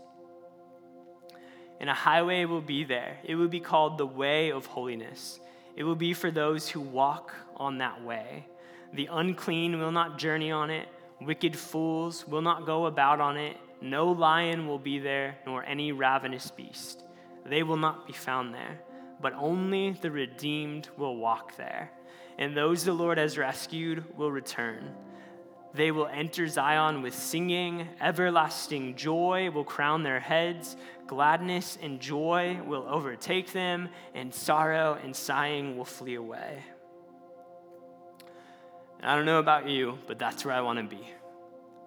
And 1.80 1.89
a 1.89 1.93
highway 1.93 2.45
will 2.45 2.61
be 2.61 2.84
there. 2.84 3.17
It 3.23 3.36
will 3.36 3.47
be 3.47 3.59
called 3.59 3.97
the 3.97 4.05
way 4.05 4.51
of 4.51 4.65
holiness. 4.65 5.39
It 5.75 5.84
will 5.84 5.95
be 5.95 6.13
for 6.13 6.32
those 6.32 6.67
who 6.67 6.82
walk 6.82 7.34
on 7.55 7.78
that 7.78 8.03
way. 8.03 8.47
The 8.93 9.09
unclean 9.11 9.80
will 9.80 9.91
not 9.91 10.17
journey 10.17 10.51
on 10.51 10.69
it, 10.69 10.88
wicked 11.21 11.55
fools 11.55 12.28
will 12.28 12.41
not 12.41 12.65
go 12.65 12.86
about 12.86 13.19
on 13.19 13.38
it. 13.38 13.57
No 13.82 14.09
lion 14.09 14.67
will 14.67 14.80
be 14.80 14.97
there, 14.97 15.38
nor 15.45 15.63
any 15.63 15.91
ravenous 15.91 16.49
beast. 16.49 17.03
They 17.45 17.63
will 17.63 17.78
not 17.78 18.07
be 18.07 18.13
found 18.13 18.53
there, 18.53 18.80
but 19.21 19.34
only 19.34 19.91
the 19.91 20.09
redeemed 20.09 20.89
will 20.97 21.17
walk 21.17 21.55
there. 21.57 21.91
And 22.39 22.55
those 22.55 22.84
the 22.84 22.93
Lord 22.93 23.17
has 23.17 23.38
rescued 23.38 24.17
will 24.17 24.32
return. 24.32 24.95
They 25.73 25.91
will 25.91 26.07
enter 26.07 26.47
Zion 26.47 27.01
with 27.01 27.13
singing. 27.13 27.88
Everlasting 28.01 28.95
joy 28.95 29.51
will 29.51 29.63
crown 29.63 30.01
their 30.01 30.19
heads. 30.19 30.75
Gladness 31.08 31.78
and 31.82 31.99
joy 31.99 32.60
will 32.66 32.86
overtake 32.88 33.53
them, 33.53 33.89
and 34.14 34.34
sorrow 34.34 34.97
and 35.01 35.16
sighing 35.16 35.78
will 35.78 35.86
flee 35.86 36.16
away. 36.16 36.64
I 39.01 39.16
don't 39.16 39.26
know 39.26 39.39
about 39.39 39.70
you, 39.70 39.99
but 40.08 40.20
that's 40.20 40.43
where 40.43 40.53
I 40.53 40.62
want 40.62 40.80
to 40.80 40.95
be. 40.95 41.08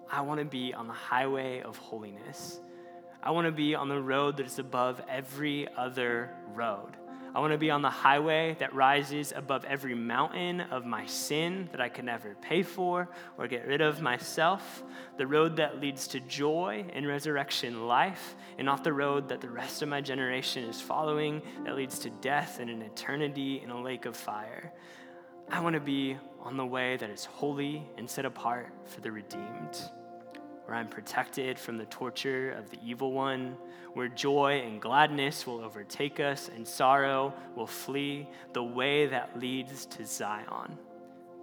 I 0.09 0.21
want 0.21 0.39
to 0.39 0.45
be 0.45 0.73
on 0.73 0.87
the 0.87 0.93
highway 0.93 1.61
of 1.61 1.77
holiness. 1.77 2.59
I 3.21 3.31
want 3.31 3.45
to 3.45 3.51
be 3.51 3.75
on 3.75 3.89
the 3.89 4.01
road 4.01 4.37
that 4.37 4.45
is 4.45 4.59
above 4.59 5.01
every 5.07 5.67
other 5.77 6.31
road. 6.53 6.97
I 7.33 7.39
want 7.39 7.53
to 7.53 7.57
be 7.57 7.71
on 7.71 7.81
the 7.81 7.89
highway 7.89 8.57
that 8.59 8.75
rises 8.75 9.31
above 9.33 9.63
every 9.63 9.95
mountain 9.95 10.59
of 10.59 10.85
my 10.85 11.05
sin 11.05 11.69
that 11.71 11.79
I 11.79 11.87
could 11.87 12.03
never 12.03 12.35
pay 12.41 12.61
for 12.61 13.09
or 13.37 13.47
get 13.47 13.65
rid 13.65 13.79
of 13.79 14.01
myself. 14.01 14.83
The 15.17 15.25
road 15.25 15.55
that 15.55 15.79
leads 15.79 16.07
to 16.09 16.19
joy 16.19 16.85
and 16.91 17.07
resurrection 17.07 17.87
life, 17.87 18.35
and 18.57 18.65
not 18.65 18.83
the 18.83 18.91
road 18.91 19.29
that 19.29 19.39
the 19.39 19.49
rest 19.49 19.81
of 19.81 19.87
my 19.87 20.01
generation 20.01 20.65
is 20.65 20.81
following 20.81 21.41
that 21.63 21.77
leads 21.77 21.99
to 21.99 22.09
death 22.09 22.59
and 22.59 22.69
an 22.69 22.81
eternity 22.81 23.61
in 23.63 23.69
a 23.69 23.81
lake 23.81 24.05
of 24.05 24.17
fire. 24.17 24.73
I 25.49 25.61
want 25.61 25.75
to 25.75 25.79
be 25.79 26.17
on 26.41 26.57
the 26.57 26.65
way 26.65 26.97
that 26.97 27.09
is 27.09 27.23
holy 27.23 27.83
and 27.97 28.09
set 28.09 28.25
apart 28.25 28.73
for 28.87 28.99
the 28.99 29.11
redeemed 29.11 29.79
where 30.71 30.79
I'm 30.79 30.87
protected 30.87 31.59
from 31.59 31.77
the 31.77 31.85
torture 31.87 32.53
of 32.53 32.69
the 32.69 32.77
evil 32.81 33.11
one, 33.11 33.57
where 33.93 34.07
joy 34.07 34.63
and 34.65 34.81
gladness 34.81 35.45
will 35.45 35.59
overtake 35.59 36.21
us 36.21 36.47
and 36.47 36.65
sorrow 36.65 37.33
will 37.57 37.67
flee, 37.67 38.25
the 38.53 38.63
way 38.63 39.05
that 39.07 39.37
leads 39.37 39.85
to 39.87 40.05
Zion, 40.05 40.77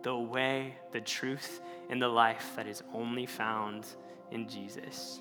the 0.03 0.17
way, 0.17 0.77
the 0.93 1.03
truth, 1.03 1.61
and 1.91 2.01
the 2.01 2.09
life 2.09 2.53
that 2.57 2.67
is 2.67 2.83
only 2.95 3.27
found 3.27 3.87
in 4.31 4.49
Jesus. 4.49 5.21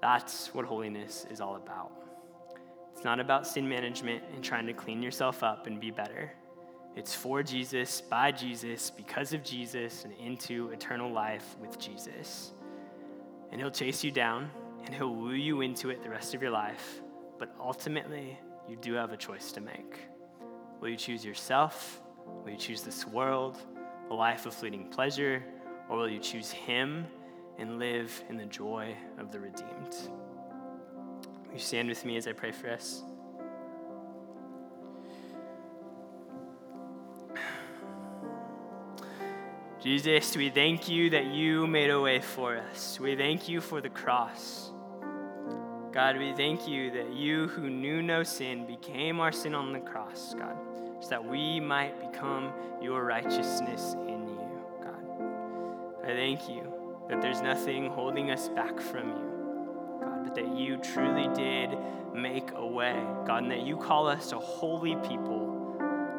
That's 0.00 0.54
what 0.54 0.64
holiness 0.64 1.26
is 1.28 1.40
all 1.40 1.56
about. 1.56 1.90
It's 2.92 3.02
not 3.02 3.18
about 3.18 3.48
sin 3.48 3.68
management 3.68 4.22
and 4.32 4.44
trying 4.44 4.66
to 4.66 4.74
clean 4.74 5.02
yourself 5.02 5.42
up 5.42 5.66
and 5.66 5.80
be 5.80 5.90
better. 5.90 6.32
It's 6.94 7.16
for 7.16 7.42
Jesus, 7.42 8.00
by 8.00 8.30
Jesus, 8.30 8.92
because 8.92 9.32
of 9.32 9.42
Jesus, 9.42 10.04
and 10.04 10.12
into 10.24 10.70
eternal 10.70 11.10
life 11.10 11.56
with 11.60 11.80
Jesus 11.80 12.52
and 13.52 13.60
he'll 13.60 13.70
chase 13.70 14.02
you 14.02 14.10
down 14.10 14.50
and 14.84 14.94
he'll 14.94 15.14
woo 15.14 15.34
you 15.34 15.60
into 15.60 15.90
it 15.90 16.02
the 16.02 16.08
rest 16.10 16.34
of 16.34 16.42
your 16.42 16.50
life. 16.50 17.02
But 17.38 17.54
ultimately, 17.60 18.38
you 18.68 18.76
do 18.76 18.94
have 18.94 19.12
a 19.12 19.16
choice 19.16 19.52
to 19.52 19.60
make. 19.60 20.08
Will 20.80 20.88
you 20.88 20.96
choose 20.96 21.24
yourself? 21.24 22.00
Will 22.26 22.50
you 22.50 22.56
choose 22.56 22.82
this 22.82 23.06
world, 23.06 23.58
a 24.10 24.14
life 24.14 24.46
of 24.46 24.54
fleeting 24.54 24.88
pleasure? 24.88 25.44
Or 25.88 25.98
will 25.98 26.08
you 26.08 26.18
choose 26.18 26.50
him 26.50 27.06
and 27.58 27.78
live 27.78 28.24
in 28.28 28.36
the 28.36 28.46
joy 28.46 28.96
of 29.18 29.30
the 29.30 29.38
redeemed? 29.38 29.94
Will 31.46 31.54
you 31.54 31.58
stand 31.58 31.88
with 31.88 32.04
me 32.04 32.16
as 32.16 32.26
I 32.26 32.32
pray 32.32 32.50
for 32.50 32.70
us? 32.70 33.02
Jesus, 39.82 40.36
we 40.36 40.48
thank 40.48 40.88
you 40.88 41.10
that 41.10 41.26
you 41.26 41.66
made 41.66 41.90
a 41.90 42.00
way 42.00 42.20
for 42.20 42.56
us. 42.56 43.00
We 43.00 43.16
thank 43.16 43.48
you 43.48 43.60
for 43.60 43.80
the 43.80 43.88
cross. 43.88 44.70
God, 45.90 46.18
we 46.18 46.32
thank 46.34 46.68
you 46.68 46.92
that 46.92 47.12
you 47.12 47.48
who 47.48 47.68
knew 47.68 48.00
no 48.00 48.22
sin 48.22 48.64
became 48.64 49.18
our 49.18 49.32
sin 49.32 49.56
on 49.56 49.72
the 49.72 49.80
cross, 49.80 50.34
God, 50.38 50.56
so 51.00 51.08
that 51.08 51.24
we 51.24 51.58
might 51.58 52.12
become 52.12 52.52
your 52.80 53.04
righteousness 53.04 53.94
in 54.06 54.28
you, 54.28 54.50
God. 54.84 56.04
I 56.04 56.14
thank 56.14 56.48
you 56.48 56.72
that 57.08 57.20
there's 57.20 57.40
nothing 57.40 57.90
holding 57.90 58.30
us 58.30 58.48
back 58.50 58.80
from 58.80 59.08
you, 59.08 59.98
God, 60.00 60.24
but 60.26 60.34
that 60.36 60.56
you 60.56 60.76
truly 60.76 61.26
did 61.34 61.76
make 62.14 62.52
a 62.54 62.64
way, 62.64 63.04
God, 63.26 63.42
and 63.42 63.50
that 63.50 63.62
you 63.62 63.76
call 63.76 64.06
us 64.06 64.30
a 64.30 64.38
holy 64.38 64.94
people 65.08 65.51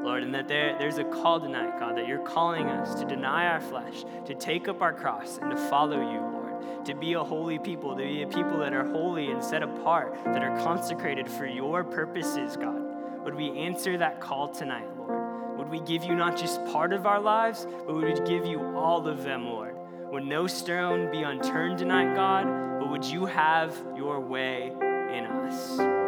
Lord, 0.04 0.24
and 0.24 0.36
that 0.36 0.48
there, 0.48 0.76
there's 0.78 0.98
a 0.98 1.04
call 1.06 1.40
tonight, 1.40 1.80
God, 1.80 1.98
that 1.98 2.08
you're 2.08 2.20
calling 2.20 2.68
us 2.68 3.00
to 3.00 3.06
deny 3.06 3.48
our 3.48 3.62
flesh, 3.62 4.04
to 4.26 4.36
take 4.36 4.68
up 4.68 4.82
our 4.82 4.94
cross, 4.94 5.40
and 5.42 5.50
to 5.50 5.58
follow 5.58 5.98
you, 5.98 6.20
Lord, 6.20 6.86
to 6.86 6.94
be 6.94 7.14
a 7.14 7.24
holy 7.24 7.58
people, 7.58 7.92
to 7.92 8.04
be 8.04 8.24
a 8.24 8.28
people 8.28 8.58
that 8.60 8.74
are 8.74 8.86
holy 8.92 9.32
and 9.32 9.42
set 9.42 9.64
apart, 9.64 10.18
that 10.26 10.44
are 10.44 10.58
consecrated 10.64 11.30
for 11.30 11.46
your 11.46 11.84
purposes, 11.84 12.58
God. 12.58 12.82
Would 13.24 13.36
we 13.36 13.52
answer 13.58 13.98
that 13.98 14.20
call 14.20 14.50
tonight, 14.50 14.88
Lord? 14.98 15.58
Would 15.58 15.70
we 15.70 15.80
give 15.80 16.04
you 16.04 16.16
not 16.16 16.38
just 16.38 16.64
part 16.66 16.92
of 16.92 17.06
our 17.06 17.22
lives, 17.22 17.66
but 17.86 17.96
would 17.96 18.20
we 18.20 18.26
give 18.26 18.46
you 18.46 18.60
all 18.76 19.08
of 19.08 19.24
them, 19.24 19.46
Lord? 19.46 19.76
Would 20.12 20.26
no 20.26 20.46
stone 20.46 21.10
be 21.10 21.24
unturned 21.24 21.78
tonight, 21.78 22.14
God, 22.14 22.80
but 22.80 22.90
would 22.90 23.06
you 23.06 23.26
have 23.26 23.74
your 23.96 24.20
way 24.20 24.74
in 24.78 25.26
us? 25.26 26.03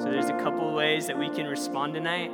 So 0.00 0.10
there's 0.10 0.30
a 0.30 0.38
couple 0.38 0.72
ways 0.72 1.08
that 1.08 1.18
we 1.18 1.28
can 1.28 1.46
respond 1.46 1.92
tonight. 1.92 2.32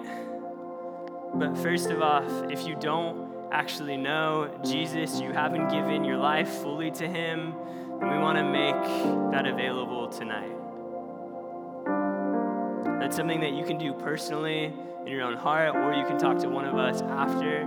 But 1.35 1.59
first 1.59 1.91
of 1.91 2.01
all, 2.01 2.23
if 2.49 2.65
you 2.65 2.77
don't 2.77 3.29
actually 3.51 3.97
know 3.97 4.57
Jesus, 4.65 5.21
you 5.21 5.33
haven't 5.33 5.69
given 5.71 6.05
your 6.05 6.17
life 6.17 6.49
fully 6.49 6.93
to 6.93 7.09
Him, 7.09 7.57
then 7.99 8.09
we 8.09 8.19
want 8.19 8.39
to 8.39 8.45
make 8.45 9.33
that 9.33 9.47
available 9.47 10.07
tonight. 10.07 10.53
That's 13.01 13.17
something 13.17 13.41
that 13.41 13.53
you 13.53 13.65
can 13.65 13.79
do 13.79 13.93
personally 13.95 14.73
in 15.05 15.09
your 15.09 15.23
own 15.23 15.35
heart, 15.35 15.75
or 15.75 15.93
you 15.93 16.05
can 16.07 16.19
talk 16.19 16.39
to 16.39 16.49
one 16.49 16.67
of 16.67 16.77
us 16.77 17.03
after. 17.03 17.65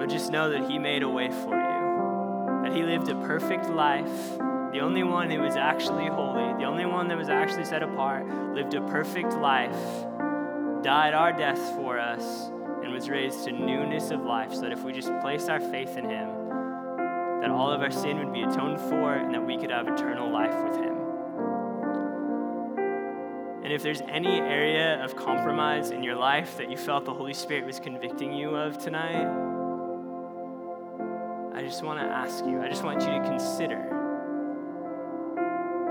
But 0.00 0.08
just 0.08 0.32
know 0.32 0.50
that 0.50 0.68
He 0.68 0.80
made 0.80 1.04
a 1.04 1.08
way 1.08 1.28
for 1.28 1.54
you, 1.54 2.64
that 2.64 2.72
He 2.74 2.82
lived 2.82 3.08
a 3.08 3.14
perfect 3.24 3.70
life 3.70 4.36
the 4.76 4.82
only 4.82 5.04
one 5.04 5.30
who 5.30 5.40
was 5.40 5.56
actually 5.56 6.06
holy, 6.06 6.52
the 6.58 6.64
only 6.64 6.84
one 6.84 7.08
that 7.08 7.16
was 7.16 7.30
actually 7.30 7.64
set 7.64 7.82
apart, 7.82 8.28
lived 8.54 8.74
a 8.74 8.82
perfect 8.82 9.32
life, 9.32 9.72
died 10.82 11.14
our 11.14 11.32
deaths 11.32 11.70
for 11.70 11.98
us, 11.98 12.48
and 12.84 12.92
was 12.92 13.08
raised 13.08 13.44
to 13.44 13.52
newness 13.52 14.10
of 14.10 14.20
life, 14.26 14.52
so 14.52 14.60
that 14.60 14.72
if 14.72 14.82
we 14.82 14.92
just 14.92 15.08
place 15.22 15.48
our 15.48 15.60
faith 15.60 15.96
in 15.96 16.04
him, 16.04 16.28
that 17.40 17.48
all 17.50 17.70
of 17.70 17.80
our 17.80 17.90
sin 17.90 18.18
would 18.18 18.34
be 18.34 18.42
atoned 18.42 18.78
for 18.78 19.14
and 19.14 19.32
that 19.32 19.46
we 19.46 19.56
could 19.56 19.70
have 19.70 19.88
eternal 19.88 20.30
life 20.30 20.54
with 20.62 20.76
him. 20.76 20.94
And 23.64 23.72
if 23.72 23.82
there's 23.82 24.02
any 24.02 24.40
area 24.40 25.02
of 25.02 25.16
compromise 25.16 25.88
in 25.88 26.02
your 26.02 26.16
life 26.16 26.58
that 26.58 26.70
you 26.70 26.76
felt 26.76 27.06
the 27.06 27.14
Holy 27.14 27.32
Spirit 27.32 27.64
was 27.64 27.80
convicting 27.80 28.30
you 28.30 28.54
of 28.54 28.76
tonight, 28.76 29.24
I 31.54 31.62
just 31.62 31.82
want 31.82 31.98
to 31.98 32.04
ask 32.04 32.44
you, 32.44 32.60
I 32.60 32.68
just 32.68 32.84
want 32.84 33.00
you 33.00 33.08
to 33.08 33.22
consider 33.22 33.95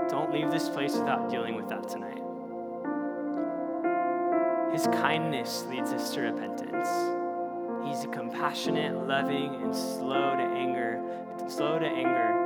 don't 0.08 0.32
leave 0.32 0.50
this 0.50 0.68
place 0.68 0.94
without 0.94 1.28
dealing 1.30 1.54
with 1.54 1.68
that 1.68 1.88
tonight. 1.88 2.22
His 4.72 4.86
kindness 4.98 5.64
leads 5.70 5.92
us 5.92 6.12
to 6.14 6.20
repentance. 6.20 6.88
He's 7.86 8.04
a 8.04 8.08
compassionate, 8.08 9.06
loving, 9.06 9.62
and 9.62 9.74
slow 9.74 10.36
to 10.36 10.42
anger, 10.42 11.02
slow 11.48 11.78
to 11.78 11.86
anger. 11.86 12.44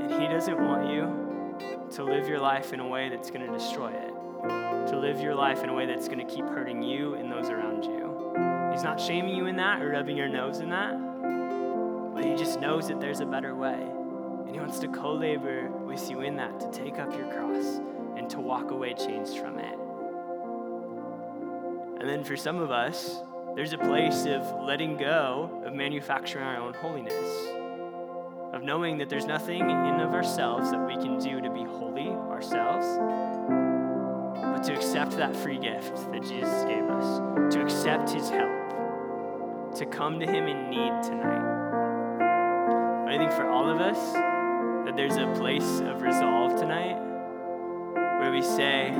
And 0.00 0.22
he 0.22 0.28
doesn't 0.28 0.58
want 0.64 0.88
you 0.90 1.88
to 1.96 2.04
live 2.04 2.28
your 2.28 2.38
life 2.38 2.72
in 2.72 2.80
a 2.80 2.86
way 2.86 3.08
that's 3.08 3.30
going 3.30 3.46
to 3.46 3.52
destroy 3.52 3.90
it. 3.90 4.12
To 4.90 4.98
live 5.00 5.20
your 5.20 5.34
life 5.34 5.64
in 5.64 5.70
a 5.70 5.74
way 5.74 5.86
that's 5.86 6.06
going 6.08 6.24
to 6.24 6.32
keep 6.32 6.44
hurting 6.46 6.82
you 6.82 7.14
and 7.14 7.32
those 7.32 7.48
around 7.48 7.84
you. 7.84 8.32
He's 8.72 8.82
not 8.82 9.00
shaming 9.00 9.34
you 9.34 9.46
in 9.46 9.56
that 9.56 9.80
or 9.80 9.90
rubbing 9.90 10.16
your 10.16 10.28
nose 10.28 10.60
in 10.60 10.68
that, 10.70 10.94
but 12.14 12.24
he 12.24 12.36
just 12.36 12.60
knows 12.60 12.88
that 12.88 13.00
there's 13.00 13.20
a 13.20 13.26
better 13.26 13.54
way. 13.54 13.88
And 14.46 14.50
He 14.54 14.60
wants 14.60 14.78
to 14.80 14.88
co 14.88 15.12
labor 15.12 15.68
with 15.70 16.10
you 16.10 16.20
in 16.20 16.36
that, 16.36 16.60
to 16.60 16.70
take 16.70 16.98
up 16.98 17.12
your 17.16 17.32
cross 17.32 17.80
and 18.16 18.28
to 18.30 18.40
walk 18.40 18.70
away 18.70 18.94
changed 18.94 19.38
from 19.38 19.58
it. 19.58 19.78
And 22.00 22.08
then 22.08 22.24
for 22.24 22.36
some 22.36 22.58
of 22.58 22.70
us, 22.70 23.20
there's 23.56 23.72
a 23.72 23.78
place 23.78 24.26
of 24.26 24.62
letting 24.62 24.96
go 24.96 25.62
of 25.64 25.72
manufacturing 25.74 26.44
our 26.44 26.56
own 26.56 26.74
holiness, 26.74 27.14
of 28.52 28.62
knowing 28.62 28.98
that 28.98 29.08
there's 29.08 29.26
nothing 29.26 29.60
in 29.60 30.00
of 30.00 30.12
ourselves 30.12 30.70
that 30.70 30.86
we 30.86 30.94
can 30.94 31.18
do 31.18 31.40
to 31.40 31.50
be 31.50 31.64
holy 31.64 32.08
ourselves, 32.08 32.86
but 34.36 34.62
to 34.64 34.74
accept 34.74 35.12
that 35.12 35.34
free 35.36 35.58
gift 35.58 35.94
that 36.12 36.22
Jesus 36.22 36.64
gave 36.64 36.84
us, 36.84 37.54
to 37.54 37.62
accept 37.62 38.10
his 38.10 38.28
help, 38.28 39.74
to 39.76 39.86
come 39.86 40.18
to 40.20 40.26
him 40.26 40.46
in 40.46 40.68
need 40.68 41.02
tonight. 41.02 41.44
But 43.04 43.14
I 43.14 43.18
think 43.18 43.32
for 43.32 43.48
all 43.48 43.70
of 43.70 43.80
us, 43.80 44.33
that 44.84 44.96
there's 44.96 45.16
a 45.16 45.32
place 45.38 45.80
of 45.80 46.02
resolve 46.02 46.60
tonight 46.60 46.98
where 48.20 48.30
we 48.30 48.42
say 48.42 48.92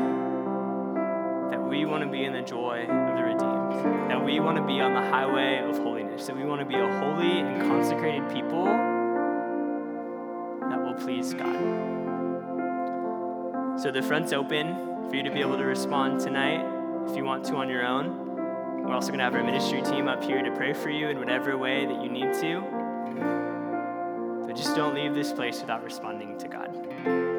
that 1.51 1.63
we 1.63 1.85
want 1.85 2.03
to 2.03 2.09
be 2.09 2.25
in 2.25 2.33
the 2.33 2.41
joy 2.41 2.87
of 2.89 3.17
the 3.17 3.23
redeemed, 3.23 4.11
that 4.11 4.25
we 4.25 4.41
want 4.41 4.57
to 4.57 4.65
be 4.65 4.81
on 4.81 4.95
the 4.95 5.11
highway 5.11 5.59
of 5.59 5.77
holiness, 5.79 6.27
that 6.27 6.35
we 6.35 6.45
want 6.45 6.61
to 6.61 6.67
be 6.67 6.75
a 6.77 6.99
holy 7.01 7.41
and 7.41 7.61
consecrated 7.69 8.27
people 8.33 8.65
that 10.71 10.83
will 10.83 10.95
please 10.95 11.35
God. 11.35 11.85
So 13.79 13.91
the 13.91 14.03
front's 14.03 14.33
open 14.33 15.09
for 15.11 15.17
you 15.17 15.23
to 15.23 15.31
be 15.31 15.41
able 15.41 15.59
to 15.59 15.65
respond 15.65 16.19
tonight 16.21 16.65
if 17.07 17.15
you 17.15 17.25
want 17.25 17.45
to 17.47 17.57
on 17.57 17.69
your 17.69 17.85
own. 17.85 18.83
We're 18.85 18.95
also 18.95 19.09
going 19.09 19.19
to 19.19 19.25
have 19.25 19.35
our 19.35 19.45
ministry 19.45 19.83
team 19.83 20.09
up 20.09 20.25
here 20.25 20.43
to 20.43 20.51
pray 20.53 20.73
for 20.73 20.89
you 20.89 21.09
in 21.09 21.19
whatever 21.19 21.59
way 21.59 21.85
that 21.85 22.03
you 22.03 22.09
need 22.09 22.33
to. 22.41 22.74
But 24.55 24.63
just 24.63 24.77
don't 24.77 24.95
leave 24.95 25.17
this 25.17 25.33
place 25.33 25.61
without 25.61 25.83
responding 25.83 26.39
to 26.39 26.47
God. 26.47 27.34